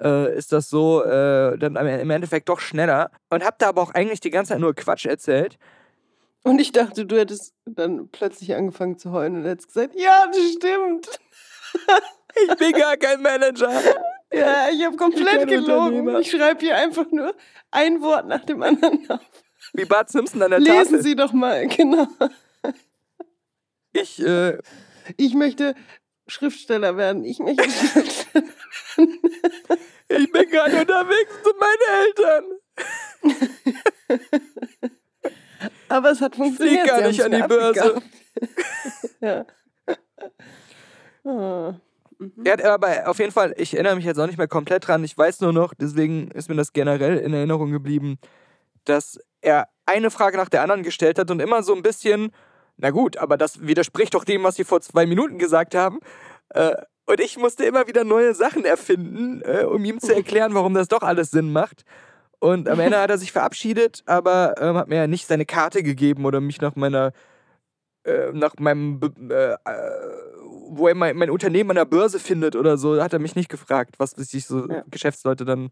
äh, 0.00 0.36
ist 0.36 0.52
das 0.52 0.68
so 0.68 1.02
äh, 1.02 1.58
dann 1.58 1.76
im 1.76 2.10
Endeffekt 2.10 2.48
doch 2.48 2.60
schneller 2.60 3.10
und 3.30 3.44
habe 3.44 3.56
da 3.58 3.68
aber 3.68 3.82
auch 3.82 3.92
eigentlich 3.92 4.20
die 4.20 4.30
ganze 4.30 4.52
Zeit 4.52 4.60
nur 4.60 4.74
Quatsch 4.74 5.06
erzählt. 5.06 5.58
Und 6.44 6.60
ich 6.60 6.72
dachte, 6.72 7.04
du 7.04 7.18
hättest 7.18 7.52
dann 7.66 8.08
plötzlich 8.08 8.54
angefangen 8.54 8.96
zu 8.96 9.10
heulen 9.10 9.36
und 9.36 9.44
hättest 9.44 9.68
gesagt, 9.68 9.94
ja, 9.96 10.26
das 10.26 10.52
stimmt. 10.52 11.08
Ich 12.40 12.56
bin 12.56 12.72
gar 12.72 12.96
kein 12.96 13.20
Manager. 13.20 13.80
Ja, 14.32 14.68
ich 14.70 14.84
habe 14.84 14.96
komplett 14.96 15.38
kein 15.38 15.46
gelogen. 15.46 16.16
Ich 16.20 16.30
schreibe 16.30 16.60
hier 16.60 16.76
einfach 16.76 17.06
nur 17.10 17.34
ein 17.70 18.00
Wort 18.00 18.28
nach 18.28 18.44
dem 18.44 18.62
anderen 18.62 19.10
auf. 19.10 19.20
Wie 19.72 19.84
Bart 19.84 20.10
Simpson 20.10 20.42
an 20.42 20.50
der 20.50 20.60
Lesen 20.60 20.76
Tafel. 20.84 21.02
Sie 21.02 21.16
doch 21.16 21.32
mal, 21.32 21.66
genau. 21.68 22.06
Ich, 23.92 24.20
äh, 24.20 24.58
Ich 25.16 25.34
möchte 25.34 25.74
Schriftsteller 26.26 26.96
werden. 26.96 27.24
Ich 27.24 27.38
möchte 27.38 27.68
Schriftsteller 27.70 28.48
ich 30.08 30.32
bin 30.32 30.50
gerade 30.50 30.80
unterwegs 30.80 31.32
zu 31.42 31.52
meinen 31.58 31.84
Eltern. 32.06 32.44
Aber 35.88 36.10
es 36.10 36.20
hat 36.20 36.36
funktioniert. 36.36 36.86
gar 36.86 37.00
Sie 37.00 37.08
nicht 37.08 37.22
an 37.22 37.32
die 37.32 37.42
Börse. 37.42 38.02
ja. 39.20 39.46
Ah. 41.24 41.74
Er 42.44 42.52
hat 42.52 42.64
aber 42.64 43.08
auf 43.08 43.18
jeden 43.18 43.32
Fall, 43.32 43.54
ich 43.58 43.74
erinnere 43.74 43.96
mich 43.96 44.04
jetzt 44.04 44.18
auch 44.18 44.26
nicht 44.26 44.38
mehr 44.38 44.48
komplett 44.48 44.88
dran. 44.88 45.04
Ich 45.04 45.16
weiß 45.16 45.40
nur 45.40 45.52
noch, 45.52 45.72
deswegen 45.74 46.30
ist 46.32 46.48
mir 46.48 46.56
das 46.56 46.72
generell 46.72 47.18
in 47.18 47.32
Erinnerung 47.32 47.70
geblieben, 47.70 48.18
dass 48.88 49.18
er 49.40 49.68
eine 49.86 50.10
Frage 50.10 50.36
nach 50.36 50.48
der 50.48 50.62
anderen 50.62 50.82
gestellt 50.82 51.18
hat 51.18 51.30
und 51.30 51.40
immer 51.40 51.62
so 51.62 51.74
ein 51.74 51.82
bisschen, 51.82 52.32
na 52.76 52.90
gut, 52.90 53.16
aber 53.16 53.36
das 53.36 53.66
widerspricht 53.66 54.14
doch 54.14 54.24
dem, 54.24 54.42
was 54.42 54.56
Sie 54.56 54.64
vor 54.64 54.80
zwei 54.80 55.06
Minuten 55.06 55.38
gesagt 55.38 55.74
haben. 55.74 56.00
Äh, 56.50 56.72
und 57.06 57.20
ich 57.20 57.38
musste 57.38 57.64
immer 57.64 57.86
wieder 57.86 58.04
neue 58.04 58.34
Sachen 58.34 58.64
erfinden, 58.64 59.42
äh, 59.42 59.64
um 59.64 59.84
ihm 59.84 60.00
zu 60.00 60.14
erklären, 60.14 60.54
warum 60.54 60.74
das 60.74 60.88
doch 60.88 61.02
alles 61.02 61.30
Sinn 61.30 61.52
macht. 61.52 61.84
Und 62.40 62.68
am 62.68 62.78
Ende 62.78 63.00
hat 63.00 63.10
er 63.10 63.18
sich 63.18 63.32
verabschiedet, 63.32 64.02
aber 64.06 64.54
ähm, 64.60 64.76
hat 64.76 64.88
mir 64.88 64.96
ja 64.96 65.06
nicht 65.06 65.26
seine 65.26 65.44
Karte 65.44 65.82
gegeben 65.82 66.24
oder 66.24 66.40
mich 66.40 66.60
nach 66.60 66.76
meiner, 66.76 67.12
äh, 68.04 68.30
nach 68.32 68.54
meinem, 68.60 69.00
äh, 69.30 69.54
äh, 69.54 69.56
wo 70.68 70.86
er 70.86 70.94
mein, 70.94 71.16
mein 71.16 71.30
Unternehmen 71.30 71.70
an 71.70 71.76
der 71.76 71.84
Börse 71.84 72.20
findet 72.20 72.54
oder 72.54 72.78
so, 72.78 73.02
hat 73.02 73.12
er 73.12 73.18
mich 73.18 73.34
nicht 73.34 73.48
gefragt, 73.48 73.96
was 73.98 74.12
sich 74.12 74.46
so 74.46 74.68
Ja. 74.68 74.84
Geschäftsleute 74.88 75.44
dann 75.44 75.70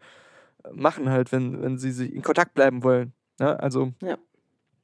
machen 0.72 1.10
halt, 1.10 1.32
wenn, 1.32 1.62
wenn 1.62 1.78
sie 1.78 1.90
sich 1.92 2.12
in 2.12 2.22
Kontakt 2.22 2.54
bleiben 2.54 2.82
wollen. 2.82 3.12
Ne? 3.38 3.58
Also, 3.60 3.92
Ja. 4.02 4.16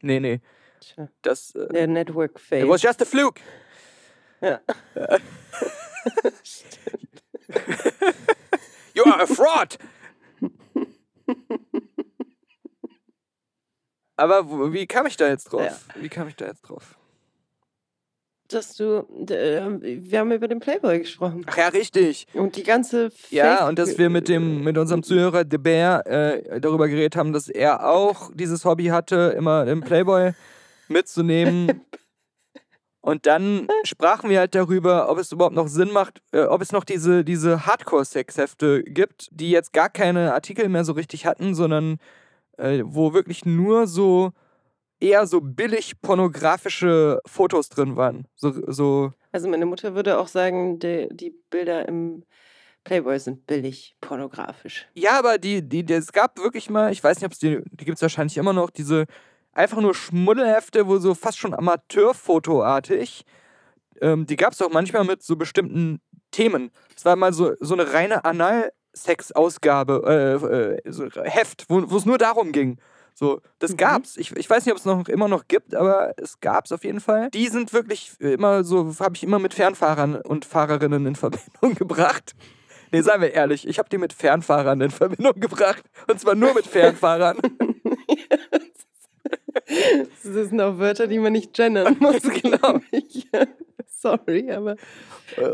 nee, 0.03 0.21
nee, 0.21 0.41
Tja, 0.81 1.09
das, 1.23 1.55
äh, 1.55 1.69
Der 1.73 1.87
Network 1.87 2.33
it 2.33 2.41
Fail. 2.41 2.69
was 2.69 2.83
just 2.83 3.01
a 3.03 3.05
fluke. 3.05 3.41
Ja. 4.41 4.61
You 8.95 9.05
are 9.05 9.23
a 9.23 9.27
fraud! 9.27 9.79
Aber 14.17 14.73
wie 14.73 14.87
kam 14.87 15.07
ich 15.07 15.17
da 15.17 15.29
jetzt 15.29 15.45
drauf? 15.53 15.87
Wie 15.97 16.09
kam 16.09 16.29
ich 16.29 16.37
da 16.37 16.47
jetzt 16.47 16.63
drauf? 16.63 16.97
Dass 18.53 18.77
du, 18.77 19.07
äh, 19.29 19.63
wir 19.81 20.19
haben 20.19 20.31
über 20.33 20.49
den 20.49 20.61
Playboy 20.61 20.99
gesprochen. 20.99 21.45
Ach 21.47 21.57
ja, 21.57 21.69
richtig. 21.69 22.27
Und 22.35 22.57
die 22.57 22.63
ganze 22.63 23.11
Ja, 23.31 23.57
Fake- 23.57 23.69
und 23.69 23.79
dass 23.79 23.99
wir 23.99 24.11
mit 24.11 24.29
dem, 24.29 24.63
mit 24.63 24.77
unserem 24.77 25.03
Zuhörer 25.03 25.45
De 25.45 25.59
Bear 25.59 26.07
äh, 26.07 26.61
darüber 26.61 26.89
geredet 26.89 27.17
haben, 27.17 27.33
dass 27.33 27.49
er 27.49 27.89
auch 27.89 28.31
dieses 28.35 28.65
Hobby 28.65 28.87
hatte, 28.87 29.35
immer 29.37 29.65
den 29.65 29.81
Playboy 29.81 30.33
mitzunehmen. 30.89 31.81
Und 33.05 33.27
dann 33.27 33.67
sprachen 33.83 34.31
wir 34.31 34.39
halt 34.39 34.55
darüber, 34.55 35.11
ob 35.11 35.19
es 35.19 35.33
überhaupt 35.33 35.57
noch 35.57 35.67
Sinn 35.67 35.91
macht, 35.91 36.23
äh, 36.31 36.43
ob 36.43 36.63
es 36.63 36.71
noch 36.71 36.85
diese, 36.85 37.25
diese 37.25 37.67
Hardcore-Sex-Hefte 37.67 38.85
gibt, 38.85 39.29
die 39.33 39.51
jetzt 39.51 39.73
gar 39.73 39.91
keine 39.91 40.33
Artikel 40.35 40.69
mehr 40.69 40.85
so 40.85 40.93
richtig 40.93 41.27
hatten, 41.27 41.57
sondern 41.57 41.99
äh, 42.59 42.83
wo 42.85 43.13
wirklich 43.13 43.45
nur 43.45 43.89
so 43.89 44.31
eher 45.03 45.27
so 45.27 45.41
billig 45.41 46.01
pornografische 46.01 47.21
Fotos 47.27 47.69
drin 47.69 47.97
waren. 47.97 48.27
So, 48.37 48.53
so 48.71 49.13
Also 49.33 49.49
meine 49.49 49.67
Mutter 49.67 49.95
würde 49.95 50.19
auch 50.19 50.29
sagen, 50.29 50.79
die, 50.79 51.09
die 51.11 51.35
Bilder 51.51 51.89
im 51.89 52.25
Playboy 52.85 53.19
sind 53.19 53.47
billig 53.47 53.97
pornografisch. 54.01 54.89
Ja, 54.95 55.19
aber 55.19 55.39
die, 55.39 55.69
die, 55.69 55.85
die, 55.85 55.95
es 55.95 56.13
gab 56.13 56.39
wirklich 56.39 56.71
mal, 56.71 56.93
ich 56.93 57.03
weiß 57.03 57.19
nicht, 57.19 57.27
ob 57.27 57.33
es 57.33 57.39
die, 57.39 57.61
die 57.71 57.85
gibt 57.85 57.97
es 57.97 58.03
wahrscheinlich 58.03 58.37
immer 58.37 58.53
noch, 58.53 58.71
diese 58.71 59.07
einfach 59.53 59.81
nur 59.81 59.95
Schmuddelhefte, 59.95 60.87
wo 60.87 60.99
so 60.99 61.15
fast 61.15 61.39
schon 61.39 61.55
Amateurfotoartig, 61.55 63.25
ähm, 64.01 64.27
die 64.27 64.37
gab 64.37 64.53
es 64.53 64.63
auch 64.63 64.71
manchmal 64.71 65.05
mit 65.05 65.23
so 65.23 65.37
bestimmten 65.37 66.01
Themen. 66.31 66.71
Es 66.97 67.05
war 67.05 67.17
mal 67.17 67.33
so, 67.33 67.53
so 67.61 67.75
eine 67.75 67.93
reine 67.93 68.25
Analsex-Ausgabe, 68.25 70.81
äh, 70.85 70.89
äh, 70.89 70.93
so 70.93 71.09
Heft, 71.23 71.67
wo 71.69 71.91
wo 71.91 71.97
es 71.97 72.07
nur 72.07 72.19
darum 72.19 72.53
ging. 72.53 72.79
So, 73.15 73.41
das 73.59 73.73
Mhm. 73.73 73.77
gab's. 73.77 74.17
Ich, 74.17 74.33
ich 74.37 74.49
weiß 74.49 74.65
nicht, 74.65 74.73
ob 74.73 74.79
es 74.79 74.85
noch 74.85 75.09
immer 75.09 75.29
noch 75.29 75.47
gibt, 75.49 75.75
aber 75.75 76.13
es 76.17 76.41
gab's 76.41 76.73
auf 76.73 76.85
jeden 76.85 77.01
Fall. 77.01 77.31
Die 77.31 77.49
sind 77.49 77.73
wirklich 77.73 78.13
immer 78.21 78.65
so, 78.65 78.93
habe 79.01 79.17
ich 79.17 79.23
immer 79.23 79.39
mit 79.39 79.55
Fernfahrern 79.55 80.17
und 80.17 80.45
Fahrerinnen 80.45 81.07
in 81.07 81.15
Verbindung 81.17 81.75
gebracht. 81.75 82.33
Nee, 82.91 83.01
seien 83.01 83.21
wir 83.23 83.33
ehrlich, 83.33 83.67
ich 83.67 83.79
habe 83.79 83.89
die 83.89 83.97
mit 83.99 84.13
Fernfahrern 84.13 84.81
in 84.83 84.91
Verbindung 84.91 85.35
gebracht. 85.41 85.83
Und 86.11 86.21
zwar 86.21 86.35
nur 86.35 86.53
mit 86.55 86.67
Fernfahrern. 86.67 87.39
Das 90.25 90.49
sind 90.49 90.61
auch 90.61 90.79
Wörter, 90.79 91.07
die 91.07 91.19
man 91.19 91.33
nicht 91.33 91.55
gendern 91.55 91.97
muss, 92.01 92.23
glaube 92.23 92.83
ich. 92.91 93.29
Sorry, 93.87 94.51
aber 94.51 94.77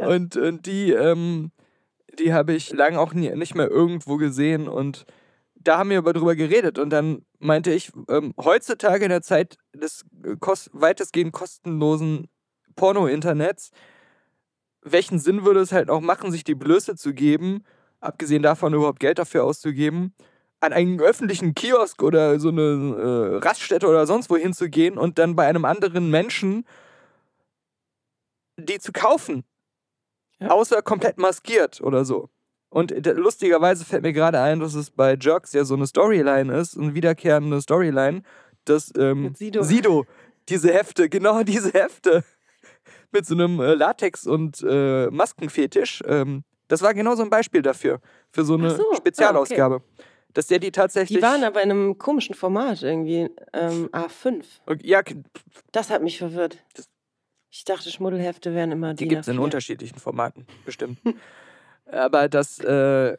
Und, 0.08 0.36
und 0.36 0.66
die, 0.66 0.92
ähm, 0.92 1.50
die 2.18 2.32
habe 2.32 2.54
ich 2.54 2.72
lange 2.72 2.98
auch 2.98 3.12
nie, 3.14 3.30
nicht 3.36 3.54
mehr 3.54 3.68
irgendwo 3.68 4.16
gesehen. 4.16 4.68
Und 4.68 5.04
da 5.60 5.78
haben 5.78 5.90
wir 5.90 5.98
aber 5.98 6.12
drüber 6.12 6.36
geredet. 6.36 6.78
Und 6.78 6.90
dann 6.90 7.24
meinte 7.38 7.72
ich, 7.72 7.92
ähm, 8.08 8.34
heutzutage 8.38 9.04
in 9.04 9.10
der 9.10 9.22
Zeit 9.22 9.56
des 9.74 10.04
äh, 10.24 10.36
kost 10.38 10.70
weitestgehend 10.72 11.32
kostenlosen 11.32 12.28
Porno-Internets, 12.76 13.70
welchen 14.82 15.18
Sinn 15.18 15.44
würde 15.44 15.60
es 15.60 15.72
halt 15.72 15.90
auch 15.90 16.00
machen, 16.00 16.30
sich 16.30 16.44
die 16.44 16.54
Blöße 16.54 16.96
zu 16.96 17.12
geben, 17.12 17.64
abgesehen 18.00 18.42
davon 18.42 18.74
überhaupt 18.74 19.00
Geld 19.00 19.18
dafür 19.18 19.44
auszugeben, 19.44 20.14
an 20.60 20.72
einen 20.72 21.00
öffentlichen 21.00 21.54
Kiosk 21.54 22.02
oder 22.02 22.40
so 22.40 22.48
eine 22.48 22.62
äh, 22.62 23.36
Raststätte 23.46 23.86
oder 23.88 24.06
sonst 24.06 24.30
wo 24.30 24.36
hinzugehen 24.36 24.98
und 24.98 25.18
dann 25.18 25.36
bei 25.36 25.46
einem 25.46 25.64
anderen 25.64 26.10
Menschen 26.10 26.64
die 28.58 28.78
zu 28.78 28.92
kaufen. 28.92 29.44
Ja. 30.40 30.50
Außer 30.50 30.82
komplett 30.82 31.18
maskiert 31.18 31.80
oder 31.80 32.04
so. 32.04 32.28
Und 32.70 32.92
lustigerweise 33.06 33.84
fällt 33.84 34.02
mir 34.02 34.12
gerade 34.12 34.40
ein, 34.40 34.60
dass 34.60 34.74
es 34.74 34.90
bei 34.90 35.16
Jerks 35.18 35.52
ja 35.52 35.64
so 35.64 35.74
eine 35.74 35.86
Storyline 35.86 36.54
ist, 36.54 36.76
eine 36.76 36.94
wiederkehrende 36.94 37.60
Storyline, 37.62 38.22
dass 38.64 38.92
ähm, 38.96 39.34
Sido. 39.34 39.62
Sido, 39.62 40.06
diese 40.48 40.72
Hefte, 40.72 41.08
genau 41.08 41.42
diese 41.44 41.72
Hefte, 41.72 42.24
mit 43.10 43.24
so 43.26 43.34
einem 43.34 43.58
äh, 43.60 43.74
Latex- 43.74 44.26
und 44.26 44.62
äh, 44.68 45.06
Maskenfetisch, 45.10 46.02
ähm, 46.06 46.44
das 46.68 46.82
war 46.82 46.92
genau 46.92 47.14
so 47.14 47.22
ein 47.22 47.30
Beispiel 47.30 47.62
dafür, 47.62 48.00
für 48.30 48.44
so 48.44 48.54
eine 48.54 48.70
so, 48.76 48.84
ah, 48.92 48.96
Spezialausgabe. 48.96 49.82
Dass 50.34 50.46
der 50.48 50.58
die 50.58 50.70
tatsächlich. 50.70 51.18
die 51.18 51.22
waren 51.22 51.42
aber 51.42 51.62
in 51.62 51.70
einem 51.70 51.96
komischen 51.96 52.34
Format 52.34 52.82
irgendwie. 52.82 53.30
Ähm, 53.54 53.88
A5. 53.92 54.44
Okay, 54.66 54.86
ja, 54.86 55.00
Das 55.72 55.88
hat 55.88 56.02
mich 56.02 56.18
verwirrt. 56.18 56.58
Ich 57.50 57.64
dachte, 57.64 57.90
Schmuddelhefte 57.90 58.54
wären 58.54 58.70
immer 58.70 58.92
Die 58.92 59.04
die. 59.04 59.08
gibt 59.08 59.22
es 59.22 59.28
in 59.28 59.38
unterschiedlichen 59.38 59.98
Formaten, 59.98 60.46
bestimmt. 60.66 60.98
Aber 61.90 62.28
das, 62.28 62.58
äh, 62.60 63.08
äh, 63.12 63.16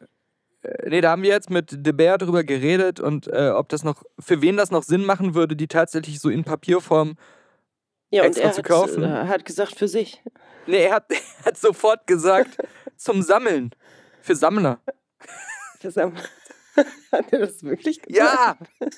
nee, 0.86 1.00
da 1.00 1.10
haben 1.10 1.22
wir 1.22 1.30
jetzt 1.30 1.50
mit 1.50 1.84
De 1.86 1.92
Beer 1.92 2.18
drüber 2.18 2.44
geredet 2.44 3.00
und 3.00 3.26
äh, 3.28 3.50
ob 3.50 3.68
das 3.68 3.82
noch, 3.84 4.02
für 4.18 4.42
wen 4.42 4.56
das 4.56 4.70
noch 4.70 4.82
Sinn 4.82 5.04
machen 5.04 5.34
würde, 5.34 5.56
die 5.56 5.68
tatsächlich 5.68 6.20
so 6.20 6.28
in 6.30 6.44
Papierform. 6.44 7.16
ja, 8.10 8.22
und 8.22 8.28
extra 8.28 8.44
er 8.48 8.52
zu 8.52 8.58
hat, 8.58 8.66
kaufen. 8.66 9.02
äh, 9.04 9.26
hat 9.26 9.44
gesagt 9.44 9.76
für 9.76 9.88
sich. 9.88 10.22
Nee, 10.66 10.84
er 10.84 10.94
hat, 10.96 11.10
er 11.10 11.44
hat 11.46 11.56
sofort 11.56 12.06
gesagt, 12.06 12.58
zum 12.96 13.22
Sammeln. 13.22 13.70
Für 14.22 14.36
Sammler. 14.36 14.80
Das 15.82 15.96
haben- 15.96 16.14
hat 17.10 17.32
er 17.32 17.38
das 17.40 17.62
wirklich 17.64 18.02
gesagt? 18.02 18.16
Ja, 18.16 18.56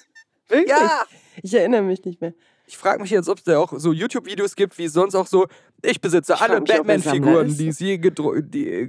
wirklich? 0.48 0.68
ja. 0.68 1.04
Ich 1.42 1.54
erinnere 1.54 1.82
mich 1.82 2.04
nicht 2.04 2.20
mehr. 2.20 2.34
Ich 2.72 2.78
frage 2.78 3.02
mich 3.02 3.10
jetzt, 3.10 3.28
ob 3.28 3.36
es 3.36 3.44
da 3.44 3.58
auch 3.58 3.74
so 3.76 3.92
YouTube-Videos 3.92 4.56
gibt, 4.56 4.78
wie 4.78 4.88
sonst 4.88 5.14
auch 5.14 5.26
so, 5.26 5.46
ich 5.82 6.00
besitze 6.00 6.32
Ich 6.32 6.40
alle 6.40 6.58
Batman-Figuren, 6.62 7.54
die 7.54 7.68
es 7.68 7.78
je 7.80 7.98
die, 7.98 8.66
äh, 8.66 8.88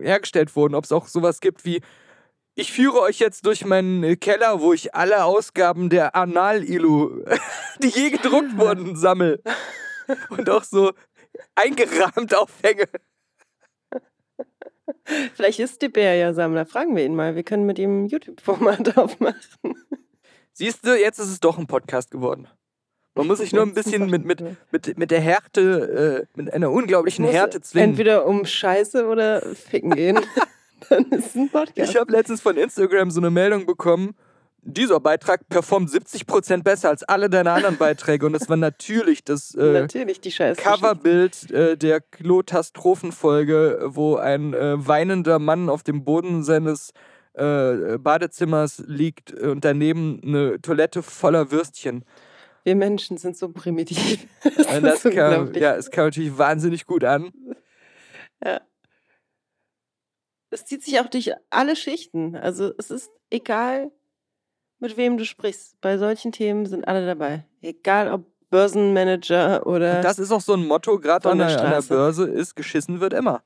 hergestellt 0.00 0.56
wurden. 0.56 0.74
Ob 0.74 0.82
es 0.82 0.90
auch 0.90 1.06
sowas 1.06 1.40
gibt 1.40 1.64
wie, 1.64 1.82
ich 2.56 2.72
führe 2.72 2.98
euch 2.98 3.20
jetzt 3.20 3.46
durch 3.46 3.64
meinen 3.64 4.18
Keller, 4.18 4.60
wo 4.60 4.72
ich 4.72 4.96
alle 4.96 5.22
Ausgaben 5.22 5.88
der 5.88 6.16
Anal-Ilu, 6.16 7.24
die 7.80 7.90
je 7.90 8.10
gedruckt 8.10 8.56
wurden, 8.58 8.96
sammel. 8.96 9.40
Und 10.30 10.50
auch 10.50 10.64
so 10.64 10.90
eingerahmt 11.54 12.34
aufhänge. 12.34 12.88
Vielleicht 15.36 15.60
ist 15.60 15.80
De 15.80 15.90
Bär 15.90 16.16
ja 16.16 16.34
Sammler. 16.34 16.66
Fragen 16.66 16.96
wir 16.96 17.04
ihn 17.04 17.14
mal. 17.14 17.36
Wir 17.36 17.44
können 17.44 17.66
mit 17.66 17.78
ihm 17.78 18.06
YouTube-Format 18.06 18.98
aufmachen. 18.98 19.76
Siehst 20.54 20.84
du, 20.84 20.98
jetzt 20.98 21.20
ist 21.20 21.30
es 21.30 21.38
doch 21.38 21.56
ein 21.56 21.68
Podcast 21.68 22.10
geworden. 22.10 22.48
Man 23.14 23.26
muss 23.26 23.38
sich 23.38 23.52
nur 23.52 23.62
ein 23.62 23.74
bisschen 23.74 24.08
mit, 24.08 24.24
mit, 24.24 24.42
mit, 24.70 24.98
mit 24.98 25.10
der 25.10 25.20
Härte, 25.20 26.26
äh, 26.34 26.38
mit 26.40 26.52
einer 26.52 26.70
unglaublichen 26.70 27.26
Härte 27.26 27.60
zwingen. 27.60 27.90
Entweder 27.90 28.26
um 28.26 28.46
Scheiße 28.46 29.06
oder 29.06 29.42
Ficken 29.54 29.94
gehen. 29.94 30.18
Dann 30.88 31.04
ist 31.10 31.36
ein 31.36 31.50
Podcast. 31.50 31.90
Ich 31.90 31.96
habe 31.96 32.10
letztens 32.10 32.40
von 32.40 32.56
Instagram 32.56 33.10
so 33.10 33.20
eine 33.20 33.30
Meldung 33.30 33.66
bekommen, 33.66 34.14
dieser 34.64 35.00
Beitrag 35.00 35.48
performt 35.48 35.90
70% 35.90 36.62
besser 36.62 36.88
als 36.88 37.02
alle 37.02 37.28
deine 37.28 37.50
anderen 37.50 37.76
Beiträge. 37.76 38.26
Und 38.26 38.34
es 38.34 38.48
war 38.48 38.56
natürlich 38.56 39.24
das 39.24 39.54
äh, 39.54 39.72
Natürlich. 39.72 40.20
Coverbild 40.56 41.50
äh, 41.50 41.76
der 41.76 42.00
Klotastrophenfolge, 42.00 43.80
wo 43.86 44.16
ein 44.16 44.54
äh, 44.54 44.74
weinender 44.86 45.38
Mann 45.40 45.68
auf 45.68 45.82
dem 45.82 46.04
Boden 46.04 46.44
seines 46.44 46.92
äh, 47.34 47.98
Badezimmers 47.98 48.82
liegt 48.86 49.32
und 49.32 49.64
daneben 49.64 50.20
eine 50.24 50.60
Toilette 50.60 51.02
voller 51.02 51.50
Würstchen. 51.50 52.04
Wir 52.64 52.76
Menschen 52.76 53.16
sind 53.16 53.36
so 53.36 53.48
primitiv. 53.48 54.26
Das, 54.82 55.02
das 55.02 55.14
kam, 55.14 55.52
ja, 55.54 55.74
es 55.76 55.90
kam 55.90 56.06
natürlich 56.06 56.36
wahnsinnig 56.38 56.86
gut 56.86 57.04
an. 57.04 57.32
Es 60.50 60.66
zieht 60.66 60.84
sich 60.84 61.00
auch 61.00 61.06
durch 61.06 61.32
alle 61.48 61.76
Schichten. 61.76 62.36
Also 62.36 62.74
es 62.76 62.90
ist 62.90 63.10
egal, 63.30 63.90
mit 64.80 64.98
wem 64.98 65.16
du 65.16 65.24
sprichst. 65.24 65.80
Bei 65.80 65.96
solchen 65.96 66.30
Themen 66.30 66.66
sind 66.66 66.86
alle 66.86 67.06
dabei. 67.06 67.46
Egal 67.62 68.12
ob 68.12 68.26
Börsenmanager 68.50 69.66
oder. 69.66 70.02
Das 70.02 70.18
ist 70.18 70.30
auch 70.30 70.42
so 70.42 70.52
ein 70.52 70.66
Motto, 70.66 70.98
gerade 70.98 71.30
an, 71.30 71.40
an 71.40 71.70
der. 71.70 71.82
Börse, 71.82 72.28
ist 72.28 72.54
geschissen 72.54 73.00
wird 73.00 73.14
immer. 73.14 73.42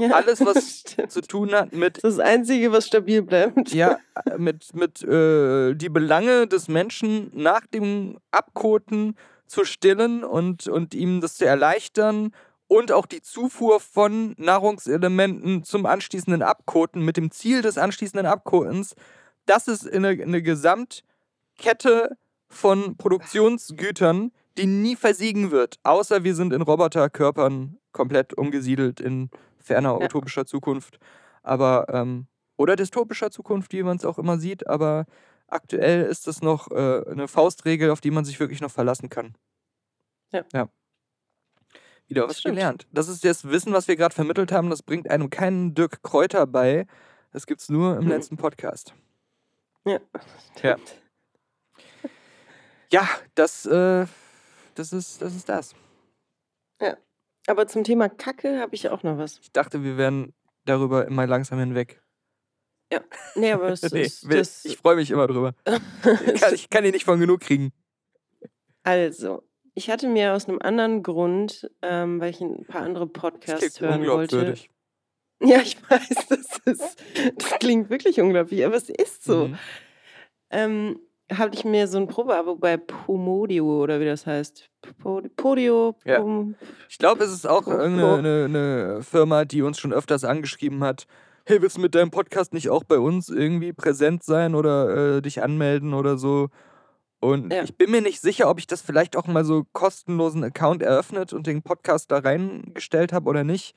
Ja, 0.00 0.10
Alles, 0.10 0.44
was 0.44 0.82
zu 1.08 1.20
tun 1.22 1.52
hat 1.52 1.72
mit 1.72 2.02
Das 2.02 2.18
Einzige, 2.18 2.72
was 2.72 2.86
stabil 2.86 3.22
bleibt. 3.22 3.72
ja, 3.72 3.98
mit, 4.38 4.74
mit 4.74 5.02
äh, 5.02 5.74
die 5.74 5.88
Belange 5.88 6.46
des 6.46 6.68
Menschen 6.68 7.30
nach 7.32 7.66
dem 7.66 8.18
Abkoten 8.32 9.16
zu 9.46 9.64
stillen 9.64 10.24
und, 10.24 10.66
und 10.66 10.94
ihm 10.94 11.20
das 11.20 11.36
zu 11.36 11.46
erleichtern 11.46 12.32
und 12.66 12.90
auch 12.90 13.06
die 13.06 13.22
Zufuhr 13.22 13.78
von 13.78 14.34
Nahrungselementen 14.36 15.62
zum 15.62 15.86
anschließenden 15.86 16.42
Abkoten 16.42 17.02
mit 17.04 17.16
dem 17.16 17.30
Ziel 17.30 17.62
des 17.62 17.78
anschließenden 17.78 18.26
Abkotens. 18.26 18.96
Das 19.46 19.68
ist 19.68 19.88
eine, 19.88 20.08
eine 20.08 20.42
Gesamtkette 20.42 22.16
von 22.48 22.96
Produktionsgütern, 22.96 24.32
die 24.56 24.66
nie 24.66 24.96
versiegen 24.96 25.50
wird, 25.50 25.78
außer 25.82 26.24
wir 26.24 26.34
sind 26.34 26.52
in 26.52 26.62
Roboterkörpern 26.62 27.76
komplett 27.92 28.34
umgesiedelt 28.34 29.00
in 29.00 29.30
ferner 29.64 29.98
Ja. 29.98 30.06
utopischer 30.06 30.46
Zukunft. 30.46 30.98
Aber 31.42 31.86
ähm, 31.88 32.26
oder 32.56 32.76
dystopischer 32.76 33.30
Zukunft, 33.30 33.72
wie 33.72 33.82
man 33.82 33.96
es 33.96 34.04
auch 34.04 34.18
immer 34.18 34.38
sieht, 34.38 34.66
aber 34.68 35.06
aktuell 35.48 36.02
ist 36.04 36.26
das 36.26 36.40
noch 36.42 36.70
äh, 36.70 37.02
eine 37.10 37.26
Faustregel, 37.28 37.90
auf 37.90 38.00
die 38.00 38.10
man 38.12 38.24
sich 38.24 38.38
wirklich 38.40 38.60
noch 38.60 38.70
verlassen 38.70 39.10
kann. 39.10 39.34
Ja. 40.32 40.44
ja. 40.52 40.68
Wieder 42.06 42.22
Das 42.22 42.30
was 42.30 42.40
stimmt. 42.40 42.56
gelernt. 42.56 42.86
Das 42.92 43.08
ist 43.08 43.24
das 43.24 43.44
Wissen, 43.48 43.72
was 43.72 43.88
wir 43.88 43.96
gerade 43.96 44.14
vermittelt 44.14 44.52
haben, 44.52 44.70
das 44.70 44.82
bringt 44.82 45.08
einem 45.10 45.30
keinen 45.30 45.74
Dirk 45.74 46.02
Kräuter 46.02 46.46
bei. 46.46 46.86
Das 47.32 47.46
gibt 47.46 47.60
es 47.62 47.68
nur 47.68 47.96
im 47.96 48.04
Mhm. 48.04 48.10
letzten 48.10 48.36
Podcast. 48.36 48.94
Ja. 49.84 49.98
Ja. 50.62 50.76
Ja, 52.92 53.08
das, 53.34 53.66
äh, 53.66 54.06
das, 54.76 54.92
ist, 54.92 55.20
das 55.22 55.34
ist 55.34 55.48
das. 55.48 55.74
Aber 57.46 57.66
zum 57.66 57.84
Thema 57.84 58.08
Kacke 58.08 58.58
habe 58.60 58.74
ich 58.74 58.88
auch 58.88 59.02
noch 59.02 59.18
was. 59.18 59.38
Ich 59.40 59.52
dachte, 59.52 59.82
wir 59.84 59.96
wären 59.96 60.32
darüber 60.64 61.06
immer 61.06 61.26
langsam 61.26 61.58
hinweg. 61.58 62.00
Nee, 63.34 63.52
aber 63.52 63.70
das 63.70 63.82
Nee, 63.92 64.02
ist. 64.02 64.26
Das, 64.30 64.64
ich 64.64 64.76
freue 64.76 64.96
mich 64.96 65.10
immer 65.10 65.26
drüber. 65.26 65.54
Ich 66.26 66.40
kann, 66.40 66.54
ich 66.54 66.70
kann 66.70 66.84
ihn 66.84 66.92
nicht 66.92 67.04
von 67.04 67.18
genug 67.18 67.40
kriegen. 67.40 67.72
also, 68.82 69.42
ich 69.74 69.90
hatte 69.90 70.08
mir 70.08 70.34
aus 70.34 70.48
einem 70.48 70.60
anderen 70.60 71.02
Grund, 71.02 71.70
ähm, 71.82 72.20
weil 72.20 72.30
ich 72.30 72.40
ein 72.40 72.64
paar 72.66 72.82
andere 72.82 73.06
Podcasts 73.06 73.80
hören 73.80 74.06
wollte. 74.06 74.54
Ja, 75.42 75.60
ich 75.60 75.78
weiß, 75.90 76.26
das, 76.28 76.58
ist, 76.64 77.02
das 77.36 77.58
klingt 77.58 77.90
wirklich 77.90 78.20
unglaublich, 78.20 78.64
aber 78.64 78.76
es 78.76 78.88
ist 78.88 79.24
so. 79.24 79.48
Mhm. 79.48 79.58
Ähm, 80.50 81.00
habe 81.32 81.54
ich 81.54 81.64
mir 81.64 81.88
so 81.88 81.96
ein 81.98 82.06
Probeabo 82.06 82.56
bei 82.56 82.76
Pomodio 82.76 83.82
oder 83.82 83.98
wie 84.00 84.04
das 84.04 84.26
heißt. 84.26 84.68
Pod- 84.98 85.34
Podio. 85.36 85.96
Ja. 86.04 86.22
Ich 86.88 86.98
glaube, 86.98 87.24
es 87.24 87.32
ist 87.32 87.46
auch 87.46 87.66
irgendeine 87.66 88.12
oh. 88.12 88.16
eine, 88.16 88.44
eine 88.44 89.02
Firma, 89.02 89.44
die 89.44 89.62
uns 89.62 89.78
schon 89.78 89.92
öfters 89.92 90.24
angeschrieben 90.24 90.82
hat. 90.84 91.06
Hey, 91.46 91.60
willst 91.62 91.76
du 91.76 91.80
mit 91.80 91.94
deinem 91.94 92.10
Podcast 92.10 92.52
nicht 92.54 92.70
auch 92.70 92.84
bei 92.84 92.98
uns 92.98 93.28
irgendwie 93.28 93.72
präsent 93.72 94.22
sein 94.22 94.54
oder 94.54 95.16
äh, 95.16 95.22
dich 95.22 95.42
anmelden 95.42 95.94
oder 95.94 96.16
so? 96.18 96.48
Und 97.20 97.52
Ja. 97.52 97.62
ich 97.62 97.76
bin 97.76 97.90
mir 97.90 98.02
nicht 98.02 98.20
sicher, 98.20 98.50
ob 98.50 98.58
ich 98.58 98.66
das 98.66 98.82
vielleicht 98.82 99.16
auch 99.16 99.26
mal 99.26 99.44
so 99.46 99.64
kostenlosen 99.72 100.44
Account 100.44 100.82
eröffnet 100.82 101.32
und 101.32 101.46
den 101.46 101.62
Podcast 101.62 102.10
da 102.10 102.18
reingestellt 102.18 103.14
habe 103.14 103.30
oder 103.30 103.44
nicht. 103.44 103.74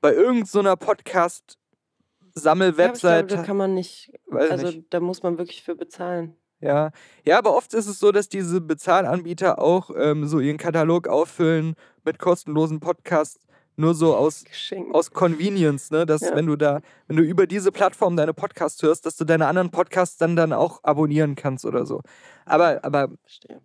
Bei 0.00 0.12
irgendeiner 0.12 0.46
so 0.46 0.62
ja, 0.62 0.74
Podcast-Sammel-Website. 0.76 3.28
glaube, 3.28 3.42
da 3.42 3.46
kann 3.46 3.56
man 3.56 3.74
nicht, 3.74 4.12
also 4.30 4.66
nicht. 4.66 4.86
da 4.90 4.98
muss 5.00 5.22
man 5.22 5.38
wirklich 5.38 5.62
für 5.62 5.76
bezahlen. 5.76 6.34
Ja. 6.60 6.90
ja, 7.24 7.38
aber 7.38 7.54
oft 7.56 7.72
ist 7.74 7.86
es 7.86 7.98
so, 8.00 8.10
dass 8.10 8.28
diese 8.28 8.60
Bezahlanbieter 8.60 9.60
auch 9.60 9.90
ähm, 9.96 10.26
so 10.26 10.40
ihren 10.40 10.56
Katalog 10.58 11.06
auffüllen 11.06 11.74
mit 12.04 12.18
kostenlosen 12.18 12.80
Podcasts, 12.80 13.46
nur 13.76 13.94
so 13.94 14.16
aus 14.16 14.44
Geschenk. 14.44 14.92
aus 14.92 15.12
Convenience, 15.12 15.92
ne? 15.92 16.04
Dass 16.04 16.22
Ja. 16.22 16.34
wenn 16.34 16.46
du 16.46 16.56
da, 16.56 16.80
wenn 17.06 17.16
du 17.16 17.22
über 17.22 17.46
diese 17.46 17.70
Plattform 17.70 18.16
deine 18.16 18.34
Podcasts 18.34 18.82
hörst, 18.82 19.06
dass 19.06 19.16
du 19.16 19.24
deine 19.24 19.46
anderen 19.46 19.70
Podcasts 19.70 20.16
dann 20.16 20.34
dann 20.34 20.52
auch 20.52 20.82
abonnieren 20.82 21.36
kannst 21.36 21.64
oder 21.64 21.86
so. 21.86 22.02
Aber, 22.44 22.82
aber 22.82 23.08
Verstehe. 23.22 23.60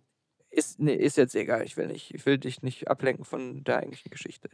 ist, 0.50 0.78
nee, 0.78 0.94
ist 0.94 1.16
jetzt 1.16 1.34
egal. 1.34 1.64
Ich 1.64 1.76
will 1.76 1.88
nicht, 1.88 2.14
ich 2.14 2.24
will 2.26 2.38
dich 2.38 2.62
nicht 2.62 2.86
ablenken 2.88 3.24
von 3.24 3.64
der 3.64 3.78
eigentlichen 3.78 4.10
Geschichte. 4.10 4.48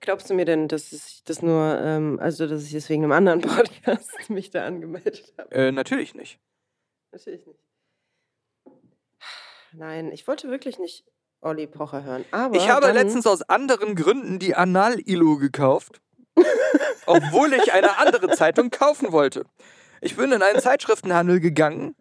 Glaubst 0.00 0.28
du 0.28 0.34
mir 0.34 0.44
denn, 0.44 0.66
dass 0.66 0.92
ich 0.92 1.22
das 1.24 1.40
nur, 1.40 1.78
ähm, 1.80 2.18
also 2.20 2.46
dass 2.48 2.64
ich 2.64 2.72
das 2.72 2.88
wegen 2.88 3.04
einem 3.04 3.12
anderen 3.12 3.40
Podcast 3.42 4.10
mich 4.28 4.50
da 4.50 4.66
angemeldet 4.66 5.32
habe? 5.38 5.50
Äh, 5.54 5.70
natürlich 5.70 6.14
nicht. 6.16 6.40
Natürlich 7.14 7.46
nicht. 7.46 7.60
Nein, 9.72 10.10
ich 10.10 10.26
wollte 10.26 10.50
wirklich 10.50 10.80
nicht 10.80 11.04
Olli 11.40 11.68
Pocher 11.68 12.02
hören. 12.02 12.24
Aber 12.32 12.56
ich 12.56 12.68
habe 12.68 12.90
letztens 12.90 13.24
aus 13.28 13.42
anderen 13.42 13.94
Gründen 13.94 14.40
die 14.40 14.56
Anal-Ilu 14.56 15.38
gekauft, 15.38 16.00
obwohl 17.06 17.52
ich 17.52 17.72
eine 17.72 17.98
andere 17.98 18.30
Zeitung 18.30 18.70
kaufen 18.70 19.12
wollte. 19.12 19.44
Ich 20.00 20.16
bin 20.16 20.32
in 20.32 20.42
einen 20.42 20.58
Zeitschriftenhandel 20.58 21.38
gegangen 21.38 21.94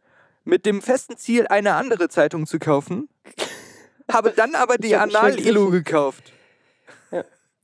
mit 0.45 0.65
dem 0.65 0.81
festen 0.81 1.15
Ziel, 1.15 1.45
eine 1.45 1.75
andere 1.75 2.09
Zeitung 2.09 2.47
zu 2.47 2.57
kaufen, 2.57 3.07
habe 4.11 4.31
dann 4.31 4.55
aber 4.55 4.79
die 4.79 4.89
vergriffen. 4.89 5.85
gekauft. 5.85 6.32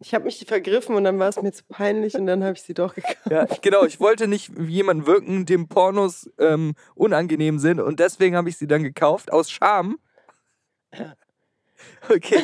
Ich 0.02 0.14
habe 0.14 0.26
mich 0.26 0.46
vergriffen 0.48 0.96
und 0.96 1.04
dann 1.04 1.20
war 1.20 1.28
es 1.28 1.42
mir 1.42 1.52
zu 1.52 1.64
peinlich 1.66 2.16
und 2.16 2.26
dann 2.26 2.42
habe 2.44 2.54
ich 2.54 2.62
sie 2.62 2.74
doch 2.74 2.96
gekauft. 2.96 3.20
Ja, 3.30 3.46
genau. 3.62 3.84
Ich 3.84 4.00
wollte 4.00 4.28
nicht 4.28 4.52
wie 4.56 4.74
jemand 4.74 5.06
wirken, 5.06 5.46
dem 5.46 5.68
Pornos 5.68 6.30
ähm, 6.40 6.74
unangenehm 6.96 7.60
sind 7.60 7.82
und 7.82 8.00
deswegen 8.00 8.38
habe 8.38 8.48
ich 8.48 8.58
sie 8.58 8.68
dann 8.68 8.84
gekauft, 8.84 9.32
aus 9.32 9.52
Scham. 9.52 10.00
Ja. 10.94 11.16
Okay. 12.10 12.44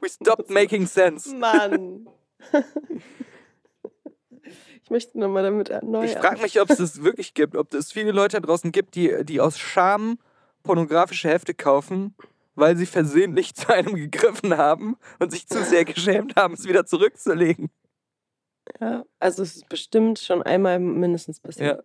We 0.00 0.08
stopped 0.08 0.50
making 0.50 0.86
sense. 0.86 1.34
Mann. 1.34 2.08
ich 4.82 4.90
möchte 4.90 5.18
nochmal 5.18 5.42
damit 5.42 5.70
neu. 5.82 6.04
Ich 6.04 6.12
frage 6.12 6.42
mich, 6.42 6.60
ob 6.60 6.70
es 6.70 6.78
das 6.78 7.02
wirklich 7.02 7.34
gibt, 7.34 7.56
ob 7.56 7.72
es 7.74 7.92
viele 7.92 8.12
Leute 8.12 8.40
da 8.40 8.46
draußen 8.46 8.70
gibt, 8.70 8.94
die, 8.94 9.24
die 9.24 9.40
aus 9.40 9.58
Scham 9.58 10.18
pornografische 10.62 11.28
Hefte 11.28 11.54
kaufen, 11.54 12.14
weil 12.54 12.76
sie 12.76 12.86
versehentlich 12.86 13.54
zu 13.54 13.72
einem 13.72 13.94
gegriffen 13.94 14.56
haben 14.56 14.96
und 15.18 15.30
sich 15.30 15.46
zu 15.46 15.62
sehr 15.64 15.84
geschämt 15.84 16.36
haben, 16.36 16.54
es 16.54 16.66
wieder 16.66 16.86
zurückzulegen. 16.86 17.70
Ja, 18.80 19.04
also 19.18 19.42
es 19.42 19.56
ist 19.56 19.68
bestimmt 19.68 20.18
schon 20.18 20.42
einmal 20.42 20.78
mindestens 20.78 21.40
passiert. 21.40 21.84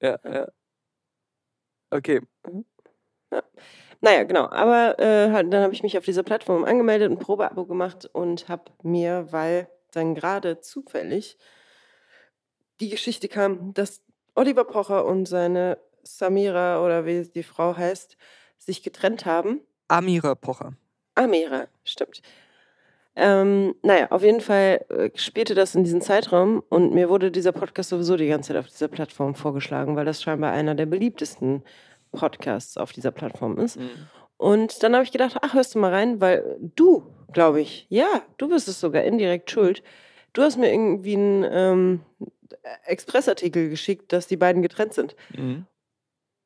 Ja. 0.00 0.18
Ja, 0.24 0.30
ja. 0.30 0.48
Okay. 1.90 2.20
Naja, 4.00 4.24
genau. 4.24 4.48
Aber 4.50 4.98
äh, 4.98 5.30
halt, 5.30 5.52
dann 5.52 5.62
habe 5.62 5.72
ich 5.72 5.82
mich 5.82 5.96
auf 5.96 6.04
dieser 6.04 6.22
Plattform 6.22 6.64
angemeldet, 6.64 7.10
ein 7.10 7.18
Probeabo 7.18 7.64
gemacht 7.64 8.08
und 8.12 8.48
habe 8.48 8.64
mir, 8.82 9.28
weil 9.30 9.68
dann 9.92 10.14
gerade 10.14 10.60
zufällig 10.60 11.38
die 12.80 12.90
Geschichte 12.90 13.28
kam, 13.28 13.72
dass 13.72 14.02
Oliver 14.34 14.64
Pocher 14.64 15.06
und 15.06 15.26
seine 15.26 15.78
Samira 16.02 16.84
oder 16.84 17.06
wie 17.06 17.22
die 17.22 17.42
Frau 17.42 17.76
heißt, 17.76 18.16
sich 18.64 18.82
getrennt 18.82 19.26
haben. 19.26 19.60
Amira 19.88 20.34
Pocher. 20.34 20.72
Amira, 21.14 21.66
stimmt. 21.84 22.22
Ähm, 23.16 23.76
naja, 23.82 24.10
auf 24.10 24.22
jeden 24.22 24.40
Fall 24.40 24.84
äh, 24.88 25.10
spielte 25.14 25.54
das 25.54 25.74
in 25.76 25.84
diesem 25.84 26.00
Zeitraum 26.00 26.64
und 26.68 26.92
mir 26.92 27.08
wurde 27.08 27.30
dieser 27.30 27.52
Podcast 27.52 27.90
sowieso 27.90 28.16
die 28.16 28.26
ganze 28.26 28.48
Zeit 28.48 28.56
auf 28.56 28.68
dieser 28.68 28.88
Plattform 28.88 29.36
vorgeschlagen, 29.36 29.94
weil 29.94 30.04
das 30.04 30.20
scheinbar 30.20 30.52
einer 30.52 30.74
der 30.74 30.86
beliebtesten 30.86 31.62
Podcasts 32.10 32.76
auf 32.76 32.92
dieser 32.92 33.12
Plattform 33.12 33.58
ist. 33.58 33.78
Und 34.36 34.82
dann 34.82 34.94
habe 34.94 35.04
ich 35.04 35.12
gedacht, 35.12 35.36
ach, 35.42 35.54
hörst 35.54 35.74
du 35.74 35.78
mal 35.78 35.92
rein, 35.92 36.20
weil 36.20 36.56
du, 36.74 37.04
glaube 37.32 37.60
ich, 37.60 37.86
ja, 37.88 38.22
du 38.36 38.48
bist 38.48 38.66
es 38.66 38.80
sogar 38.80 39.04
indirekt 39.04 39.50
schuld. 39.50 39.82
Du 40.32 40.42
hast 40.42 40.56
mir 40.56 40.72
irgendwie 40.72 41.14
einen 41.14 41.46
ähm, 41.48 42.00
Expressartikel 42.84 43.70
geschickt, 43.70 44.12
dass 44.12 44.26
die 44.26 44.36
beiden 44.36 44.62
getrennt 44.62 44.94
sind. 44.94 45.14
Mhm. 45.36 45.66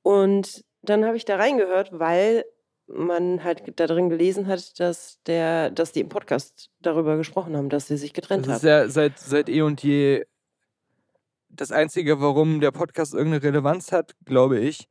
Und 0.03 0.65
dann 0.83 1.05
habe 1.05 1.17
ich 1.17 1.25
da 1.25 1.37
reingehört, 1.37 1.99
weil 1.99 2.45
man 2.87 3.45
halt 3.45 3.63
da 3.79 3.87
drin 3.87 4.09
gelesen 4.09 4.47
hat, 4.47 4.81
dass 4.81 5.21
der, 5.27 5.71
dass 5.71 5.93
die 5.93 6.01
im 6.01 6.09
Podcast 6.09 6.71
darüber 6.81 7.17
gesprochen 7.17 7.57
haben, 7.57 7.69
dass 7.69 7.89
sie 7.89 7.97
sich 7.97 8.15
getrennt 8.15 8.47
Das 8.47 8.59
ist 8.59 8.63
haben. 8.63 8.69
ja 8.69 8.89
seit, 8.89 9.19
seit 9.19 9.49
eh 9.49 9.63
und 9.63 9.83
je 9.83 10.25
das 11.51 11.73
Einzige, 11.73 12.21
warum 12.21 12.61
der 12.61 12.71
Podcast 12.71 13.15
irgendeine 13.15 13.43
Relevanz 13.43 13.93
hat, 13.93 14.15
glaube 14.25 14.59
ich, 14.59 14.89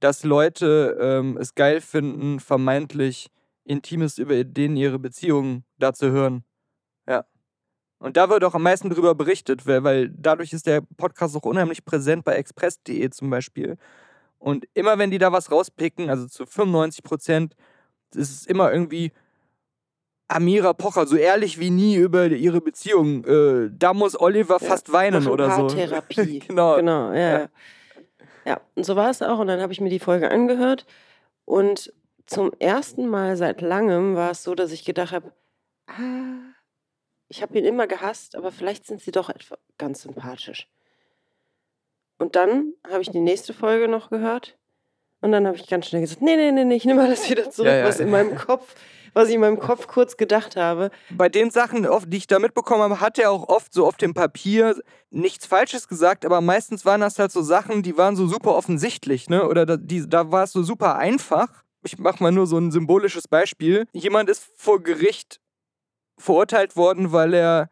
dass 0.00 0.24
Leute 0.24 0.96
ähm, 1.00 1.36
es 1.36 1.54
geil 1.54 1.80
finden, 1.80 2.40
vermeintlich 2.40 3.28
Intimes 3.64 4.18
über 4.18 4.42
denen 4.44 4.76
ihre 4.76 4.98
Beziehungen 4.98 5.64
da 5.78 5.92
zu 5.92 6.10
hören. 6.10 6.44
Ja. 7.06 7.26
Und 7.98 8.16
da 8.16 8.30
wird 8.30 8.44
auch 8.44 8.54
am 8.54 8.62
meisten 8.62 8.90
drüber 8.90 9.14
berichtet, 9.14 9.66
weil, 9.66 9.84
weil 9.84 10.08
dadurch 10.10 10.52
ist 10.52 10.66
der 10.66 10.80
Podcast 10.96 11.36
auch 11.36 11.42
unheimlich 11.42 11.84
präsent 11.84 12.24
bei 12.24 12.34
express.de 12.36 13.10
zum 13.10 13.28
Beispiel. 13.28 13.76
Und 14.38 14.66
immer 14.74 14.98
wenn 14.98 15.10
die 15.10 15.18
da 15.18 15.32
was 15.32 15.50
rauspicken, 15.50 16.10
also 16.10 16.26
zu 16.26 16.46
95 16.46 17.02
Prozent, 17.02 17.54
ist 18.14 18.30
es 18.30 18.46
immer 18.46 18.72
irgendwie 18.72 19.12
Amira 20.28 20.74
Pocher, 20.74 21.06
so 21.06 21.16
ehrlich 21.16 21.58
wie 21.58 21.70
nie 21.70 21.96
über 21.96 22.26
ihre 22.26 22.60
Beziehung. 22.60 23.24
Äh, 23.24 23.70
da 23.72 23.94
muss 23.94 24.18
Oliver 24.18 24.58
Ja, 24.60 24.68
fast 24.68 24.92
weinen 24.92 25.26
oder 25.26 25.50
so. 25.50 25.66
Paartherapie. 25.66 26.38
genau. 26.46 26.76
Genau, 26.76 27.12
ja. 27.12 27.18
Ja. 27.18 27.38
Ja, 27.38 27.48
ja. 28.44 28.60
und 28.74 28.84
so 28.84 28.94
war 28.94 29.10
es 29.10 29.22
auch. 29.22 29.38
Und 29.38 29.46
dann 29.48 29.60
habe 29.60 29.72
ich 29.72 29.80
mir 29.80 29.90
die 29.90 29.98
Folge 29.98 30.30
angehört. 30.30 30.86
Und 31.44 31.92
zum 32.26 32.52
ersten 32.58 33.08
Mal 33.08 33.38
seit 33.38 33.62
langem 33.62 34.14
war 34.14 34.32
es 34.32 34.44
so, 34.44 34.54
dass 34.54 34.70
ich 34.70 34.84
gedacht 34.84 35.12
habe, 35.12 35.32
ah, 35.86 36.52
ich 37.28 37.40
habe 37.42 37.58
ihn 37.58 37.64
immer 37.64 37.86
gehasst, 37.86 38.36
aber 38.36 38.52
vielleicht 38.52 38.86
sind 38.86 39.00
sie 39.00 39.12
doch 39.12 39.30
etwa 39.30 39.56
ganz 39.78 40.02
sympathisch. 40.02 40.68
Und 42.18 42.36
dann 42.36 42.74
habe 42.90 43.02
ich 43.02 43.10
die 43.10 43.20
nächste 43.20 43.54
Folge 43.54 43.88
noch 43.88 44.10
gehört. 44.10 44.58
Und 45.20 45.32
dann 45.32 45.46
habe 45.46 45.56
ich 45.56 45.66
ganz 45.66 45.86
schnell 45.86 46.02
gesagt, 46.02 46.22
nee, 46.22 46.36
nee, 46.36 46.52
nee, 46.52 46.64
nee, 46.64 46.76
ich 46.76 46.84
nehme 46.84 47.02
alles 47.02 47.28
wieder 47.28 47.50
zurück, 47.50 47.68
Ja, 47.68 47.78
ja. 47.78 47.84
was 47.84 47.98
in 48.00 48.10
meinem 48.10 48.36
Kopf, 48.36 48.74
was 49.14 49.28
ich 49.28 49.34
in 49.34 49.40
meinem 49.40 49.58
Kopf 49.58 49.86
kurz 49.88 50.16
gedacht 50.16 50.56
habe. 50.56 50.90
Bei 51.10 51.28
den 51.28 51.50
Sachen, 51.50 51.86
die 52.06 52.16
ich 52.16 52.26
da 52.26 52.38
mitbekommen 52.38 52.82
habe, 52.82 53.00
hat 53.00 53.18
er 53.18 53.30
auch 53.30 53.48
oft 53.48 53.72
so 53.72 53.86
auf 53.86 53.96
dem 53.96 54.14
Papier 54.14 54.80
nichts 55.10 55.46
Falsches 55.46 55.88
gesagt, 55.88 56.24
aber 56.24 56.40
meistens 56.40 56.84
waren 56.84 57.00
das 57.00 57.18
halt 57.18 57.32
so 57.32 57.42
Sachen, 57.42 57.82
die 57.82 57.96
waren 57.96 58.14
so 58.14 58.26
super 58.28 58.54
offensichtlich, 58.54 59.28
ne? 59.28 59.48
Oder 59.48 59.66
da, 59.66 59.76
die, 59.76 60.08
da 60.08 60.30
war 60.30 60.44
es 60.44 60.52
so 60.52 60.62
super 60.62 60.96
einfach. 60.96 61.48
Ich 61.84 61.98
mache 61.98 62.22
mal 62.22 62.32
nur 62.32 62.46
so 62.46 62.58
ein 62.58 62.70
symbolisches 62.70 63.26
Beispiel. 63.28 63.86
Jemand 63.92 64.28
ist 64.28 64.44
vor 64.56 64.82
Gericht 64.82 65.40
verurteilt 66.18 66.76
worden, 66.76 67.12
weil 67.12 67.34
er 67.34 67.70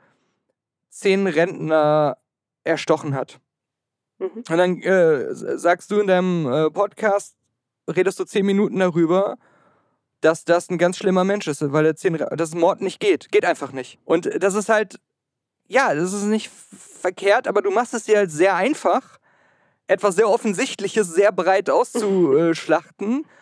zehn 0.89 1.27
Rentner 1.27 2.17
erstochen 2.65 3.15
hat. 3.15 3.41
Mhm. 4.19 4.29
Und 4.37 4.51
dann 4.51 4.81
äh, 4.83 5.35
sagst 5.35 5.91
du 5.91 6.01
in 6.01 6.07
deinem 6.07 6.47
äh, 6.51 6.71
Podcast, 6.71 7.37
redest 7.89 8.19
du 8.19 8.25
zehn 8.25 8.47
Minuten 8.47 8.79
darüber, 8.79 9.37
dass 10.21 10.45
das 10.45 10.71
ein 10.71 10.79
ganz 10.79 10.97
schlimmer 10.97 11.25
Mensch 11.25 11.47
ist, 11.47 11.73
weil 11.73 11.87
er 11.87 11.97
zehn, 11.97 12.17
dass 12.37 12.55
Mord 12.55 12.81
nicht 12.81 13.01
geht. 13.01 13.31
Geht 13.31 13.45
einfach 13.45 13.73
nicht. 13.73 13.99
Und 14.05 14.43
das 14.43 14.55
ist 14.55 14.69
halt, 14.69 14.99
ja, 15.69 15.95
das 15.95 16.13
ist 16.13 16.25
nicht 16.25 16.51
verkehrt, 16.51 17.47
aber 17.47 17.63
du 17.63 17.71
machst 17.71 17.95
es 17.95 18.05
dir 18.05 18.19
halt 18.19 18.31
sehr 18.31 18.55
einfach, 18.55 19.19
etwas 19.87 20.17
sehr 20.17 20.29
Offensichtliches 20.29 21.13
sehr 21.15 21.33
breit 21.33 21.71
auszuschlachten. 21.71 23.27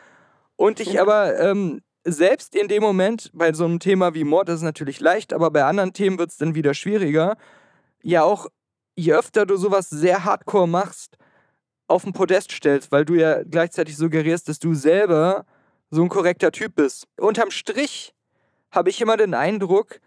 Und 0.57 0.79
dich 0.79 1.01
aber 1.01 1.37
ähm, 1.41 1.83
selbst 2.05 2.55
in 2.55 2.69
dem 2.69 2.83
Moment, 2.83 3.31
bei 3.35 3.53
so 3.53 3.65
einem 3.65 3.81
Thema 3.81 4.15
wie 4.15 4.23
Mord 4.23 4.49
ist 4.49 4.57
es 4.57 4.63
natürlich 4.63 5.01
leicht, 5.01 5.33
aber 5.33 5.51
bei 5.51 5.65
anderen 5.65 5.93
Themen 5.93 6.19
wird 6.19 6.31
es 6.31 6.37
dann 6.37 6.55
wieder 6.55 6.75
schwieriger, 6.75 7.37
ja 8.03 8.23
auch 8.23 8.47
je 8.97 9.13
öfter 9.13 9.47
du 9.47 9.57
sowas 9.57 9.91
sehr 9.91 10.25
hardcore 10.25 10.69
machst, 10.69 11.17
auf 11.87 12.05
den 12.05 12.13
Podest 12.13 12.53
stellst, 12.53 12.91
weil 12.93 13.05
du 13.05 13.15
ja 13.15 13.43
gleichzeitig 13.43 13.97
suggerierst, 13.97 14.49
dass 14.49 14.59
du 14.59 14.75
selber 14.75 15.45
so 15.91 16.03
ein 16.03 16.09
korrekter 16.09 16.51
Typ 16.51 16.75
bist. 16.75 17.07
Unterm 17.19 17.51
Strich 17.51 18.15
habe 18.71 18.91
ich 18.91 19.01
immer 19.01 19.17
den 19.17 19.35
Eindruck, 19.35 20.01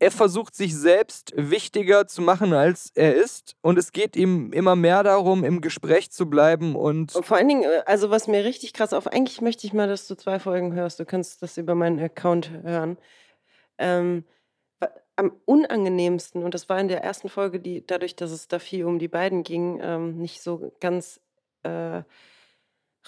er 0.00 0.10
versucht 0.10 0.54
sich 0.54 0.76
selbst 0.76 1.32
wichtiger 1.34 2.06
zu 2.06 2.22
machen, 2.22 2.52
als 2.52 2.92
er 2.94 3.14
ist. 3.16 3.56
Und 3.62 3.78
es 3.78 3.92
geht 3.92 4.14
ihm 4.14 4.52
immer 4.52 4.76
mehr 4.76 5.02
darum, 5.02 5.42
im 5.42 5.60
Gespräch 5.60 6.10
zu 6.10 6.30
bleiben 6.30 6.76
und. 6.76 7.12
Vor 7.12 7.36
allen 7.36 7.48
Dingen, 7.48 7.64
äh, 7.64 7.82
also 7.84 8.10
was 8.10 8.28
mir 8.28 8.44
richtig 8.44 8.72
krass 8.72 8.92
auf, 8.92 9.08
eigentlich 9.08 9.40
möchte 9.40 9.66
ich 9.66 9.72
mal, 9.72 9.88
dass 9.88 10.06
du 10.06 10.16
zwei 10.16 10.38
Folgen 10.38 10.72
hörst. 10.74 11.00
Du 11.00 11.04
kannst 11.04 11.42
das 11.42 11.56
über 11.58 11.74
meinen 11.74 11.98
Account 11.98 12.50
hören. 12.62 12.96
Ähm, 13.78 14.24
am 15.18 15.32
unangenehmsten, 15.44 16.44
und 16.44 16.54
das 16.54 16.68
war 16.68 16.78
in 16.80 16.88
der 16.88 17.02
ersten 17.02 17.28
Folge, 17.28 17.58
die 17.58 17.84
dadurch, 17.84 18.14
dass 18.14 18.30
es 18.30 18.46
da 18.46 18.58
viel 18.58 18.84
um 18.84 18.98
die 18.98 19.08
beiden 19.08 19.42
ging, 19.42 19.80
ähm, 19.82 20.18
nicht 20.18 20.42
so 20.42 20.72
ganz 20.80 21.20
äh, 21.64 22.02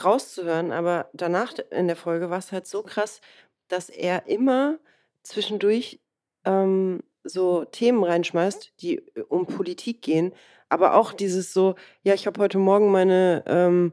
rauszuhören. 0.03 0.73
Aber 0.73 1.09
danach 1.13 1.55
in 1.71 1.87
der 1.87 1.97
Folge 1.97 2.29
war 2.29 2.39
es 2.39 2.51
halt 2.51 2.67
so 2.67 2.83
krass, 2.83 3.21
dass 3.69 3.89
er 3.91 4.27
immer 4.27 4.79
zwischendurch 5.23 6.01
ähm, 6.45 7.05
so 7.23 7.65
Themen 7.65 8.03
reinschmeißt, 8.03 8.83
die 8.83 8.97
äh, 8.97 9.21
um 9.29 9.47
Politik 9.47 10.03
gehen, 10.03 10.33
aber 10.69 10.95
auch 10.95 11.13
dieses 11.13 11.53
so, 11.53 11.77
ja, 12.03 12.15
ich 12.15 12.27
habe 12.27 12.41
heute 12.41 12.59
Morgen 12.59 12.91
meine 12.91 13.45
ähm, 13.47 13.93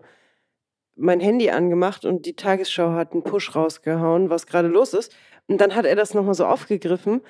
mein 0.96 1.20
Handy 1.20 1.52
angemacht 1.52 2.06
und 2.06 2.26
die 2.26 2.36
Tagesschau 2.36 2.94
hat 2.94 3.14
einen 3.14 3.24
Push 3.24 3.56
rausgehauen, 3.56 4.32
was 4.32 4.48
gerade 4.48 4.68
los 4.68 4.94
ist. 4.96 5.16
Und 5.48 5.62
dann 5.62 5.76
hat 5.76 5.86
er 5.86 5.96
das 5.96 6.16
nochmal 6.16 6.34
so 6.34 6.46
aufgegriffen, 6.46 7.22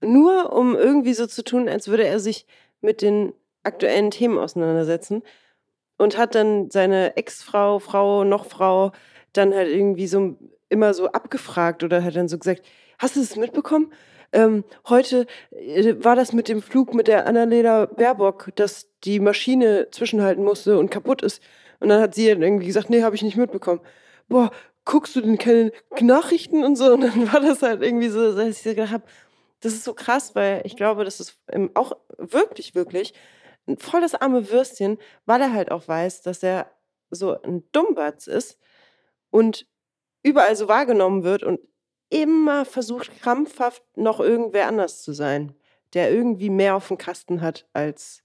nur 0.00 0.52
um 0.52 0.76
irgendwie 0.76 1.14
so 1.14 1.26
zu 1.26 1.44
tun, 1.44 1.68
als 1.68 1.88
würde 1.88 2.06
er 2.06 2.20
sich 2.20 2.46
mit 2.80 3.02
den 3.02 3.32
aktuellen 3.62 4.10
Themen 4.10 4.38
auseinandersetzen. 4.38 5.22
Und 5.98 6.16
hat 6.16 6.34
dann 6.34 6.70
seine 6.70 7.16
Ex-Frau, 7.16 7.78
Frau, 7.78 8.24
noch 8.24 8.46
Frau, 8.46 8.92
dann 9.34 9.54
halt 9.54 9.68
irgendwie 9.68 10.06
so 10.06 10.38
immer 10.70 10.94
so 10.94 11.08
abgefragt 11.08 11.84
oder 11.84 12.02
hat 12.02 12.16
dann 12.16 12.28
so 12.28 12.38
gesagt, 12.38 12.62
hast 12.98 13.16
du 13.16 13.20
das 13.20 13.36
mitbekommen? 13.36 13.92
Ähm, 14.32 14.64
heute 14.88 15.26
äh, 15.50 15.94
war 16.02 16.16
das 16.16 16.32
mit 16.32 16.48
dem 16.48 16.62
Flug 16.62 16.94
mit 16.94 17.08
der 17.08 17.26
Annalena 17.26 17.86
Baerbock, 17.86 18.50
dass 18.54 18.88
die 19.04 19.20
Maschine 19.20 19.88
zwischenhalten 19.90 20.44
musste 20.44 20.78
und 20.78 20.90
kaputt 20.90 21.22
ist. 21.22 21.42
Und 21.80 21.88
dann 21.88 22.00
hat 22.00 22.14
sie 22.14 22.28
dann 22.28 22.42
irgendwie 22.42 22.66
gesagt, 22.66 22.90
nee, 22.90 23.02
habe 23.02 23.16
ich 23.16 23.22
nicht 23.22 23.36
mitbekommen. 23.36 23.80
Boah, 24.28 24.50
guckst 24.84 25.16
du 25.16 25.20
denn 25.20 25.38
keine 25.38 25.72
Nachrichten 26.00 26.64
und 26.64 26.76
so? 26.76 26.92
Und 26.94 27.02
dann 27.02 27.32
war 27.32 27.40
das 27.40 27.62
halt 27.62 27.82
irgendwie 27.82 28.08
so, 28.08 28.34
dass 28.36 28.58
ich 28.58 28.62
gedacht 28.62 28.92
habe, 28.92 29.04
das 29.60 29.72
ist 29.72 29.84
so 29.84 29.94
krass, 29.94 30.34
weil 30.34 30.62
ich 30.64 30.76
glaube, 30.76 31.04
das 31.04 31.20
ist 31.20 31.38
auch 31.74 31.92
wirklich, 32.18 32.74
wirklich 32.74 33.14
ein 33.66 33.78
voll 33.78 34.00
das 34.00 34.14
arme 34.14 34.50
Würstchen, 34.50 34.98
weil 35.26 35.40
er 35.40 35.52
halt 35.52 35.70
auch 35.70 35.86
weiß, 35.86 36.22
dass 36.22 36.42
er 36.42 36.70
so 37.10 37.40
ein 37.42 37.64
Dummbatz 37.72 38.26
ist 38.26 38.58
und 39.30 39.66
überall 40.22 40.56
so 40.56 40.68
wahrgenommen 40.68 41.22
wird 41.24 41.42
und 41.42 41.60
immer 42.08 42.64
versucht, 42.64 43.20
krampfhaft 43.20 43.82
noch 43.96 44.20
irgendwer 44.20 44.66
anders 44.66 45.02
zu 45.02 45.12
sein, 45.12 45.54
der 45.94 46.12
irgendwie 46.12 46.50
mehr 46.50 46.76
auf 46.76 46.88
dem 46.88 46.98
Kasten 46.98 47.40
hat, 47.40 47.66
als, 47.72 48.22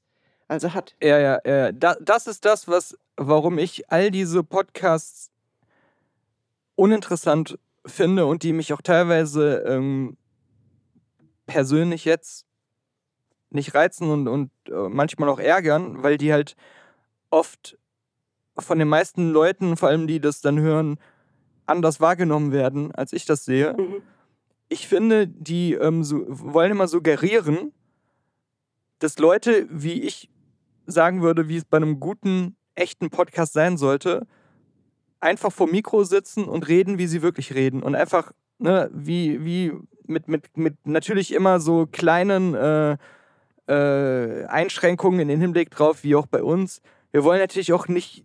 als 0.47 0.63
er 0.63 0.73
hat. 0.73 0.95
Ja, 1.01 1.19
ja, 1.19 1.39
ja. 1.45 1.71
Da, 1.71 1.95
das 2.01 2.27
ist 2.27 2.45
das, 2.45 2.67
was, 2.67 2.97
warum 3.17 3.57
ich 3.57 3.91
all 3.91 4.11
diese 4.11 4.43
Podcasts 4.43 5.31
uninteressant 6.75 7.57
finde 7.86 8.25
und 8.25 8.43
die 8.43 8.53
mich 8.53 8.73
auch 8.73 8.81
teilweise 8.81 9.63
ähm, 9.67 10.17
persönlich 11.45 12.05
jetzt 12.05 12.45
nicht 13.49 13.73
reizen 13.73 14.09
und, 14.09 14.27
und 14.27 14.51
äh, 14.67 14.89
manchmal 14.89 15.29
auch 15.29 15.39
ärgern, 15.39 16.03
weil 16.03 16.17
die 16.17 16.33
halt 16.33 16.55
oft 17.29 17.77
von 18.57 18.79
den 18.79 18.87
meisten 18.87 19.31
Leuten, 19.31 19.77
vor 19.77 19.89
allem 19.89 20.07
die 20.07 20.19
das 20.19 20.41
dann 20.41 20.59
hören, 20.59 20.97
anders 21.65 21.99
wahrgenommen 21.99 22.51
werden, 22.51 22.93
als 22.93 23.13
ich 23.13 23.25
das 23.25 23.45
sehe. 23.45 23.73
Mhm. 23.73 24.01
Ich 24.69 24.87
finde, 24.87 25.27
die 25.27 25.73
ähm, 25.73 26.03
so, 26.03 26.25
wollen 26.27 26.71
immer 26.71 26.87
suggerieren, 26.87 27.73
dass 28.99 29.19
Leute, 29.19 29.67
wie 29.69 30.01
ich 30.01 30.29
sagen 30.85 31.21
würde, 31.21 31.47
wie 31.47 31.57
es 31.57 31.65
bei 31.65 31.77
einem 31.77 31.99
guten, 31.99 32.55
echten 32.75 33.09
Podcast 33.09 33.53
sein 33.53 33.77
sollte, 33.77 34.27
einfach 35.19 35.51
vor 35.51 35.67
Mikro 35.67 36.03
sitzen 36.03 36.45
und 36.45 36.67
reden, 36.67 36.97
wie 36.97 37.07
sie 37.07 37.21
wirklich 37.21 37.53
reden. 37.53 37.83
Und 37.83 37.95
einfach, 37.95 38.31
ne, 38.59 38.89
wie, 38.93 39.43
wie 39.43 39.73
mit, 40.08 40.28
mit, 40.28 40.58
mit 40.58 40.76
natürlich 40.86 41.34
immer 41.34 41.60
so 41.60 41.88
kleinen 41.91 42.53
äh, 42.56 42.97
äh, 43.68 44.45
Einschränkungen 44.45 45.20
in 45.20 45.28
den 45.28 45.41
Hinblick 45.41 45.72
drauf, 45.72 46.03
wie 46.03 46.16
auch 46.16 46.28
bei 46.28 46.43
uns. 46.43 46.82
Wir 47.12 47.24
wollen 47.24 47.39
natürlich 47.39 47.74
auch 47.74 47.88
nicht 47.88 48.24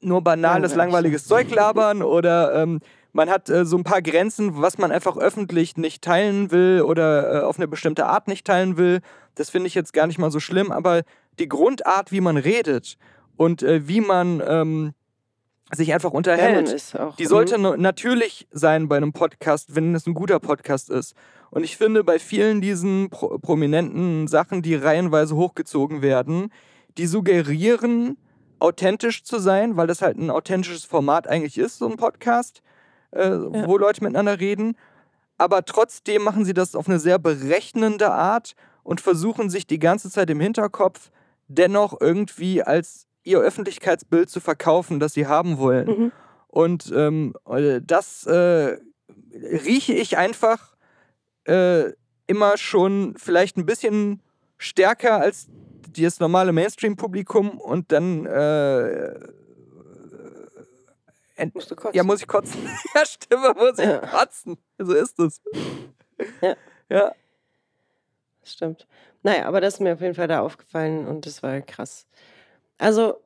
nur 0.00 0.22
banales, 0.22 0.74
Langweilig. 0.74 0.76
langweiliges 0.76 1.26
Zeug 1.26 1.50
labern 1.50 2.02
oder 2.02 2.54
ähm, 2.54 2.80
man 3.12 3.30
hat 3.30 3.48
äh, 3.48 3.64
so 3.64 3.76
ein 3.76 3.84
paar 3.84 4.02
Grenzen, 4.02 4.60
was 4.60 4.76
man 4.76 4.90
einfach 4.92 5.16
öffentlich 5.16 5.76
nicht 5.76 6.02
teilen 6.02 6.50
will 6.50 6.82
oder 6.82 7.42
äh, 7.42 7.44
auf 7.44 7.58
eine 7.58 7.68
bestimmte 7.68 8.06
Art 8.06 8.28
nicht 8.28 8.46
teilen 8.46 8.76
will. 8.76 9.00
Das 9.34 9.50
finde 9.50 9.68
ich 9.68 9.74
jetzt 9.74 9.92
gar 9.92 10.06
nicht 10.06 10.18
mal 10.18 10.30
so 10.30 10.40
schlimm, 10.40 10.72
aber 10.72 11.02
die 11.38 11.48
Grundart, 11.48 12.12
wie 12.12 12.20
man 12.20 12.36
redet 12.36 12.96
und 13.36 13.62
äh, 13.62 13.88
wie 13.88 14.00
man 14.00 14.42
ähm, 14.46 14.94
sich 15.74 15.92
einfach 15.92 16.10
unterhält, 16.12 16.94
auch. 16.98 17.16
die 17.16 17.24
Mhm. 17.24 17.28
sollte 17.28 17.58
natürlich 17.58 18.46
sein 18.50 18.88
bei 18.88 18.96
einem 18.96 19.12
Podcast, 19.12 19.74
wenn 19.74 19.94
es 19.94 20.06
ein 20.06 20.14
guter 20.14 20.40
Podcast 20.40 20.90
ist. 20.90 21.14
Und 21.50 21.64
ich 21.64 21.76
finde, 21.76 22.02
bei 22.02 22.18
vielen 22.18 22.60
diesen 22.60 23.10
pro 23.10 23.38
prominenten 23.38 24.26
Sachen, 24.26 24.62
die 24.62 24.74
reihenweise 24.74 25.36
hochgezogen 25.36 26.02
werden, 26.02 26.50
die 26.98 27.06
suggerieren, 27.06 28.16
authentisch 28.58 29.24
zu 29.24 29.38
sein, 29.38 29.76
weil 29.76 29.86
das 29.86 30.02
halt 30.02 30.16
ein 30.18 30.30
authentisches 30.30 30.84
Format 30.84 31.28
eigentlich 31.28 31.58
ist, 31.58 31.78
so 31.78 31.88
ein 31.88 31.96
Podcast, 31.96 32.62
äh, 33.10 33.30
wo 33.30 33.78
Leute 33.78 34.02
miteinander 34.02 34.40
reden. 34.40 34.76
Aber 35.38 35.64
trotzdem 35.64 36.22
machen 36.22 36.44
sie 36.44 36.54
das 36.54 36.74
auf 36.74 36.88
eine 36.88 36.98
sehr 36.98 37.18
berechnende 37.18 38.10
Art 38.12 38.54
und 38.82 39.00
versuchen 39.00 39.50
sich 39.50 39.66
die 39.66 39.78
ganze 39.78 40.10
Zeit 40.10 40.30
im 40.30 40.40
Hinterkopf 40.40 41.10
dennoch 41.48 42.00
irgendwie 42.00 42.62
als 42.62 43.03
ihr 43.24 43.40
Öffentlichkeitsbild 43.40 44.30
zu 44.30 44.40
verkaufen, 44.40 45.00
das 45.00 45.14
sie 45.14 45.26
haben 45.26 45.58
wollen. 45.58 45.86
Mhm. 45.88 46.12
Und 46.48 46.92
ähm, 46.94 47.34
äh, 47.48 47.80
das 47.82 48.24
äh, 48.26 48.78
rieche 49.32 49.92
ich 49.94 50.16
einfach 50.16 50.76
äh, 51.46 51.92
immer 52.26 52.56
schon 52.56 53.14
vielleicht 53.16 53.56
ein 53.56 53.66
bisschen 53.66 54.22
stärker 54.56 55.20
als 55.20 55.48
das 55.96 56.20
normale 56.20 56.52
Mainstream-Publikum 56.52 57.58
und 57.58 57.92
dann 57.92 58.26
äh, 58.26 59.14
ent- 61.36 61.54
Musst 61.54 61.70
du 61.70 61.76
kotzen. 61.76 61.96
ja, 61.96 62.02
muss 62.04 62.20
ich 62.20 62.26
kotzen. 62.28 62.68
ja, 62.94 63.04
Stimme, 63.06 63.54
muss 63.56 63.78
ich 63.78 63.84
Ja. 63.84 63.98
kotzen. 63.98 64.56
So 64.78 64.92
ist 64.94 65.18
es. 65.18 65.40
Ja. 66.40 66.56
Ja. 66.88 67.12
Das 68.40 68.52
stimmt. 68.52 68.86
Naja, 69.22 69.46
aber 69.46 69.60
das 69.60 69.74
ist 69.74 69.80
mir 69.80 69.94
auf 69.94 70.00
jeden 70.00 70.14
Fall 70.14 70.28
da 70.28 70.40
aufgefallen 70.40 71.06
und 71.06 71.26
das 71.26 71.42
war 71.42 71.60
krass. 71.62 72.06
Also, 72.84 73.20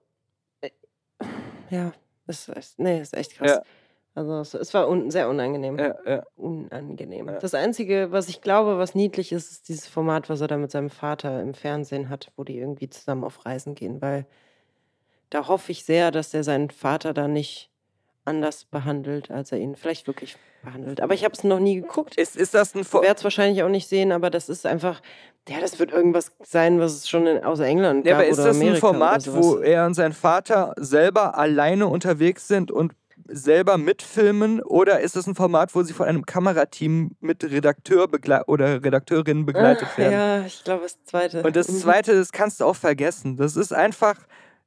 äh, 0.60 0.70
ja, 1.70 1.92
das 2.26 2.48
ist, 2.48 2.78
nee, 2.78 3.00
ist 3.00 3.14
echt 3.14 3.34
krass. 3.34 3.50
Ja. 3.50 3.62
Also, 4.14 4.40
es, 4.40 4.54
es 4.54 4.74
war 4.74 4.88
un, 4.88 5.10
sehr 5.10 5.28
unangenehm. 5.28 5.78
Ja, 5.78 5.94
ja. 6.04 6.22
Unangenehm. 6.36 7.28
Ja. 7.28 7.38
Das 7.38 7.54
Einzige, 7.54 8.10
was 8.10 8.28
ich 8.28 8.40
glaube, 8.40 8.78
was 8.78 8.94
niedlich 8.94 9.32
ist, 9.32 9.50
ist 9.50 9.68
dieses 9.68 9.86
Format, 9.86 10.28
was 10.28 10.40
er 10.40 10.48
da 10.48 10.56
mit 10.56 10.70
seinem 10.70 10.90
Vater 10.90 11.40
im 11.40 11.54
Fernsehen 11.54 12.08
hat, 12.08 12.30
wo 12.36 12.44
die 12.44 12.58
irgendwie 12.58 12.88
zusammen 12.88 13.24
auf 13.24 13.44
Reisen 13.46 13.74
gehen, 13.74 14.00
weil 14.00 14.26
da 15.30 15.46
hoffe 15.46 15.72
ich 15.72 15.84
sehr, 15.84 16.10
dass 16.10 16.30
der 16.30 16.42
seinen 16.44 16.70
Vater 16.70 17.12
da 17.12 17.28
nicht 17.28 17.70
anders 18.28 18.64
behandelt, 18.66 19.30
als 19.30 19.50
er 19.52 19.58
ihn 19.58 19.74
vielleicht 19.74 20.06
wirklich 20.06 20.36
behandelt. 20.62 21.00
Aber 21.00 21.14
ich 21.14 21.24
habe 21.24 21.34
es 21.34 21.42
noch 21.44 21.58
nie 21.58 21.76
geguckt. 21.80 22.16
Ist, 22.16 22.36
ist 22.36 22.54
das 22.54 22.74
ein 22.74 22.82
Ich 22.82 22.88
Vor 22.88 23.02
werde 23.02 23.16
es 23.18 23.24
wahrscheinlich 23.24 23.62
auch 23.62 23.68
nicht 23.68 23.88
sehen, 23.88 24.12
aber 24.12 24.30
das 24.30 24.48
ist 24.48 24.66
einfach, 24.66 25.00
ja, 25.48 25.60
das 25.60 25.78
wird 25.78 25.90
irgendwas 25.92 26.32
sein, 26.42 26.78
was 26.78 26.92
es 26.92 27.08
schon 27.08 27.26
in, 27.26 27.42
aus 27.42 27.60
England 27.60 28.06
Ja, 28.06 28.12
gab 28.12 28.20
aber 28.20 28.28
ist 28.28 28.38
das 28.38 28.46
ein 28.56 28.62
Amerika 28.62 28.80
Format, 28.80 29.28
oder 29.28 29.36
wo 29.36 29.56
er 29.58 29.86
und 29.86 29.94
sein 29.94 30.12
Vater 30.12 30.74
selber 30.78 31.36
alleine 31.38 31.86
unterwegs 31.86 32.46
sind 32.48 32.70
und 32.70 32.92
selber 33.26 33.78
mitfilmen? 33.78 34.62
Oder 34.62 35.00
ist 35.00 35.16
es 35.16 35.26
ein 35.26 35.34
Format, 35.34 35.74
wo 35.74 35.82
sie 35.82 35.92
von 35.92 36.06
einem 36.06 36.24
Kamerateam 36.26 37.12
mit 37.20 37.44
Redakteur 37.44 38.08
oder 38.46 38.82
Redakteurin 38.84 39.46
begleitet 39.46 39.88
Ah, 39.94 39.98
werden? 39.98 40.12
Ja, 40.12 40.46
ich 40.46 40.64
glaube, 40.64 40.82
das 40.84 41.02
zweite. 41.04 41.42
Und 41.42 41.56
das 41.56 41.68
Mhm. 41.68 41.78
Zweite, 41.78 42.14
das 42.14 42.32
kannst 42.32 42.60
du 42.60 42.64
auch 42.64 42.76
vergessen. 42.76 43.36
Das 43.36 43.56
ist 43.56 43.72
einfach, 43.72 44.16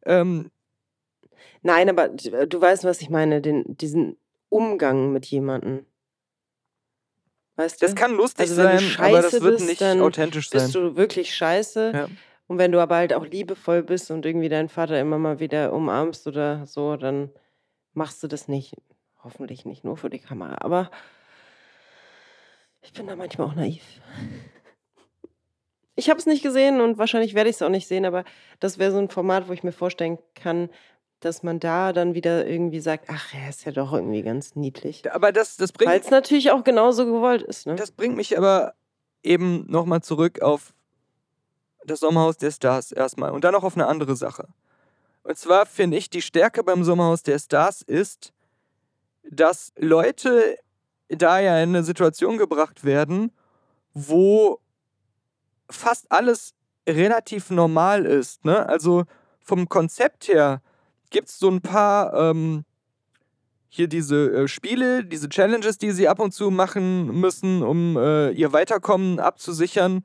ähm, 0.06 0.52
Nein, 1.62 1.90
aber 1.90 2.10
du 2.10 2.48
du 2.48 2.62
weißt, 2.62 2.84
was 2.84 3.02
ich 3.02 3.10
meine, 3.10 3.42
den, 3.42 3.64
diesen 3.68 4.18
Umgang 4.50 5.12
mit 5.12 5.26
jemandem. 5.28 5.86
Weißt 7.56 7.82
du? 7.82 7.86
das 7.86 7.96
kann 7.96 8.16
lustig 8.16 8.50
Also 8.50 8.56
sein, 8.56 8.80
aber 8.98 9.22
das 9.22 9.34
wird 9.34 9.58
bist, 9.58 9.68
nicht 9.68 9.84
authentisch 9.84 10.50
bist 10.50 10.72
sein. 10.72 10.82
du 10.82 10.96
wirklich 10.96 11.34
scheiße. 11.36 11.92
Ja. 11.94 12.08
Und 12.48 12.58
wenn 12.58 12.72
du 12.72 12.80
aber 12.80 12.96
halt 12.96 13.14
auch 13.14 13.26
liebevoll 13.26 13.84
bist 13.84 14.12
und 14.12 14.26
irgendwie 14.26 14.50
deinen 14.50 14.68
Vater 14.70 15.00
immer 15.00 15.18
mal 15.18 15.40
wieder 15.40 15.72
umarmst 15.74 16.28
oder 16.28 16.66
so, 16.66 16.98
dann 16.98 17.30
machst 17.94 18.22
du 18.24 18.28
das 18.28 18.48
nicht. 18.48 18.76
Hoffentlich 19.24 19.66
nicht 19.66 19.84
nur 19.84 19.96
für 19.96 20.10
die 20.10 20.20
Kamera. 20.20 20.58
Aber 20.62 20.92
ich 22.82 22.92
bin 22.94 23.08
da 23.08 23.16
manchmal 23.16 23.48
auch 23.48 23.56
naiv. 23.56 23.84
Ich 25.96 26.10
habe 26.10 26.20
es 26.20 26.26
nicht 26.26 26.42
gesehen 26.42 26.82
und 26.82 26.98
wahrscheinlich 26.98 27.36
werde 27.36 27.50
ich 27.50 27.58
es 27.58 27.62
auch 27.62 27.70
nicht 27.70 27.88
sehen, 27.88 28.06
aber 28.06 28.24
das 28.60 28.80
wäre 28.80 28.92
so 28.92 28.98
ein 28.98 29.10
Format, 29.10 29.48
wo 29.48 29.54
ich 29.54 29.64
mir 29.64 29.72
vorstellen 29.72 30.18
kann, 30.34 30.70
dass 31.22 31.44
man 31.44 31.60
da 31.60 31.94
dann 31.94 32.16
wieder 32.16 32.46
irgendwie 32.48 32.82
sagt, 32.82 33.06
ach, 33.08 33.34
er 33.34 33.50
ist 33.50 33.64
ja 33.66 33.72
doch 33.72 33.94
irgendwie 33.94 34.24
ganz 34.24 34.56
niedlich. 34.56 35.10
Aber 35.14 35.32
das, 35.32 35.56
das 35.56 35.72
Weil 35.78 35.88
bringt 35.88 36.06
es 36.06 36.12
natürlich 36.12 36.52
auch 36.52 36.64
genauso 36.64 37.06
gewollt 37.06 37.44
ist. 37.44 37.68
Ne? 37.68 37.76
Das 37.76 37.92
bringt 37.92 38.18
mich 38.18 38.38
aber 38.38 38.74
eben 39.24 39.66
nochmal 39.70 40.02
zurück 40.02 40.42
auf 40.42 40.74
das 41.86 42.00
Sommerhaus 42.00 42.38
der 42.38 42.52
Stars 42.52 42.92
erstmal 42.92 43.32
und 43.32 43.44
dann 43.44 43.54
noch 43.54 43.64
auf 43.64 43.76
eine 43.76 43.88
andere 43.88 44.16
Sache. 44.16 44.48
Und 45.24 45.38
zwar 45.38 45.68
finde 45.68 45.98
ich, 45.98 46.10
die 46.10 46.24
Stärke 46.24 46.64
beim 46.64 46.84
Sommerhaus 46.84 47.22
der 47.22 47.38
Stars 47.38 47.84
ist, 47.84 48.34
dass 49.24 49.72
Leute 49.78 50.58
da 51.08 51.40
ja 51.40 51.62
in 51.62 51.70
eine 51.70 51.84
Situation 51.84 52.38
gebracht 52.38 52.84
werden, 52.84 53.32
wo 53.94 54.60
fast 55.70 56.12
alles 56.12 56.56
relativ 56.90 57.52
normal 57.52 58.08
ist. 58.08 58.44
Ne? 58.44 58.68
Also 58.68 59.06
vom 59.40 59.70
Konzept 59.70 60.28
her 60.28 60.62
gibt 61.12 61.30
es 61.30 61.38
so 61.38 61.50
ein 61.50 61.62
paar 61.62 62.14
ähm, 62.14 62.66
hier 63.70 63.88
diese 63.88 64.32
äh, 64.32 64.48
Spiele, 64.48 65.06
diese 65.06 65.30
Challenges, 65.30 65.78
die 65.78 65.92
sie 65.92 66.08
ab 66.08 66.20
und 66.20 66.34
zu 66.34 66.52
machen 66.52 67.20
müssen, 67.20 67.64
um 67.64 67.96
äh, 67.96 68.32
ihr 68.32 68.52
Weiterkommen 68.52 69.20
abzusichern. 69.20 70.04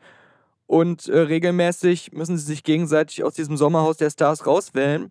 Und 0.67 1.09
äh, 1.09 1.19
regelmäßig 1.19 2.13
müssen 2.13 2.37
sie 2.37 2.45
sich 2.45 2.63
gegenseitig 2.63 3.25
aus 3.25 3.35
diesem 3.35 3.57
Sommerhaus 3.57 3.97
der 3.97 4.11
Stars 4.11 4.47
rauswählen. 4.47 5.11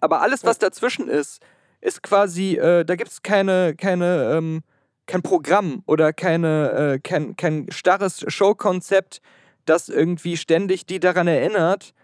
Aber 0.00 0.20
alles, 0.20 0.44
was 0.44 0.58
dazwischen 0.58 1.08
ist, 1.08 1.42
ist 1.80 2.02
quasi, 2.02 2.56
äh, 2.56 2.84
da 2.84 2.96
gibt 2.96 3.10
es 3.10 3.22
keine, 3.22 3.74
keine, 3.74 4.34
ähm, 4.36 4.62
kein 5.06 5.22
Programm 5.22 5.82
oder 5.86 6.12
keine, 6.12 6.70
äh, 6.72 6.98
kein, 6.98 7.36
kein 7.36 7.66
starres 7.70 8.24
Showkonzept, 8.28 9.20
das 9.64 9.88
irgendwie 9.88 10.36
ständig 10.36 10.86
die 10.86 11.00
daran 11.00 11.28
erinnert, 11.28 11.94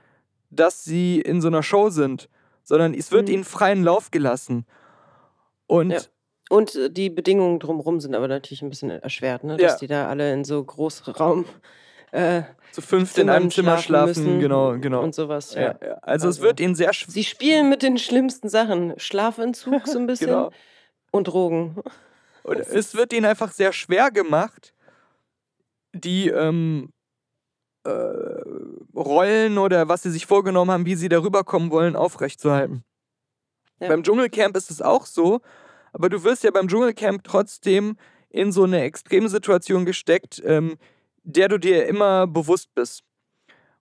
dass 0.51 0.85
sie 0.85 1.21
in 1.21 1.41
so 1.41 1.49
einer 1.49 1.63
Show 1.63 1.91
sind, 1.91 2.29
sondern 2.67 2.93
es 2.93 3.11
wird 3.13 3.29
Mhm. 3.29 3.35
ihnen 3.35 3.45
freien 3.45 3.83
Lauf 3.85 4.11
gelassen. 4.11 4.67
Und 5.67 5.91
Ja. 5.93 6.01
Und 6.49 6.77
äh, 6.77 6.91
die 6.91 7.11
Bedingungen 7.11 7.59
drumherum 7.59 7.99
sind 8.01 8.15
aber 8.15 8.29
natürlich 8.29 8.63
ein 8.63 8.69
bisschen 8.71 8.91
erschwert, 8.91 9.43
ne? 9.43 9.57
dass 9.57 9.73
Ja. 9.73 9.79
die 9.79 9.87
da 9.89 10.09
alle 10.09 10.33
in 10.33 10.45
so 10.45 10.63
Großraum 10.63 11.45
äh, 12.13 12.43
zu 12.71 12.83
fünft 12.83 13.19
in 13.19 13.29
einem 13.29 13.51
Zimmer 13.51 13.79
schlafen, 13.79 14.09
müssen 14.25 14.39
genau, 14.41 14.79
genau. 14.79 15.03
und 15.03 15.13
sowas. 15.15 15.55
Ja. 15.55 15.61
ja, 15.61 15.79
ja. 15.85 15.95
Also, 16.03 16.29
es 16.29 16.37
Also- 16.37 16.43
wird 16.43 16.61
ihnen 16.61 16.75
sehr 16.77 16.93
schwer. 16.93 17.13
Sie 17.13 17.25
spielen 17.25 17.69
mit 17.69 17.83
den 17.83 17.99
schlimmsten 17.99 18.49
Sachen. 18.49 18.95
Schlafentzug 18.99 19.87
so 19.89 19.99
ein 19.99 20.07
bisschen 20.07 20.29
Genau. 20.29 20.51
und 21.11 21.27
Drogen. 21.27 21.77
Und 22.45 22.59
es 22.61 22.95
wird 22.95 23.13
ihnen 23.13 23.27
einfach 23.27 23.51
sehr 23.51 23.73
schwer 23.73 24.13
gemacht, 24.13 24.73
die 25.93 26.29
ähm, 26.29 26.93
äh, 27.85 27.91
Rollen 28.97 29.59
oder 29.59 29.89
was 29.89 30.03
sie 30.03 30.11
sich 30.11 30.27
vorgenommen 30.27 30.71
haben, 30.71 30.87
wie 30.87 30.97
sie 30.97 31.09
darüber 31.09 31.45
kommen 31.45 31.71
wollen, 31.71 31.95
aufrechtzuerhalten. 31.97 32.83
Ja. 33.81 33.89
Beim 33.89 34.03
Dschungelcamp 34.03 34.57
ist 34.57 34.71
es 34.71 34.81
auch 34.81 35.07
so, 35.07 35.41
aber 35.93 36.09
du 36.09 36.25
wirst 36.25 36.45
ja 36.45 36.51
beim 36.51 36.67
Dschungelcamp 36.69 37.23
trotzdem 37.23 37.97
in 38.31 38.53
so 38.53 38.65
eine 38.65 38.83
Extremsituation 38.83 39.85
gesteckt, 39.85 40.43
ähm, 40.45 40.77
der 41.23 41.49
du 41.49 41.59
dir 41.59 41.87
immer 41.87 42.27
bewusst 42.27 42.75
bist. 42.75 43.03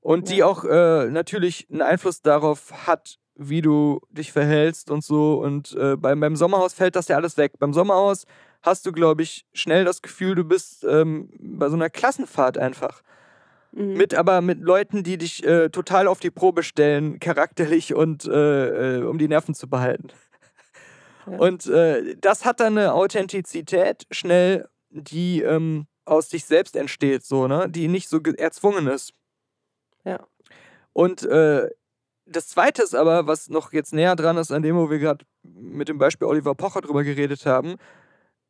Und 0.02 0.30
die 0.30 0.38
Ja. 0.38 0.46
auch 0.48 0.64
äh, 0.66 1.10
natürlich 1.10 1.68
einen 1.72 1.82
Einfluss 1.82 2.22
darauf 2.22 2.86
hat, 2.86 3.18
wie 3.36 3.62
du 3.62 4.02
dich 4.12 4.32
verhältst 4.32 4.92
und 4.92 5.04
so. 5.04 5.42
Und 5.42 5.74
äh, 5.74 5.96
beim, 5.98 6.20
beim 6.20 6.36
Sommerhaus 6.36 6.74
fällt 6.74 6.96
das 6.96 7.08
ja 7.08 7.16
alles 7.16 7.38
weg. 7.38 7.54
Beim 7.60 7.74
Sommerhaus 7.74 8.26
hast 8.62 8.86
du, 8.86 8.92
glaube 8.92 9.24
ich, 9.24 9.46
schnell 9.54 9.84
das 9.84 10.02
Gefühl, 10.02 10.36
du 10.36 10.44
bist 10.44 10.84
ähm, 10.84 11.30
bei 11.40 11.70
so 11.70 11.76
einer 11.76 11.90
Klassenfahrt 11.90 12.58
einfach. 12.58 13.02
Mhm. 13.76 13.94
Mit 13.94 14.14
aber 14.16 14.42
mit 14.42 14.62
Leuten, 14.62 15.04
die 15.04 15.18
dich 15.18 15.46
äh, 15.46 15.70
total 15.70 16.08
auf 16.08 16.20
die 16.20 16.32
Probe 16.32 16.64
stellen, 16.64 17.20
charakterlich 17.20 17.94
und 17.94 18.26
äh, 18.26 19.00
äh, 19.00 19.04
um 19.04 19.18
die 19.18 19.28
Nerven 19.28 19.54
zu 19.54 19.70
behalten. 19.70 20.08
Ja. 21.28 21.38
Und 21.38 21.68
äh, 21.68 22.16
das 22.18 22.46
hat 22.46 22.60
dann 22.62 22.78
eine 22.78 22.94
Authentizität 22.94 24.08
schnell, 24.12 24.68
die 24.90 25.42
ähm, 25.42 25.88
aus 26.06 26.30
sich 26.30 26.46
selbst 26.46 26.76
entsteht, 26.76 27.26
so, 27.26 27.48
ne? 27.48 27.68
Die 27.70 27.90
nicht 27.90 28.08
so 28.08 28.22
ge- 28.22 28.36
erzwungen 28.38 28.88
ist. 28.88 29.12
Ja. 30.06 30.26
Und 30.94 31.24
äh, 31.24 31.70
das 32.26 32.48
zweite 32.48 32.82
ist 32.82 32.96
aber, 32.96 33.28
was 33.28 33.50
noch 33.50 33.74
jetzt 33.74 33.94
näher 33.94 34.16
dran 34.16 34.38
ist 34.38 34.52
an 34.52 34.62
dem, 34.62 34.78
wo 34.78 34.90
wir 34.90 35.00
gerade 35.00 35.26
mit 35.44 35.90
dem 35.90 35.98
Beispiel 35.98 36.28
Oliver 36.28 36.56
Pocher 36.56 36.82
drüber 36.82 37.04
geredet 37.04 37.46
haben, 37.46 37.76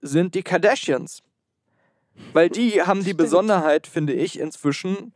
sind 0.01 0.35
die 0.35 0.43
Kardashians. 0.43 1.23
Weil 2.33 2.49
die 2.49 2.81
haben 2.81 2.99
die 2.99 3.05
Stimmt. 3.05 3.17
Besonderheit, 3.17 3.87
finde 3.87 4.13
ich, 4.13 4.39
inzwischen, 4.39 5.13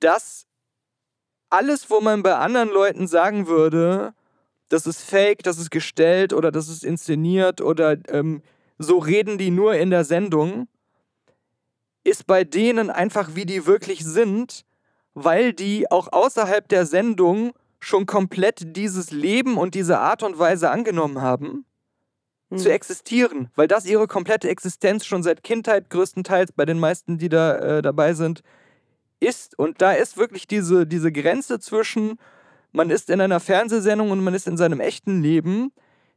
dass 0.00 0.46
alles, 1.50 1.90
wo 1.90 2.00
man 2.00 2.22
bei 2.22 2.36
anderen 2.36 2.70
Leuten 2.70 3.06
sagen 3.06 3.46
würde, 3.46 4.14
das 4.68 4.86
ist 4.86 5.02
fake, 5.02 5.42
das 5.42 5.58
ist 5.58 5.70
gestellt 5.70 6.32
oder 6.32 6.52
das 6.52 6.68
ist 6.68 6.84
inszeniert 6.84 7.60
oder 7.60 7.96
ähm, 8.08 8.42
so 8.78 8.98
reden 8.98 9.36
die 9.36 9.50
nur 9.50 9.74
in 9.74 9.90
der 9.90 10.04
Sendung, 10.04 10.68
ist 12.04 12.26
bei 12.26 12.44
denen 12.44 12.88
einfach, 12.88 13.34
wie 13.34 13.44
die 13.44 13.66
wirklich 13.66 14.04
sind, 14.04 14.64
weil 15.12 15.52
die 15.52 15.90
auch 15.90 16.12
außerhalb 16.12 16.66
der 16.68 16.86
Sendung 16.86 17.52
schon 17.80 18.06
komplett 18.06 18.76
dieses 18.76 19.10
Leben 19.10 19.58
und 19.58 19.74
diese 19.74 19.98
Art 19.98 20.22
und 20.22 20.38
Weise 20.38 20.70
angenommen 20.70 21.20
haben 21.20 21.66
zu 22.56 22.68
Mhm. 22.68 22.74
existieren, 22.74 23.50
weil 23.54 23.68
das 23.68 23.86
ihre 23.86 24.06
komplette 24.06 24.48
Existenz 24.48 25.06
schon 25.06 25.22
seit 25.22 25.42
Kindheit 25.42 25.90
größtenteils 25.90 26.52
bei 26.52 26.64
den 26.64 26.78
meisten, 26.80 27.18
die 27.18 27.28
da 27.28 27.56
äh, 27.78 27.82
dabei 27.82 28.14
sind, 28.14 28.42
ist. 29.20 29.58
Und 29.58 29.80
da 29.82 29.92
ist 29.92 30.16
wirklich 30.16 30.46
diese, 30.48 30.86
diese 30.86 31.12
Grenze 31.12 31.60
zwischen, 31.60 32.18
man 32.72 32.90
ist 32.90 33.10
in 33.10 33.20
einer 33.20 33.40
Fernsehsendung 33.40 34.10
und 34.10 34.22
man 34.24 34.34
ist 34.34 34.48
in 34.48 34.56
seinem 34.56 34.80
echten 34.80 35.22
Leben, 35.22 35.72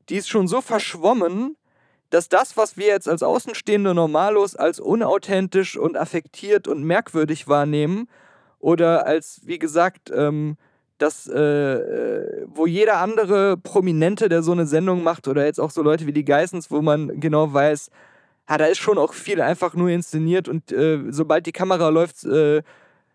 die 0.09 0.15
ist 0.15 0.29
schon 0.29 0.47
so 0.47 0.61
verschwommen, 0.61 1.55
dass 2.09 2.29
das, 2.29 2.57
was 2.57 2.77
wir 2.77 2.87
jetzt 2.87 3.07
als 3.09 3.23
Außenstehende 3.23 3.93
normalos 3.93 4.55
als 4.55 4.79
unauthentisch 4.79 5.77
und 5.77 5.97
affektiert 5.97 6.67
und 6.67 6.83
merkwürdig 6.83 7.47
wahrnehmen 7.47 8.07
oder 8.59 9.05
als, 9.07 9.41
wie 9.45 9.59
gesagt, 9.59 10.11
ähm, 10.13 10.57
das, 11.03 11.27
äh, 11.27 11.39
äh, 11.39 12.45
wo 12.47 12.65
jeder 12.65 12.97
andere 12.97 13.57
Prominente, 13.57 14.29
der 14.29 14.41
so 14.41 14.51
eine 14.51 14.65
Sendung 14.65 15.03
macht, 15.03 15.27
oder 15.27 15.45
jetzt 15.45 15.59
auch 15.59 15.71
so 15.71 15.81
Leute 15.81 16.07
wie 16.07 16.13
die 16.13 16.25
Geissens, 16.25 16.71
wo 16.71 16.81
man 16.81 17.19
genau 17.19 17.53
weiß, 17.53 17.89
ja, 18.49 18.57
da 18.57 18.65
ist 18.65 18.79
schon 18.79 18.97
auch 18.97 19.13
viel 19.13 19.41
einfach 19.41 19.73
nur 19.73 19.89
inszeniert 19.89 20.49
und 20.49 20.71
äh, 20.71 20.99
sobald 21.09 21.45
die 21.45 21.51
Kamera 21.51 21.89
läuft, 21.89 22.23
äh, 22.25 22.61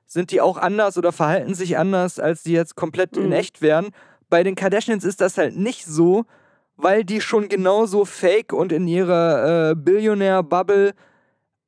sind 0.07 0.31
die 0.31 0.41
auch 0.41 0.57
anders 0.57 0.97
oder 0.97 1.13
verhalten 1.13 1.55
sich 1.55 1.77
anders, 1.77 2.19
als 2.19 2.43
die 2.43 2.53
jetzt 2.53 2.77
komplett 2.77 3.17
in 3.17 3.27
Mhm. 3.27 3.33
echt 3.33 3.61
wären. 3.61 3.89
Bei 4.31 4.43
den 4.43 4.55
Kardashians 4.55 5.05
ist 5.05 5.21
das 5.21 5.37
halt 5.37 5.57
nicht 5.57 5.85
so, 5.85 6.25
weil 6.77 7.05
die 7.05 7.21
schon 7.21 7.49
genauso 7.49 8.05
fake 8.05 8.53
und 8.53 8.73
in 8.73 8.89
ihrer 8.89 9.71
äh, 9.71 9.75
Billionär-Bubble 9.75 10.95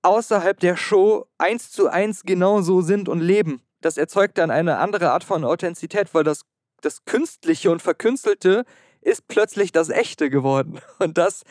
außerhalb 0.03 0.59
der 0.61 0.77
Show 0.77 1.27
eins 1.37 1.71
zu 1.71 1.89
eins 1.89 2.23
genauso 2.23 2.81
sind 2.81 3.09
und 3.09 3.21
leben. 3.21 3.61
Das 3.81 3.97
erzeugt 3.97 4.39
dann 4.39 4.51
eine 4.51 4.79
andere 4.79 5.11
Art 5.11 5.25
von 5.25 5.45
Authentizität, 5.45 6.15
weil 6.15 6.25
das, 6.25 6.43
das 6.81 7.05
Künstliche 7.05 7.71
und 7.71 7.83
Verkünstelte 7.83 8.65
ist 9.01 9.29
plötzlich 9.29 9.73
das 9.73 9.89
Echte 9.89 10.29
geworden. 10.31 10.81
Und 10.99 11.17
das, 11.17 11.45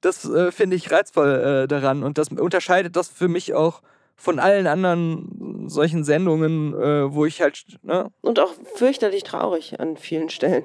das 0.00 0.24
äh, 0.24 0.52
finde 0.52 0.76
ich 0.76 0.90
reizvoll 0.92 1.64
äh, 1.64 1.68
daran. 1.68 2.04
Und 2.04 2.16
das 2.16 2.28
unterscheidet 2.28 2.94
das 2.94 3.08
für 3.08 3.28
mich 3.28 3.54
auch 3.54 3.82
von 4.14 4.38
allen 4.38 4.68
anderen 4.68 5.68
solchen 5.68 6.04
Sendungen, 6.04 6.74
äh, 6.74 7.12
wo 7.12 7.24
ich 7.24 7.42
halt, 7.42 7.64
ne? 7.82 8.10
Und 8.20 8.38
auch 8.38 8.52
fürchterlich 8.76 9.24
traurig 9.24 9.80
an 9.80 9.96
vielen 9.96 10.28
Stellen. 10.28 10.64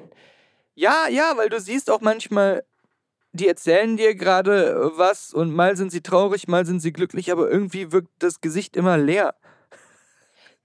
Ja, 0.74 1.08
ja, 1.10 1.32
weil 1.36 1.48
du 1.48 1.58
siehst 1.58 1.90
auch 1.90 2.00
manchmal, 2.00 2.62
die 3.32 3.48
erzählen 3.48 3.96
dir 3.96 4.14
gerade 4.14 4.70
äh, 4.70 4.98
was 4.98 5.34
und 5.34 5.52
mal 5.52 5.76
sind 5.76 5.90
sie 5.90 6.02
traurig, 6.02 6.46
mal 6.46 6.66
sind 6.66 6.80
sie 6.80 6.92
glücklich, 6.92 7.32
aber 7.32 7.50
irgendwie 7.50 7.90
wirkt 7.90 8.10
das 8.20 8.40
Gesicht 8.40 8.76
immer 8.76 8.96
leer. 8.96 9.34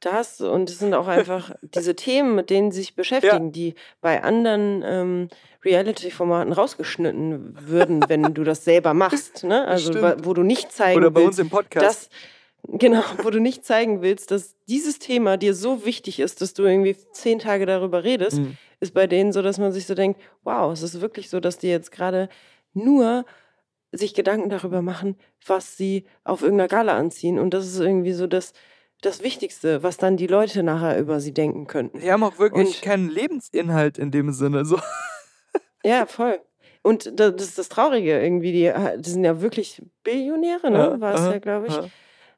Das 0.05 0.41
und 0.41 0.69
es 0.69 0.79
sind 0.79 0.93
auch 0.93 1.07
einfach 1.07 1.51
diese 1.61 1.95
Themen, 1.95 2.35
mit 2.35 2.49
denen 2.49 2.71
sie 2.71 2.81
sich 2.81 2.95
beschäftigen, 2.95 3.51
die 3.51 3.75
bei 4.01 4.21
anderen 4.23 4.83
ähm, 4.85 5.29
Reality-Formaten 5.63 6.51
rausgeschnitten 6.53 7.55
würden, 7.67 8.03
wenn 8.09 8.33
du 8.33 8.43
das 8.43 8.65
selber 8.65 8.93
machst. 8.93 9.43
Ne? 9.43 9.65
Also 9.67 9.91
Stimmt. 9.93 10.25
wo 10.25 10.33
du 10.33 10.43
nicht 10.43 10.71
zeigen 10.71 10.99
Oder 10.99 11.09
bei 11.11 11.21
willst, 11.21 11.27
uns 11.27 11.39
im 11.39 11.49
Podcast. 11.49 11.85
dass 11.85 12.09
genau, 12.79 13.03
wo 13.23 13.29
du 13.29 13.39
nicht 13.39 13.65
zeigen 13.65 14.01
willst, 14.01 14.31
dass 14.31 14.55
dieses 14.67 14.99
Thema 14.99 15.37
dir 15.37 15.53
so 15.53 15.85
wichtig 15.85 16.19
ist, 16.19 16.41
dass 16.41 16.53
du 16.53 16.63
irgendwie 16.63 16.95
zehn 17.13 17.39
Tage 17.39 17.65
darüber 17.65 18.03
redest, 18.03 18.39
Mhm. 18.39 18.57
ist 18.79 18.93
bei 18.93 19.07
denen 19.07 19.31
so, 19.31 19.41
dass 19.41 19.57
man 19.57 19.71
sich 19.71 19.85
so 19.85 19.95
denkt, 19.95 20.19
wow, 20.43 20.71
es 20.73 20.81
ist 20.81 20.99
wirklich 21.01 21.29
so, 21.29 21.39
dass 21.39 21.57
die 21.57 21.67
jetzt 21.69 21.91
gerade 21.91 22.27
nur 22.73 23.25
sich 23.93 24.13
Gedanken 24.13 24.49
darüber 24.49 24.81
machen, 24.81 25.17
was 25.45 25.77
sie 25.77 26.05
auf 26.23 26.41
irgendeiner 26.41 26.67
Gala 26.67 26.97
anziehen. 26.97 27.37
Und 27.39 27.53
das 27.53 27.67
ist 27.67 27.79
irgendwie 27.79 28.13
so 28.13 28.25
das, 28.27 28.53
das 29.05 29.21
Wichtigste, 29.23 29.83
was 29.83 29.97
dann 29.97 30.17
die 30.17 30.27
Leute 30.27 30.63
nachher 30.63 30.97
über 30.99 31.19
sie 31.19 31.33
denken 31.33 31.67
könnten. 31.67 31.99
Die 31.99 32.11
haben 32.11 32.23
auch 32.23 32.39
wirklich 32.39 32.75
Und- 32.77 32.81
keinen 32.81 33.09
Lebensinhalt 33.09 33.97
in 33.97 34.11
dem 34.11 34.31
Sinne. 34.31 34.65
So. 34.65 34.79
Ja, 35.85 36.05
voll. 36.05 36.39
Und 36.81 37.19
da- 37.19 37.31
das 37.31 37.43
ist 37.49 37.57
das 37.57 37.67
Traurige 37.69 38.21
irgendwie. 38.21 38.53
Die, 38.53 38.73
die 39.01 39.09
sind 39.09 39.25
ja 39.25 39.41
wirklich 39.41 39.81
Billionäre, 40.03 40.71
ne? 40.71 40.77
Ja, 40.77 40.99
War 41.01 41.13
es 41.15 41.21
ja, 41.33 41.39
glaube 41.39 41.67
ich. 41.67 41.73
aha. 41.73 41.89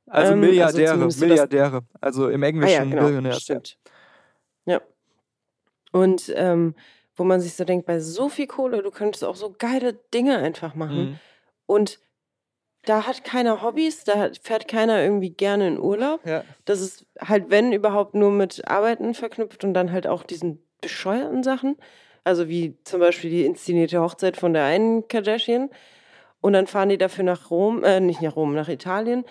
Also 0.07 0.33
Ähm, 0.33 0.33
also 0.33 0.35
Milliardäre, 0.35 0.91
zumindest 0.93 1.19
so 1.19 1.25
das- 1.25 1.29
Milliardäre. 1.29 1.81
Also 2.01 2.29
im 2.29 2.41
Ah 2.43 2.47
Englischen 2.47 2.73
ja, 2.73 2.83
genau. 2.83 3.03
Billionaires. 3.05 3.37
Ja. 3.37 3.41
Stimmt. 3.55 3.77
Ja. 4.65 4.81
Und 5.91 6.33
ähm, 6.35 6.75
wo 7.15 7.23
man 7.23 7.39
sich 7.39 7.53
so 7.53 7.63
denkt, 7.63 7.85
bei 7.85 7.99
so 7.99 8.29
viel 8.29 8.47
Kohle, 8.47 8.81
du 8.81 8.91
könntest 8.91 9.23
auch 9.23 9.35
so 9.35 9.53
geile 9.57 9.93
Dinge 10.13 10.37
einfach 10.39 10.75
machen. 10.75 10.97
Mhm. 10.97 11.19
Und 11.67 11.99
da 12.85 13.05
hat 13.07 13.23
keiner 13.23 13.61
Hobbys, 13.61 14.03
da 14.03 14.17
hat- 14.17 14.39
fährt 14.41 14.67
keiner 14.67 15.01
irgendwie 15.01 15.31
gerne 15.31 15.67
in 15.67 15.79
Urlaub. 15.79 16.25
Ja. 16.25 16.43
Das 16.65 16.81
ist 16.81 17.05
halt, 17.19 17.49
wenn 17.49 17.73
überhaupt, 17.73 18.15
nur 18.15 18.31
mit 18.31 18.67
Arbeiten 18.67 19.13
verknüpft 19.13 19.63
und 19.63 19.73
dann 19.73 19.91
halt 19.91 20.07
auch 20.07 20.23
diesen 20.23 20.63
bescheuerten 20.81 21.43
Sachen. 21.43 21.77
Also 22.23 22.47
wie 22.47 22.77
zum 22.83 22.99
Beispiel 22.99 23.29
die 23.29 23.45
inszenierte 23.45 24.01
Hochzeit 24.01 24.37
von 24.37 24.53
der 24.53 24.63
einen 24.63 25.07
Kardashian. 25.07 25.69
Und 26.41 26.53
dann 26.53 26.67
fahren 26.67 26.89
die 26.89 26.97
dafür 26.97 27.23
nach 27.23 27.49
Rom, 27.49 27.83
äh, 27.83 27.99
nicht 27.99 28.21
nach 28.21 28.35
Rom, 28.35 28.53
nach 28.53 28.69
Italien. 28.69 29.25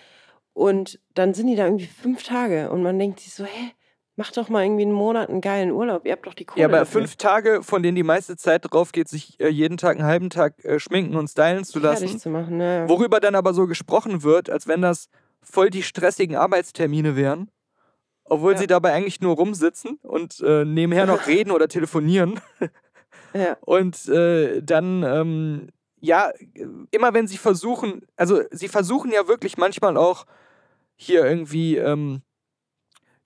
Und 0.53 1.01
dann 1.15 1.35
sind 1.35 1.47
die 1.49 1.57
da 1.57 1.65
irgendwie 1.65 1.87
fünf 1.87 2.23
Tage. 2.23 2.71
Und 2.71 2.83
man 2.83 2.99
denkt 2.99 3.21
sich 3.21 3.35
so, 3.35 3.45
hä, 3.45 3.73
mach 4.17 4.31
doch 4.33 4.49
mal 4.49 4.65
irgendwie 4.65 4.83
einen 4.83 4.93
Monat 4.93 5.29
einen 5.29 5.41
geilen 5.41 5.71
Urlaub. 5.73 6.05
Ihr 6.07 6.13
habt 6.13 6.27
doch 6.27 6.35
die 6.35 6.45
Kohle 6.45 6.61
Ja, 6.63 6.69
aber 6.69 6.79
dafür. 6.79 7.01
fünf 7.03 7.17
Tage, 7.17 7.63
von 7.63 7.83
denen 7.83 7.97
die 7.97 8.03
meiste 8.03 8.37
Zeit 8.37 8.65
drauf 8.71 8.93
geht, 8.93 9.09
sich 9.09 9.39
äh, 9.41 9.49
jeden 9.49 9.77
Tag 9.77 9.97
einen 9.99 10.07
halben 10.07 10.31
Tag 10.31 10.65
äh, 10.65 10.79
schminken 10.79 11.17
und 11.17 11.29
stylen 11.29 11.65
zu 11.65 11.81
fertig 11.81 12.03
lassen. 12.09 12.19
zu 12.21 12.31
machen. 12.31 12.61
Ja. 12.61 12.89
Worüber 12.89 13.21
dann 13.21 13.35
aber 13.35 13.55
so 13.55 13.67
gesprochen 13.67 14.23
wird, 14.23 14.51
als 14.51 14.67
wenn 14.69 14.83
das 14.83 15.09
voll 15.43 15.71
die 15.71 15.83
stressigen 15.83 16.37
Arbeitstermine 16.37 17.17
wären. 17.17 17.51
Obwohl 18.27 18.53
Ja. 18.53 18.59
sie 18.59 18.67
dabei 18.67 18.93
eigentlich 18.95 19.21
nur 19.21 19.37
rumsitzen 19.37 19.99
und 20.03 20.41
äh, 20.41 20.65
nebenher 20.65 21.05
noch 21.07 21.27
reden 21.27 21.51
oder 21.51 21.69
telefonieren. 21.69 22.41
Ja. 23.35 23.57
Und 23.61 24.09
äh, 24.09 24.63
dann, 24.63 25.03
ähm, 25.03 25.69
ja, 26.01 26.31
immer 26.91 27.13
wenn 27.15 27.27
sie 27.27 27.37
versuchen, 27.37 28.03
also 28.17 28.41
sie 28.51 28.69
versuchen 28.69 29.11
ja 29.13 29.27
wirklich 29.29 29.59
manchmal 29.59 29.97
auch 29.97 30.25
hier 30.97 31.25
irgendwie, 31.27 31.77
ähm, 31.77 32.23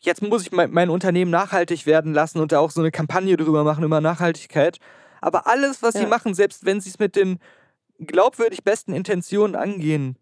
jetzt 0.00 0.22
muss 0.22 0.42
ich 0.42 0.52
mein, 0.52 0.70
mein 0.70 0.90
Unternehmen 0.90 1.30
nachhaltig 1.30 1.86
werden 1.86 2.12
lassen 2.12 2.40
und 2.40 2.52
da 2.52 2.60
auch 2.60 2.70
so 2.70 2.80
eine 2.80 2.90
Kampagne 2.90 3.36
drüber 3.36 3.64
machen 3.64 3.84
über 3.84 4.00
Nachhaltigkeit. 4.00 4.78
Aber 5.20 5.46
alles, 5.46 5.82
was 5.82 5.94
sie 5.94 6.02
Ja. 6.02 6.08
machen, 6.08 6.34
selbst 6.34 6.64
wenn 6.64 6.80
sie 6.80 6.90
es 6.90 6.98
mit 6.98 7.16
den 7.16 7.38
glaubwürdig 7.98 8.62
besten 8.62 8.92
Intentionen 8.92 9.56
angehen, 9.56 10.16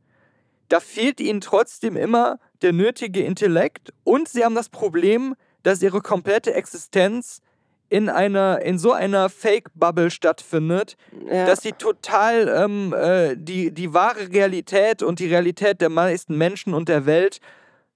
da 0.69 0.81
fehlt 0.81 1.21
ihnen 1.21 1.41
trotzdem 1.41 1.97
immer 1.97 2.39
der 2.63 2.73
nötige 2.73 3.23
Intellekt 3.23 3.93
und 4.05 4.29
sie 4.29 4.45
haben 4.45 4.55
das 4.55 4.69
Problem, 4.69 5.35
dass 5.63 5.83
ihre 5.83 6.01
komplette 6.01 6.55
Existenz 6.55 7.43
in 7.89 8.09
einer, 8.09 8.63
in 8.63 8.79
so 8.79 8.93
einer 8.93 9.29
Fake-Bubble 9.29 10.11
stattfindet, 10.11 10.97
ja. 11.31 11.47
dass 11.47 11.63
sie 11.63 11.73
total 11.73 12.49
ähm, 12.49 12.93
äh, 12.93 13.37
die, 13.37 13.71
die 13.73 13.95
wahre 13.95 14.33
Realität 14.33 15.03
und 15.03 15.21
die 15.21 15.29
Realität 15.29 15.81
der 15.81 15.91
meisten 15.91 16.37
Menschen 16.37 16.75
und 16.75 16.89
der 16.89 17.07
Welt 17.07 17.41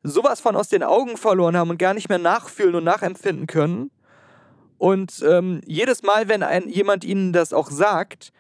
sowas 0.03 0.41
von 0.41 0.57
aus 0.57 0.69
den 0.69 0.83
Augen 0.83 1.17
verloren 1.17 1.57
haben 1.57 1.71
und 1.71 1.79
gar 1.79 1.95
nicht 1.95 2.09
mehr 2.09 2.19
nachfühlen 2.19 2.75
und 2.75 2.85
nachempfinden 2.85 3.47
können. 3.47 3.91
Und 4.79 5.23
ähm, 5.29 5.61
jedes 5.67 6.03
Mal, 6.03 6.29
wenn 6.29 6.43
ein, 6.43 6.69
jemand 6.69 7.05
ihnen 7.05 7.33
das 7.33 7.53
auch 7.53 7.71
sagt, 7.71 8.33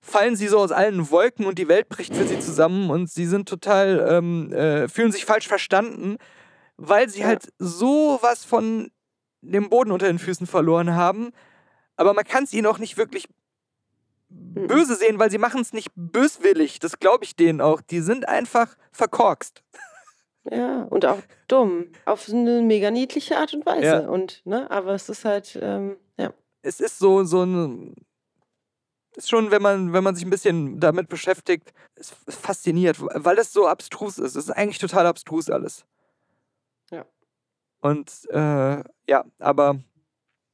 fallen 0.00 0.36
sie 0.36 0.48
so 0.48 0.58
aus 0.58 0.72
allen 0.72 1.10
Wolken 1.10 1.46
und 1.46 1.58
die 1.58 1.68
Welt 1.68 1.88
bricht 1.88 2.14
für 2.14 2.26
sie 2.26 2.40
zusammen 2.40 2.90
und 2.90 3.10
sie 3.10 3.26
sind 3.26 3.48
total, 3.48 4.06
ähm, 4.10 4.52
äh, 4.52 4.88
fühlen 4.88 5.12
sich 5.12 5.24
falsch 5.24 5.46
verstanden, 5.46 6.16
weil 6.76 7.08
sie 7.08 7.24
halt 7.24 7.52
sowas 7.58 8.44
von 8.44 8.90
dem 9.40 9.70
Boden 9.70 9.92
unter 9.92 10.06
den 10.06 10.18
Füßen 10.18 10.46
verloren 10.46 10.94
haben. 10.94 11.30
Aber 11.96 12.12
man 12.12 12.24
kann 12.24 12.44
es 12.44 12.52
ihnen 12.52 12.66
auch 12.66 12.78
nicht 12.78 12.96
wirklich 12.96 13.28
Mhm. 14.34 14.66
böse 14.66 14.96
sehen, 14.96 15.18
weil 15.18 15.30
sie 15.30 15.38
machen 15.38 15.60
es 15.60 15.72
nicht 15.72 15.90
böswillig. 15.94 16.78
Das 16.78 16.98
glaube 16.98 17.24
ich 17.24 17.36
denen 17.36 17.60
auch. 17.60 17.80
Die 17.80 18.00
sind 18.00 18.28
einfach 18.28 18.76
verkorkst. 18.92 19.62
Ja, 20.50 20.82
und 20.84 21.06
auch 21.06 21.20
dumm. 21.48 21.86
Auf 22.04 22.28
eine 22.28 22.60
mega 22.60 22.90
niedliche 22.90 23.38
Art 23.38 23.54
und 23.54 23.64
Weise. 23.64 23.86
Ja. 23.86 24.08
Und, 24.08 24.42
ne, 24.44 24.70
aber 24.70 24.94
es 24.94 25.08
ist 25.08 25.24
halt, 25.24 25.58
ähm, 25.60 25.96
ja. 26.18 26.32
Es 26.62 26.80
ist 26.80 26.98
so, 26.98 27.24
so 27.24 27.42
ein. 27.44 27.94
Ist 29.16 29.30
schon, 29.30 29.50
wenn 29.50 29.62
man, 29.62 29.92
wenn 29.92 30.02
man 30.02 30.16
sich 30.16 30.24
ein 30.24 30.30
bisschen 30.30 30.80
damit 30.80 31.08
beschäftigt, 31.08 31.72
es 31.94 32.12
ist 32.26 32.40
fasziniert, 32.40 32.96
weil 33.00 33.38
es 33.38 33.52
so 33.52 33.66
abstrus 33.66 34.18
ist. 34.18 34.34
Es 34.34 34.48
ist 34.48 34.50
eigentlich 34.50 34.78
total 34.78 35.06
abstrus 35.06 35.48
alles. 35.48 35.86
Ja. 36.90 37.06
Und 37.80 38.10
äh, 38.30 38.82
ja, 39.08 39.24
aber 39.38 39.78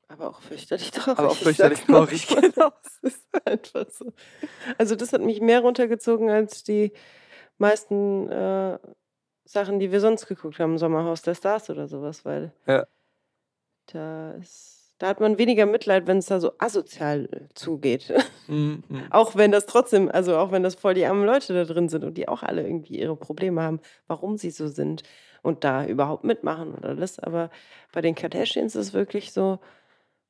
Aber 0.08 0.28
auch 0.28 0.40
fürchterlich 0.42 0.90
traurig. 0.90 1.18
Aber 1.18 1.28
auch 1.30 1.32
ich 1.32 1.42
fürchterlich 1.42 1.80
traurig, 1.80 2.26
Genau, 2.54 2.72
es 2.84 3.12
ist 3.14 3.24
einfach 3.46 3.86
so. 3.90 4.12
Also 4.76 4.94
das 4.94 5.12
hat 5.14 5.22
mich 5.22 5.40
mehr 5.40 5.60
runtergezogen 5.60 6.28
als 6.28 6.62
die 6.62 6.92
meisten 7.56 8.28
äh, 8.30 8.78
Sachen, 9.50 9.80
die 9.80 9.90
wir 9.90 10.00
sonst 10.00 10.26
geguckt 10.26 10.60
haben, 10.60 10.78
Sommerhaus 10.78 11.22
der 11.22 11.34
Stars 11.34 11.70
oder 11.70 11.88
sowas, 11.88 12.24
weil 12.24 12.52
Ja. 12.66 12.86
da 13.86 14.32
ist, 14.34 14.94
da 14.98 15.08
hat 15.08 15.18
man 15.18 15.38
weniger 15.38 15.66
Mitleid, 15.66 16.06
wenn 16.06 16.18
es 16.18 16.26
da 16.26 16.38
so 16.38 16.52
asozial 16.58 17.28
äh, 17.32 17.48
zugeht. 17.54 18.12
mm, 18.46 18.54
mm. 18.54 18.82
auch 19.10 19.34
wenn 19.34 19.50
das 19.50 19.66
trotzdem, 19.66 20.08
also 20.08 20.36
auch 20.36 20.52
wenn 20.52 20.62
das 20.62 20.76
voll 20.76 20.94
die 20.94 21.04
armen 21.04 21.24
Leute 21.26 21.52
da 21.52 21.64
drin 21.64 21.88
sind 21.88 22.04
und 22.04 22.14
die 22.16 22.28
auch 22.28 22.44
alle 22.44 22.62
irgendwie 22.62 23.00
ihre 23.00 23.16
Probleme 23.16 23.60
haben, 23.62 23.80
warum 24.06 24.36
sie 24.36 24.50
so 24.50 24.68
sind 24.68 25.02
und 25.42 25.64
da 25.64 25.84
überhaupt 25.84 26.22
mitmachen 26.22 26.72
und 26.72 26.84
alles. 26.84 27.18
Aber 27.18 27.50
bei 27.92 28.00
den 28.02 28.14
Kardashians 28.14 28.76
ist 28.76 28.88
es 28.88 28.92
wirklich 28.92 29.32
so, 29.32 29.58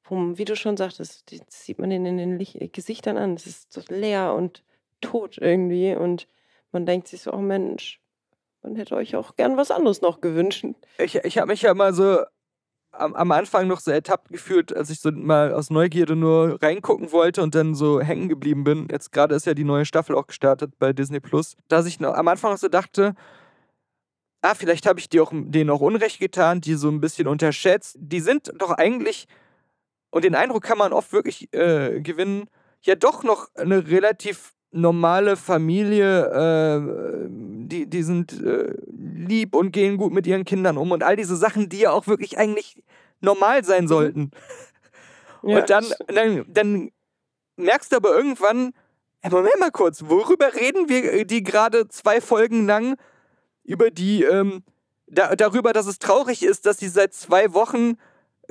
wo, 0.05 0.17
wie 0.39 0.47
du 0.47 0.57
schon 0.57 0.79
sagtest, 0.79 1.31
das 1.31 1.65
sieht 1.65 1.79
man 1.79 1.91
in 1.91 2.05
den 2.05 2.39
Lich- 2.39 2.71
Gesichtern 2.73 3.19
an. 3.19 3.35
Es 3.35 3.47
ist 3.47 3.71
so 3.73 3.83
leer 3.89 4.33
und 4.35 4.63
tot 5.03 5.37
irgendwie 5.39 5.95
und 5.95 6.27
man 6.73 6.87
denkt 6.87 7.09
sich 7.09 7.21
so, 7.23 7.33
oh 7.35 7.39
Mensch, 7.39 8.01
man 8.63 8.77
hätte 8.77 8.95
euch 8.97 9.17
auch 9.17 9.37
gern 9.37 9.57
was 9.57 9.71
anderes 9.71 10.01
noch 10.03 10.21
gewünscht. 10.21 10.65
ich, 10.99 11.17
ich 11.17 11.39
habe 11.39 11.49
mich 11.49 11.63
ja 11.63 11.75
mal 11.75 11.95
so 11.95 12.21
am, 12.93 13.15
am 13.15 13.33
Anfang 13.33 13.69
noch 13.69 13.81
so 13.81 13.91
ertappt 13.91 14.29
gefühlt, 14.31 14.77
als 14.77 14.91
ich 14.91 15.01
so 15.01 15.11
mal 15.13 15.53
aus 15.55 15.71
Neugierde 15.71 16.17
nur 16.17 16.61
reingucken 16.63 17.13
wollte 17.13 17.43
und 17.43 17.55
dann 17.55 17.75
so 17.75 18.01
hängen 18.01 18.29
geblieben 18.29 18.65
bin. 18.65 18.89
Jetzt 18.91 19.13
gerade 19.13 19.35
ist 19.35 19.47
ja 19.47 19.55
die 19.55 19.65
neue 19.65 19.85
Staffel 19.85 20.17
auch 20.17 20.27
gestartet 20.27 20.79
bei 20.79 20.93
Disney 20.93 21.21
Plus, 21.21 21.57
dass 21.69 21.87
ich 21.87 22.01
noch, 22.01 22.15
am 22.15 22.29
Anfang 22.29 22.53
noch 22.53 22.59
so 22.59 22.69
dachte, 22.69 23.15
ah, 24.43 24.55
vielleicht 24.55 24.87
habe 24.87 25.01
ich 25.01 25.09
die 25.09 25.21
auch, 25.21 25.33
denen 25.33 25.71
auch 25.71 25.81
Unrecht 25.81 26.19
getan, 26.19 26.61
die 26.61 26.75
so 26.75 26.89
ein 26.89 27.01
bisschen 27.01 27.29
unterschätzt. 27.29 27.97
Die 28.01 28.21
sind 28.21 28.53
doch 28.59 28.73
eigentlich 28.73 29.27
Und 30.11 30.25
den 30.25 30.35
Eindruck 30.35 30.63
kann 30.65 30.79
man 30.79 30.93
oft 30.93 31.13
wirklich 31.13 31.53
äh, 31.55 32.01
gewinnen, 32.01 32.49
ja 32.83 32.95
doch 32.97 33.23
noch 33.23 33.49
eine 33.55 33.89
relativ 33.89 34.55
normale 34.73 35.37
Familie, 35.37 36.27
äh, 36.27 37.29
die, 37.71 37.87
die 37.87 38.03
sind 38.03 38.33
äh, 38.43 38.75
lieb 38.91 39.55
und 39.55 39.73
gehen 39.73 39.97
gut 39.97 40.13
mit 40.13 40.27
ihren 40.27 40.45
Kindern 40.45 40.77
um 40.77 40.91
und 40.93 41.03
all 41.03 41.17
diese 41.17 41.37
Sachen, 41.37 41.69
die 41.69 41.79
ja 41.79 41.93
auch 41.93 42.07
wirklich 42.07 42.39
eigentlich 42.39 42.83
normal 43.21 43.65
sein 43.65 43.89
sollten. 43.89 44.31
Ja, 45.43 45.59
und 45.59 45.71
dann, 45.71 45.87
dann, 46.09 46.45
dann 46.49 46.91
merkst 47.57 47.93
du 47.93 47.97
aber 47.97 48.15
irgendwann, 48.15 48.73
hey, 49.21 49.31
Moment 49.31 49.59
mal 49.59 49.71
kurz, 49.71 50.05
worüber 50.07 50.55
reden 50.55 50.89
wir 50.89 51.13
äh, 51.13 51.25
die 51.25 51.43
gerade 51.43 51.89
zwei 51.89 52.21
Folgen 52.21 52.67
lang? 52.67 52.97
Über 53.65 53.91
die, 53.91 54.25
ähm, 54.25 54.65
da, 55.07 55.37
darüber, 55.37 55.73
dass 55.73 55.87
es 55.87 55.99
traurig 55.99 56.43
ist, 56.43 56.67
dass 56.67 56.79
sie 56.79 56.89
seit 56.89 57.15
zwei 57.15 57.53
Wochen 57.55 57.97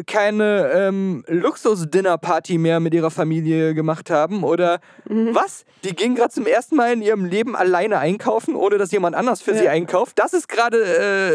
keine 0.05 0.69
ähm, 0.73 1.23
Luxus-Dinner-Party 1.27 2.57
mehr 2.57 2.79
mit 2.79 2.93
ihrer 2.93 3.11
Familie 3.11 3.73
gemacht 3.73 4.09
haben? 4.09 4.43
Oder 4.43 4.79
Mhm. 5.07 5.33
was? 5.35 5.65
Die 5.83 5.95
gingen 5.95 6.15
gerade 6.15 6.33
zum 6.33 6.45
ersten 6.45 6.75
Mal 6.75 6.93
in 6.93 7.01
ihrem 7.01 7.25
Leben 7.25 7.55
alleine 7.55 7.99
einkaufen, 7.99 8.55
ohne 8.55 8.77
dass 8.77 8.91
jemand 8.91 9.15
anders 9.15 9.41
für 9.41 9.53
sie 9.55 9.65
Ja. 9.65 9.71
einkauft. 9.71 10.19
Das 10.19 10.33
ist 10.33 10.47
gerade 10.49 10.83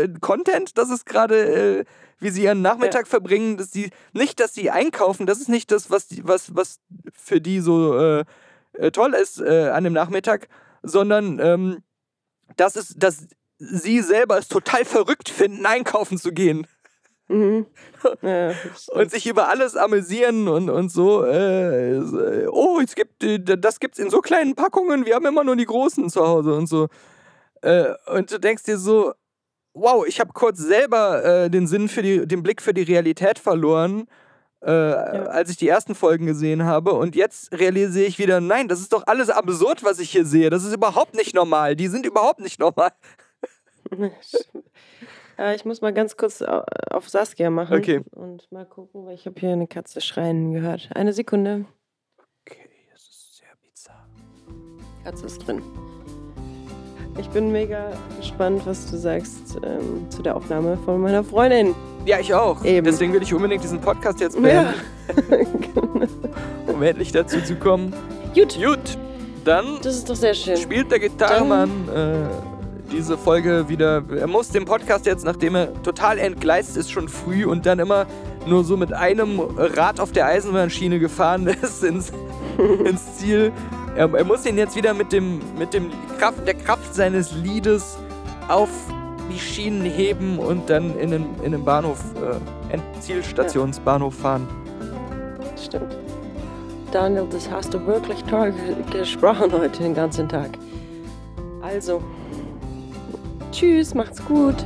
äh, 0.04 0.08
Content, 0.20 0.76
das 0.78 0.90
ist 0.90 1.06
gerade, 1.06 1.80
äh, 1.80 1.84
wie 2.20 2.30
sie 2.30 2.44
ihren 2.44 2.62
Nachmittag 2.62 3.06
verbringen. 3.06 3.56
Dass 3.56 3.70
sie, 3.72 3.90
nicht, 4.12 4.40
dass 4.40 4.54
sie 4.54 4.70
einkaufen, 4.70 5.26
das 5.26 5.40
ist 5.40 5.48
nicht 5.48 5.70
das, 5.70 5.90
was, 5.90 6.06
die, 6.08 6.26
was, 6.26 6.54
was 6.54 6.78
für 7.12 7.40
die 7.40 7.60
so 7.60 7.98
äh, 7.98 8.24
äh, 8.74 8.90
toll 8.90 9.14
ist 9.14 9.40
äh, 9.40 9.68
an 9.70 9.84
dem 9.84 9.92
Nachmittag, 9.92 10.48
sondern 10.82 11.38
ähm, 11.40 11.82
das 12.56 12.76
ist, 12.76 13.02
dass 13.02 13.26
sie 13.58 14.00
selber 14.00 14.36
es 14.38 14.48
total 14.48 14.84
verrückt 14.84 15.28
finden, 15.28 15.64
einkaufen 15.64 16.18
zu 16.18 16.32
gehen 16.32 16.66
Mhm. 17.28 17.66
Ja, 18.22 18.52
und 18.92 19.10
sich 19.10 19.26
über 19.26 19.48
alles 19.48 19.76
amüsieren 19.76 20.46
und, 20.48 20.68
und 20.68 20.90
so. 20.90 21.24
Äh, 21.24 22.46
oh, 22.50 22.80
es 22.82 22.94
gibt, 22.94 23.24
äh, 23.24 23.38
das 23.40 23.80
gibt's 23.80 23.98
in 23.98 24.10
so 24.10 24.20
kleinen 24.20 24.54
Packungen, 24.54 25.06
wir 25.06 25.14
haben 25.14 25.26
immer 25.26 25.44
nur 25.44 25.56
die 25.56 25.64
großen 25.64 26.10
zu 26.10 26.26
Hause 26.26 26.54
und 26.54 26.66
so. 26.66 26.88
Äh, 27.62 27.94
und 28.06 28.30
du 28.30 28.38
denkst 28.38 28.64
dir 28.64 28.76
so, 28.76 29.14
wow, 29.72 30.06
ich 30.06 30.20
habe 30.20 30.32
kurz 30.32 30.58
selber 30.58 31.24
äh, 31.24 31.50
den 31.50 31.66
Sinn 31.66 31.88
für 31.88 32.02
die, 32.02 32.26
den 32.26 32.42
Blick 32.42 32.60
für 32.62 32.74
die 32.74 32.82
Realität 32.82 33.38
verloren, 33.38 34.06
äh, 34.60 34.70
als 34.70 35.50
ich 35.50 35.56
die 35.56 35.68
ersten 35.68 35.94
Folgen 35.94 36.26
gesehen 36.26 36.64
habe. 36.64 36.92
Und 36.92 37.16
jetzt 37.16 37.52
realisiere 37.52 38.06
ich 38.06 38.18
wieder, 38.18 38.40
nein, 38.40 38.68
das 38.68 38.80
ist 38.80 38.92
doch 38.92 39.06
alles 39.06 39.30
absurd, 39.30 39.82
was 39.82 39.98
ich 39.98 40.10
hier 40.10 40.26
sehe. 40.26 40.50
Das 40.50 40.64
ist 40.64 40.74
überhaupt 40.74 41.14
nicht 41.14 41.34
normal. 41.34 41.74
Die 41.76 41.88
sind 41.88 42.06
überhaupt 42.06 42.40
nicht 42.40 42.60
normal. 42.60 42.92
Ja, 45.38 45.52
ich 45.52 45.64
muss 45.64 45.80
mal 45.80 45.92
ganz 45.92 46.16
kurz 46.16 46.42
au- 46.42 46.62
auf 46.90 47.08
Saskia 47.08 47.50
machen 47.50 47.76
Okay. 47.78 48.02
und 48.12 48.50
mal 48.52 48.64
gucken, 48.66 49.04
weil 49.06 49.14
ich 49.14 49.26
habe 49.26 49.38
hier 49.40 49.50
eine 49.52 49.66
Katze 49.66 50.00
schreien 50.00 50.52
gehört. 50.52 50.88
Eine 50.94 51.12
Sekunde. 51.12 51.64
Okay, 52.46 52.68
das 52.92 53.02
ist 53.02 53.36
sehr 53.38 53.48
bizarr. 53.62 54.06
Katze 55.04 55.26
ist 55.26 55.38
drin. 55.46 55.62
Ich 57.18 57.28
bin 57.30 57.52
mega 57.52 57.92
gespannt, 58.16 58.62
was 58.66 58.90
du 58.90 58.96
sagst 58.96 59.56
ähm, 59.64 60.10
zu 60.10 60.20
der 60.22 60.36
Aufnahme 60.36 60.76
von 60.78 61.00
meiner 61.00 61.22
Freundin. 61.22 61.74
Ja, 62.06 62.18
ich 62.18 62.34
auch. 62.34 62.64
Eben. 62.64 62.84
Deswegen 62.84 63.12
will 63.12 63.22
ich 63.22 63.32
unbedingt 63.32 63.62
diesen 63.62 63.80
Podcast 63.80 64.20
jetzt 64.20 64.36
Ja. 64.38 64.72
beenden, 65.16 66.08
um 66.66 66.82
endlich 66.82 67.12
dazu 67.12 67.40
zu 67.40 67.54
kommen. 67.56 67.92
Gut, 68.34 68.56
Gut, 68.60 68.98
dann 69.44 69.78
das 69.82 69.96
ist 69.96 70.10
doch 70.10 70.16
sehr 70.16 70.34
schön. 70.34 70.56
spielt 70.56 70.90
der 70.90 70.98
Gitarrenmann 70.98 71.70
äh, 71.88 72.53
diese 72.94 73.18
Folge 73.18 73.68
wieder. 73.68 74.02
Er 74.16 74.26
muss 74.26 74.48
den 74.50 74.64
Podcast 74.64 75.04
jetzt, 75.06 75.24
nachdem 75.24 75.54
er 75.56 75.82
total 75.82 76.18
entgleist 76.18 76.76
ist, 76.76 76.90
schon 76.90 77.08
früh 77.08 77.44
und 77.44 77.66
dann 77.66 77.78
immer 77.78 78.06
nur 78.46 78.62
so 78.64 78.76
mit 78.76 78.92
einem 78.92 79.40
Rad 79.40 80.00
auf 80.00 80.12
der 80.12 80.26
Eisenbahnschiene 80.26 80.98
gefahren 80.98 81.46
ist 81.62 81.82
ins, 81.82 82.12
ins 82.84 83.16
Ziel. 83.16 83.52
Er, 83.96 84.12
er 84.12 84.24
muss 84.24 84.46
ihn 84.46 84.58
jetzt 84.58 84.76
wieder 84.76 84.94
mit 84.94 85.12
dem, 85.12 85.40
mit 85.58 85.74
dem 85.74 85.90
Kraft, 86.18 86.46
der 86.46 86.54
Kraft 86.54 86.94
seines 86.94 87.32
Liedes 87.32 87.98
auf 88.48 88.68
die 89.32 89.38
Schienen 89.38 89.84
heben 89.84 90.38
und 90.38 90.68
dann 90.70 90.96
in 90.98 91.10
den, 91.10 91.26
in 91.42 91.52
den 91.52 91.64
Bahnhof, 91.64 91.98
äh, 92.72 92.78
Zielstationsbahnhof 93.00 94.14
fahren. 94.14 94.46
Stimmt. 95.62 95.96
Daniel, 96.92 97.26
das 97.30 97.50
hast 97.50 97.72
du 97.74 97.84
wirklich 97.86 98.22
toll 98.24 98.52
ge- 98.52 98.98
gesprochen 99.00 99.50
heute 99.52 99.82
den 99.82 99.94
ganzen 99.94 100.28
Tag. 100.28 100.50
Also, 101.62 102.02
tschüss, 103.54 103.94
macht's 103.94 104.24
gut. 104.24 104.56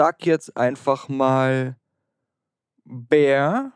Sag 0.00 0.24
jetzt 0.24 0.56
einfach 0.56 1.10
mal 1.10 1.76
Bär 2.86 3.72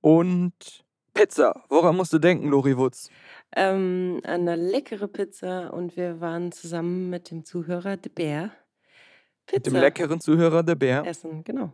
und 0.00 0.84
Pizza. 1.12 1.64
Woran 1.68 1.96
musst 1.96 2.12
du 2.12 2.20
denken, 2.20 2.46
Lori 2.48 2.76
Wutz? 2.78 3.10
Ähm, 3.56 4.20
eine 4.22 4.54
leckere 4.54 5.08
Pizza 5.08 5.72
und 5.74 5.96
wir 5.96 6.20
waren 6.20 6.52
zusammen 6.52 7.10
mit 7.10 7.32
dem 7.32 7.44
Zuhörer 7.44 7.96
De 7.96 8.12
Bär 8.12 8.52
Pizza 9.46 9.56
Mit 9.56 9.66
dem 9.66 9.74
leckeren 9.74 10.20
Zuhörer, 10.20 10.62
der 10.62 10.76
Bär. 10.76 11.04
essen, 11.04 11.42
genau. 11.42 11.72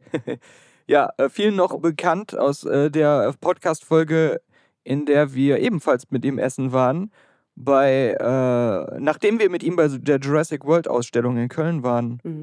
Ja, 0.86 1.10
äh, 1.18 1.28
vielen 1.28 1.56
noch 1.56 1.78
bekannt 1.80 2.34
aus 2.38 2.64
äh, 2.64 2.90
der 2.90 3.34
Podcast-Folge, 3.38 4.40
in 4.84 5.04
der 5.04 5.34
wir 5.34 5.58
ebenfalls 5.58 6.10
mit 6.10 6.24
ihm 6.24 6.38
essen 6.38 6.72
waren. 6.72 7.12
Bei, 7.56 8.16
äh, 8.18 9.00
nachdem 9.00 9.38
wir 9.38 9.50
mit 9.50 9.62
ihm 9.62 9.76
bei 9.76 9.88
der 9.88 10.18
Jurassic 10.18 10.64
World 10.64 10.88
Ausstellung 10.88 11.36
in 11.38 11.48
Köln 11.48 11.82
waren, 11.82 12.20
Mhm. 12.22 12.35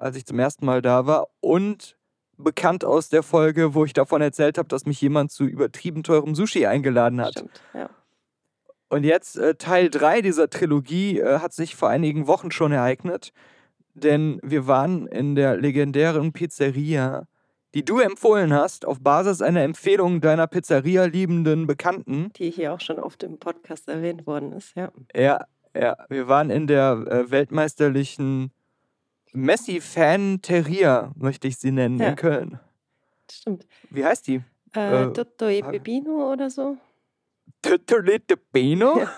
Als 0.00 0.16
ich 0.16 0.26
zum 0.26 0.38
ersten 0.38 0.66
Mal 0.66 0.82
da 0.82 1.06
war. 1.06 1.28
Und 1.40 1.96
bekannt 2.36 2.84
aus 2.84 3.08
der 3.08 3.22
Folge, 3.22 3.74
wo 3.74 3.84
ich 3.84 3.92
davon 3.92 4.22
erzählt 4.22 4.58
habe, 4.58 4.68
dass 4.68 4.86
mich 4.86 5.00
jemand 5.00 5.30
zu 5.30 5.44
übertrieben 5.44 6.02
teurem 6.02 6.34
Sushi 6.34 6.66
eingeladen 6.66 7.20
hat. 7.20 7.32
Stimmt, 7.32 7.60
ja. 7.74 7.90
Und 8.88 9.04
jetzt 9.04 9.38
äh, 9.38 9.54
Teil 9.54 9.88
3 9.88 10.20
dieser 10.20 10.50
Trilogie 10.50 11.20
äh, 11.20 11.38
hat 11.38 11.52
sich 11.52 11.76
vor 11.76 11.88
einigen 11.88 12.26
Wochen 12.26 12.50
schon 12.50 12.72
ereignet, 12.72 13.32
denn 13.94 14.40
wir 14.42 14.66
waren 14.66 15.06
in 15.06 15.36
der 15.36 15.56
legendären 15.56 16.32
Pizzeria, 16.32 17.28
die 17.74 17.84
du 17.84 18.00
empfohlen 18.00 18.52
hast, 18.52 18.84
auf 18.84 19.00
Basis 19.00 19.42
einer 19.42 19.62
Empfehlung 19.62 20.20
deiner 20.20 20.48
Pizzeria 20.48 21.04
liebenden 21.04 21.68
Bekannten. 21.68 22.32
Die 22.36 22.50
hier 22.50 22.72
auch 22.72 22.80
schon 22.80 22.98
oft 22.98 23.22
im 23.22 23.38
Podcast 23.38 23.88
erwähnt 23.88 24.26
worden 24.26 24.52
ist, 24.52 24.74
ja. 24.74 24.90
Ja, 25.14 25.44
ja, 25.72 25.96
wir 26.08 26.26
waren 26.26 26.50
in 26.50 26.66
der 26.66 27.04
äh, 27.08 27.30
weltmeisterlichen 27.30 28.50
Messi-Fan-Teria, 29.32 31.12
möchte 31.16 31.48
ich 31.48 31.58
sie 31.58 31.70
nennen, 31.72 31.98
Ja. 31.98 32.08
in 32.10 32.16
Köln. 32.16 32.60
Stimmt. 33.30 33.66
Wie 33.90 34.04
heißt 34.04 34.26
die? 34.26 34.42
Äh, 34.74 35.04
Äh, 35.04 35.12
Tutto 35.12 35.48
e 35.48 35.62
Pepino 35.62 36.32
oder 36.32 36.50
so? 36.50 36.76
Ja. 38.98 39.10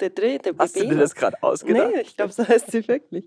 Der 0.00 0.10
dritte 0.10 0.54
Hast 0.58 0.76
du 0.76 0.80
dir 0.80 0.84
Pepino. 0.86 1.00
das 1.00 1.14
gerade 1.14 1.42
ausgedacht? 1.42 1.90
Nee, 1.94 2.00
ich 2.02 2.16
glaube, 2.16 2.32
so 2.32 2.46
heißt 2.46 2.70
sie 2.70 2.86
wirklich. 2.88 3.26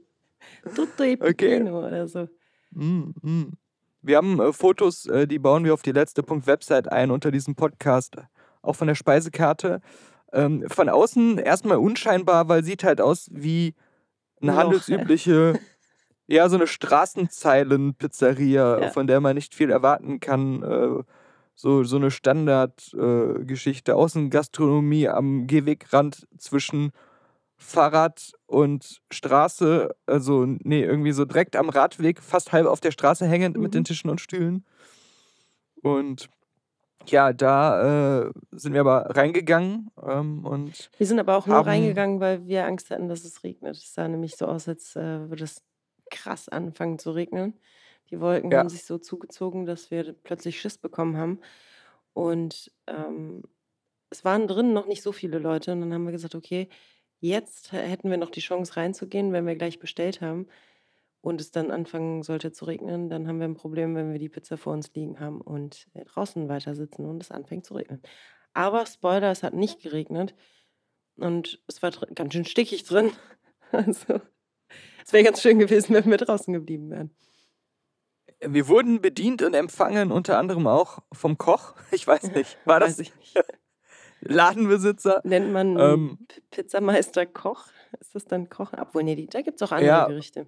Tutto 0.76 1.04
e 1.04 1.14
Okay. 1.20 1.34
Pepino 1.60 1.86
oder 1.88 2.08
so. 2.08 2.28
Mm, 2.72 3.14
mm. 3.22 3.54
Wir 4.02 4.18
haben 4.18 4.40
äh, 4.42 4.52
Fotos, 4.52 5.06
äh, 5.06 5.28
die 5.28 5.40
bauen 5.40 5.64
wir 5.64 5.74
auf 5.74 5.82
die 5.82 5.92
letzte 5.92 6.24
Punkt 6.24 6.48
Website 6.48 6.92
ein 6.92 7.12
unter 7.12 7.32
diesem 7.32 7.56
Podcast, 7.56 8.16
auch 8.62 8.74
von 8.76 8.88
der 8.88 8.96
Speisekarte. 8.96 9.82
Ähm, 10.34 10.66
von 10.68 10.90
außen 10.90 11.38
erstmal 11.38 11.78
unscheinbar, 11.78 12.50
weil 12.50 12.64
sieht 12.64 12.84
halt 12.84 13.00
aus 13.00 13.30
wie 13.32 13.76
eine 14.42 14.52
Ein 14.52 14.56
Loch, 14.58 14.64
handelsübliche, 14.64 15.60
ja, 16.34 16.50
so 16.50 16.56
eine 16.58 16.68
Straßenzeilen-Pizzeria, 16.68 18.82
Ja. 18.82 18.90
von 18.92 19.08
der 19.08 19.22
man 19.22 19.36
nicht 19.36 19.56
viel 19.56 19.70
erwarten 19.70 20.20
kann. 20.20 20.64
Äh, 20.64 21.04
so, 21.56 21.84
so 21.84 21.96
eine 21.98 22.10
Standardgeschichte. 22.12 23.92
Äh. 23.92 23.96
Außengastronomie 23.96 25.08
am 25.10 25.46
Gehwegrand 25.48 26.28
zwischen 26.38 26.92
Fahrrad 27.56 28.32
und 28.48 29.02
Straße, 29.12 29.96
also 30.08 30.46
nee, 30.46 30.84
irgendwie 30.84 31.12
so 31.14 31.24
direkt 31.26 31.56
am 31.56 31.70
Radweg, 31.70 32.22
fast 32.22 32.52
halb 32.52 32.66
auf 32.66 32.80
der 32.82 32.92
Straße 32.92 33.26
hängend 33.26 33.56
mit 33.58 33.70
Mhm. 33.72 33.72
den 33.72 33.84
Tischen 33.86 34.10
und 34.10 34.20
Stühlen. 34.20 34.66
Und 35.82 36.30
ja, 37.06 37.32
da 37.34 38.22
äh, 38.26 38.32
sind 38.52 38.74
wir 38.74 38.82
aber 38.82 39.16
reingegangen 39.16 39.92
ähm, 40.02 40.46
und 40.46 40.90
Wir 40.98 41.06
sind 41.06 41.20
aber 41.20 41.38
auch 41.38 41.46
nur 41.48 41.58
reingegangen, 41.66 42.20
weil 42.20 42.46
wir 42.48 42.66
Angst 42.66 42.90
hatten, 42.90 43.08
dass 43.10 43.24
es 43.24 43.44
regnet. 43.44 43.76
Es 43.78 43.94
sah 43.94 44.08
nämlich 44.08 44.36
so 44.36 44.46
aus, 44.48 44.68
als 44.68 44.96
äh, 44.96 45.30
würde 45.30 45.44
es 45.44 45.62
krass 46.14 46.50
anfangen 46.50 47.00
zu 47.00 47.12
regnen. 47.12 47.60
Die 48.12 48.20
Wolken 48.22 48.54
Ja. 48.54 48.58
haben 48.58 48.70
sich 48.70 48.86
so 48.86 48.98
zugezogen, 49.00 49.66
dass 49.66 49.92
wir 49.92 50.14
plötzlich 50.14 50.62
Schiss 50.62 50.78
bekommen 50.80 51.18
haben. 51.18 51.42
Und 52.14 52.72
ähm, 52.88 53.44
es 54.10 54.26
waren 54.26 54.48
drin 54.48 54.74
noch 54.74 54.88
nicht 54.88 55.04
so 55.04 55.12
viele 55.12 55.40
Leute. 55.40 55.72
Und 55.74 55.82
dann 55.82 55.94
haben 55.94 56.06
wir 56.06 56.12
gesagt, 56.12 56.36
okay, 56.36 56.70
jetzt 57.20 57.72
hätten 57.74 58.10
wir 58.12 58.18
noch 58.18 58.30
die 58.32 58.42
Chance 58.42 58.78
reinzugehen, 58.78 59.34
wenn 59.34 59.48
wir 59.48 59.56
gleich 59.56 59.80
bestellt 59.80 60.22
haben 60.22 60.48
und 61.22 61.42
es 61.42 61.52
dann 61.52 61.72
anfangen 61.72 62.24
sollte 62.24 62.52
zu 62.52 62.66
regnen, 62.66 63.10
dann 63.10 63.28
haben 63.28 63.40
wir 63.40 63.46
ein 63.48 63.56
Problem, 63.56 63.96
wenn 63.96 64.12
wir 64.12 64.20
die 64.20 64.30
Pizza 64.30 64.58
vor 64.58 64.74
uns 64.74 64.94
liegen 64.94 65.20
haben 65.20 65.42
und 65.42 65.88
äh, 65.94 66.04
draußen 66.06 66.50
weiter 66.50 66.76
sitzen 66.76 67.06
und 67.06 67.22
es 67.24 67.32
anfängt 67.32 67.66
zu 67.66 67.76
regnen. 67.76 68.02
Aber 68.54 68.86
Spoiler, 68.86 69.32
es 69.32 69.44
hat 69.44 69.54
nicht 69.54 69.82
geregnet 69.82 70.36
und 71.18 71.64
es 71.68 71.82
war 71.84 71.92
ganz 71.92 72.34
schön 72.34 72.46
stickig 72.46 72.84
drin. 72.86 73.12
Also 73.72 74.22
es 75.06 75.14
wäre 75.14 75.24
ganz 75.24 75.42
schön 75.42 75.60
gewesen, 75.60 75.94
wenn 75.94 76.06
wir 76.10 76.18
draußen 76.18 76.54
geblieben 76.54 76.90
wären. 76.90 77.12
wir 78.46 78.68
wurden 78.68 79.02
bedient 79.02 79.42
und 79.42 79.54
empfangen, 79.54 80.12
unter 80.12 80.38
anderem 80.38 80.68
auch 80.68 81.00
vom 81.12 81.38
Koch. 81.38 81.76
Ich 81.92 82.06
weiß 82.08 82.32
nicht, 82.32 82.58
war 82.66 82.80
das 82.80 82.98
nicht. 82.98 83.14
Ladenbesitzer? 84.22 85.22
Nennt 85.24 85.52
man 85.52 85.78
Ähm, 85.78 86.18
Pizzameister 86.52 87.26
Koch? 87.26 87.68
Ist 88.00 88.16
das 88.16 88.26
dann 88.26 88.50
Kochen? 88.50 88.80
Obwohl, 88.80 89.04
nee, 89.04 89.28
da 89.30 89.42
gibt 89.42 89.62
es 89.62 89.68
auch 89.68 89.72
andere 89.74 89.88
Ja, 89.88 90.08
Gerichte. 90.08 90.48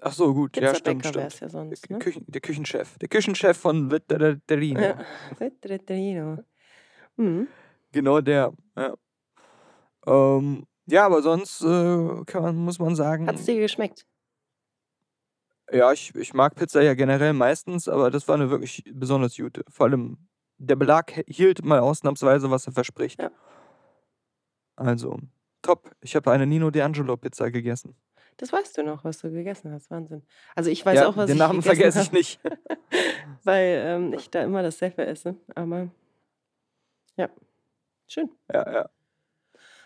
Ach 0.00 0.12
so, 0.12 0.32
gut, 0.34 0.56
ja, 0.56 0.74
stimmt, 0.74 1.06
stimmt. 1.06 1.40
ja 1.40 1.48
sonst. 1.48 1.88
Der, 1.88 1.96
Ne? 1.96 1.98
Küchen, 1.98 2.24
der 2.26 2.40
Küchenchef. 2.40 2.98
Der 2.98 3.08
Küchenchef 3.08 3.56
von 3.56 3.90
Vetterino. 3.90 4.80
Ja. 4.80 4.98
Vetterino. 5.38 6.44
Mhm. 7.16 7.48
Genau 7.92 8.20
der. 8.20 8.52
Ja, 8.76 8.94
ähm, 10.06 10.66
ja 10.86 11.06
aber 11.06 11.22
sonst 11.22 11.62
äh, 11.62 12.24
kann 12.26 12.56
muss 12.56 12.78
man 12.78 12.94
sagen, 12.96 13.26
Hat 13.26 13.36
es 13.36 13.44
dir 13.44 13.58
geschmeckt? 13.58 14.06
ja, 15.72 15.92
ich, 15.92 16.14
ich 16.14 16.34
mag 16.34 16.54
Pizza 16.54 16.82
ja 16.82 16.94
generell 16.94 17.32
meistens, 17.32 17.88
aber 17.88 18.10
das 18.10 18.28
war 18.28 18.34
eine 18.34 18.50
wirklich 18.50 18.84
besonders 18.92 19.36
gute. 19.36 19.64
Vor 19.68 19.86
allem 19.86 20.18
der 20.58 20.76
Belag 20.76 21.24
hielt 21.26 21.64
mal 21.64 21.80
ausnahmsweise, 21.80 22.50
was 22.50 22.66
er 22.66 22.72
verspricht. 22.72 23.20
Ja. 23.20 23.30
Also, 24.76 25.18
top. 25.62 25.90
Ich 26.00 26.16
habe 26.16 26.30
eine 26.32 26.46
Nino 26.46 26.68
D'Angelo 26.68 27.16
Pizza 27.16 27.50
gegessen. 27.50 27.96
Das 28.36 28.52
weißt 28.52 28.76
du 28.78 28.82
noch, 28.82 29.04
was 29.04 29.18
du 29.18 29.30
gegessen 29.30 29.72
hast. 29.72 29.90
Wahnsinn. 29.90 30.22
Also 30.56 30.68
ich 30.68 30.84
weiß 30.84 30.96
ja, 30.96 31.08
auch, 31.08 31.16
was 31.16 31.26
den 31.26 31.36
ich 31.36 31.38
Namen 31.38 31.62
vergesse 31.62 32.02
ich 32.02 32.12
nicht. 32.12 32.40
weil 33.44 33.82
ähm, 33.84 34.12
ich 34.12 34.28
da 34.28 34.42
immer 34.42 34.62
dasselbe 34.62 35.06
esse. 35.06 35.36
Aber 35.54 35.88
ja, 37.16 37.28
schön. 38.08 38.28
ja, 38.52 38.72
ja. 38.72 38.90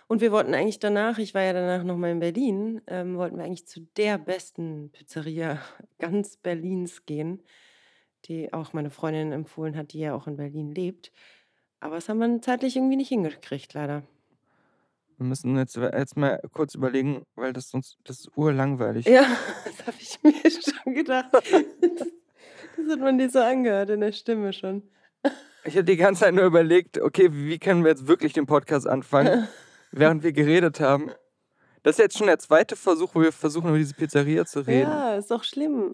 Und 0.08 0.22
wir 0.22 0.32
wollten 0.32 0.54
eigentlich 0.54 0.78
danach, 0.78 1.18
ich 1.18 1.34
war 1.34 1.42
ja 1.42 1.52
danach 1.52 1.84
nochmal 1.84 2.10
in 2.10 2.18
Berlin, 2.18 2.80
ähm, 2.86 3.18
wollten 3.18 3.36
wir 3.36 3.44
eigentlich 3.44 3.66
zu 3.66 3.80
der 3.98 4.16
besten 4.16 4.90
Pizzeria 4.90 5.60
ganz 5.98 6.38
Berlins 6.38 7.04
gehen, 7.04 7.42
die 8.24 8.52
auch 8.52 8.72
meine 8.72 8.90
Freundin 8.90 9.32
empfohlen 9.32 9.76
hat, 9.76 9.92
die 9.92 10.00
ja 10.00 10.14
auch 10.14 10.26
in 10.26 10.36
Berlin 10.36 10.74
lebt. 10.74 11.12
Aber 11.80 11.96
das 11.96 12.08
haben 12.08 12.18
wir 12.18 12.40
zeitlich 12.40 12.74
irgendwie 12.74 12.96
nicht 12.96 13.10
hingekriegt, 13.10 13.74
leider. 13.74 14.02
Wir 15.18 15.26
müssen 15.26 15.56
jetzt, 15.58 15.76
jetzt 15.76 16.16
mal 16.16 16.40
kurz 16.52 16.74
überlegen, 16.74 17.24
weil 17.34 17.52
das 17.52 17.68
sonst 17.68 17.98
das 18.04 18.20
ist 18.20 18.30
urlangweilig. 18.34 19.04
Ja, 19.04 19.26
das 19.64 19.86
habe 19.86 19.96
ich 20.00 20.22
mir 20.22 20.50
schon 20.50 20.94
gedacht. 20.94 21.32
Das 21.32 22.88
hat 22.90 23.00
man 23.00 23.18
dir 23.18 23.28
so 23.28 23.40
angehört 23.40 23.90
in 23.90 24.00
der 24.00 24.12
Stimme 24.12 24.54
schon. 24.54 24.84
Ich 25.64 25.74
habe 25.74 25.84
die 25.84 25.96
ganze 25.96 26.22
Zeit 26.22 26.34
nur 26.34 26.44
überlegt, 26.44 26.98
okay, 26.98 27.28
wie 27.30 27.58
können 27.58 27.84
wir 27.84 27.90
jetzt 27.90 28.06
wirklich 28.06 28.32
den 28.32 28.46
Podcast 28.46 28.86
anfangen, 28.86 29.48
während 29.90 30.22
wir 30.22 30.32
geredet 30.32 30.80
haben. 30.80 31.10
Das 31.82 31.94
ist 31.94 31.98
jetzt 31.98 32.18
schon 32.18 32.26
der 32.26 32.38
zweite 32.38 32.76
Versuch, 32.76 33.14
wo 33.14 33.22
wir 33.22 33.32
versuchen, 33.32 33.68
über 33.68 33.78
diese 33.78 33.94
Pizzeria 33.94 34.44
zu 34.44 34.60
reden. 34.60 34.90
Ja, 34.90 35.14
ist 35.16 35.30
doch 35.30 35.44
schlimm. 35.44 35.92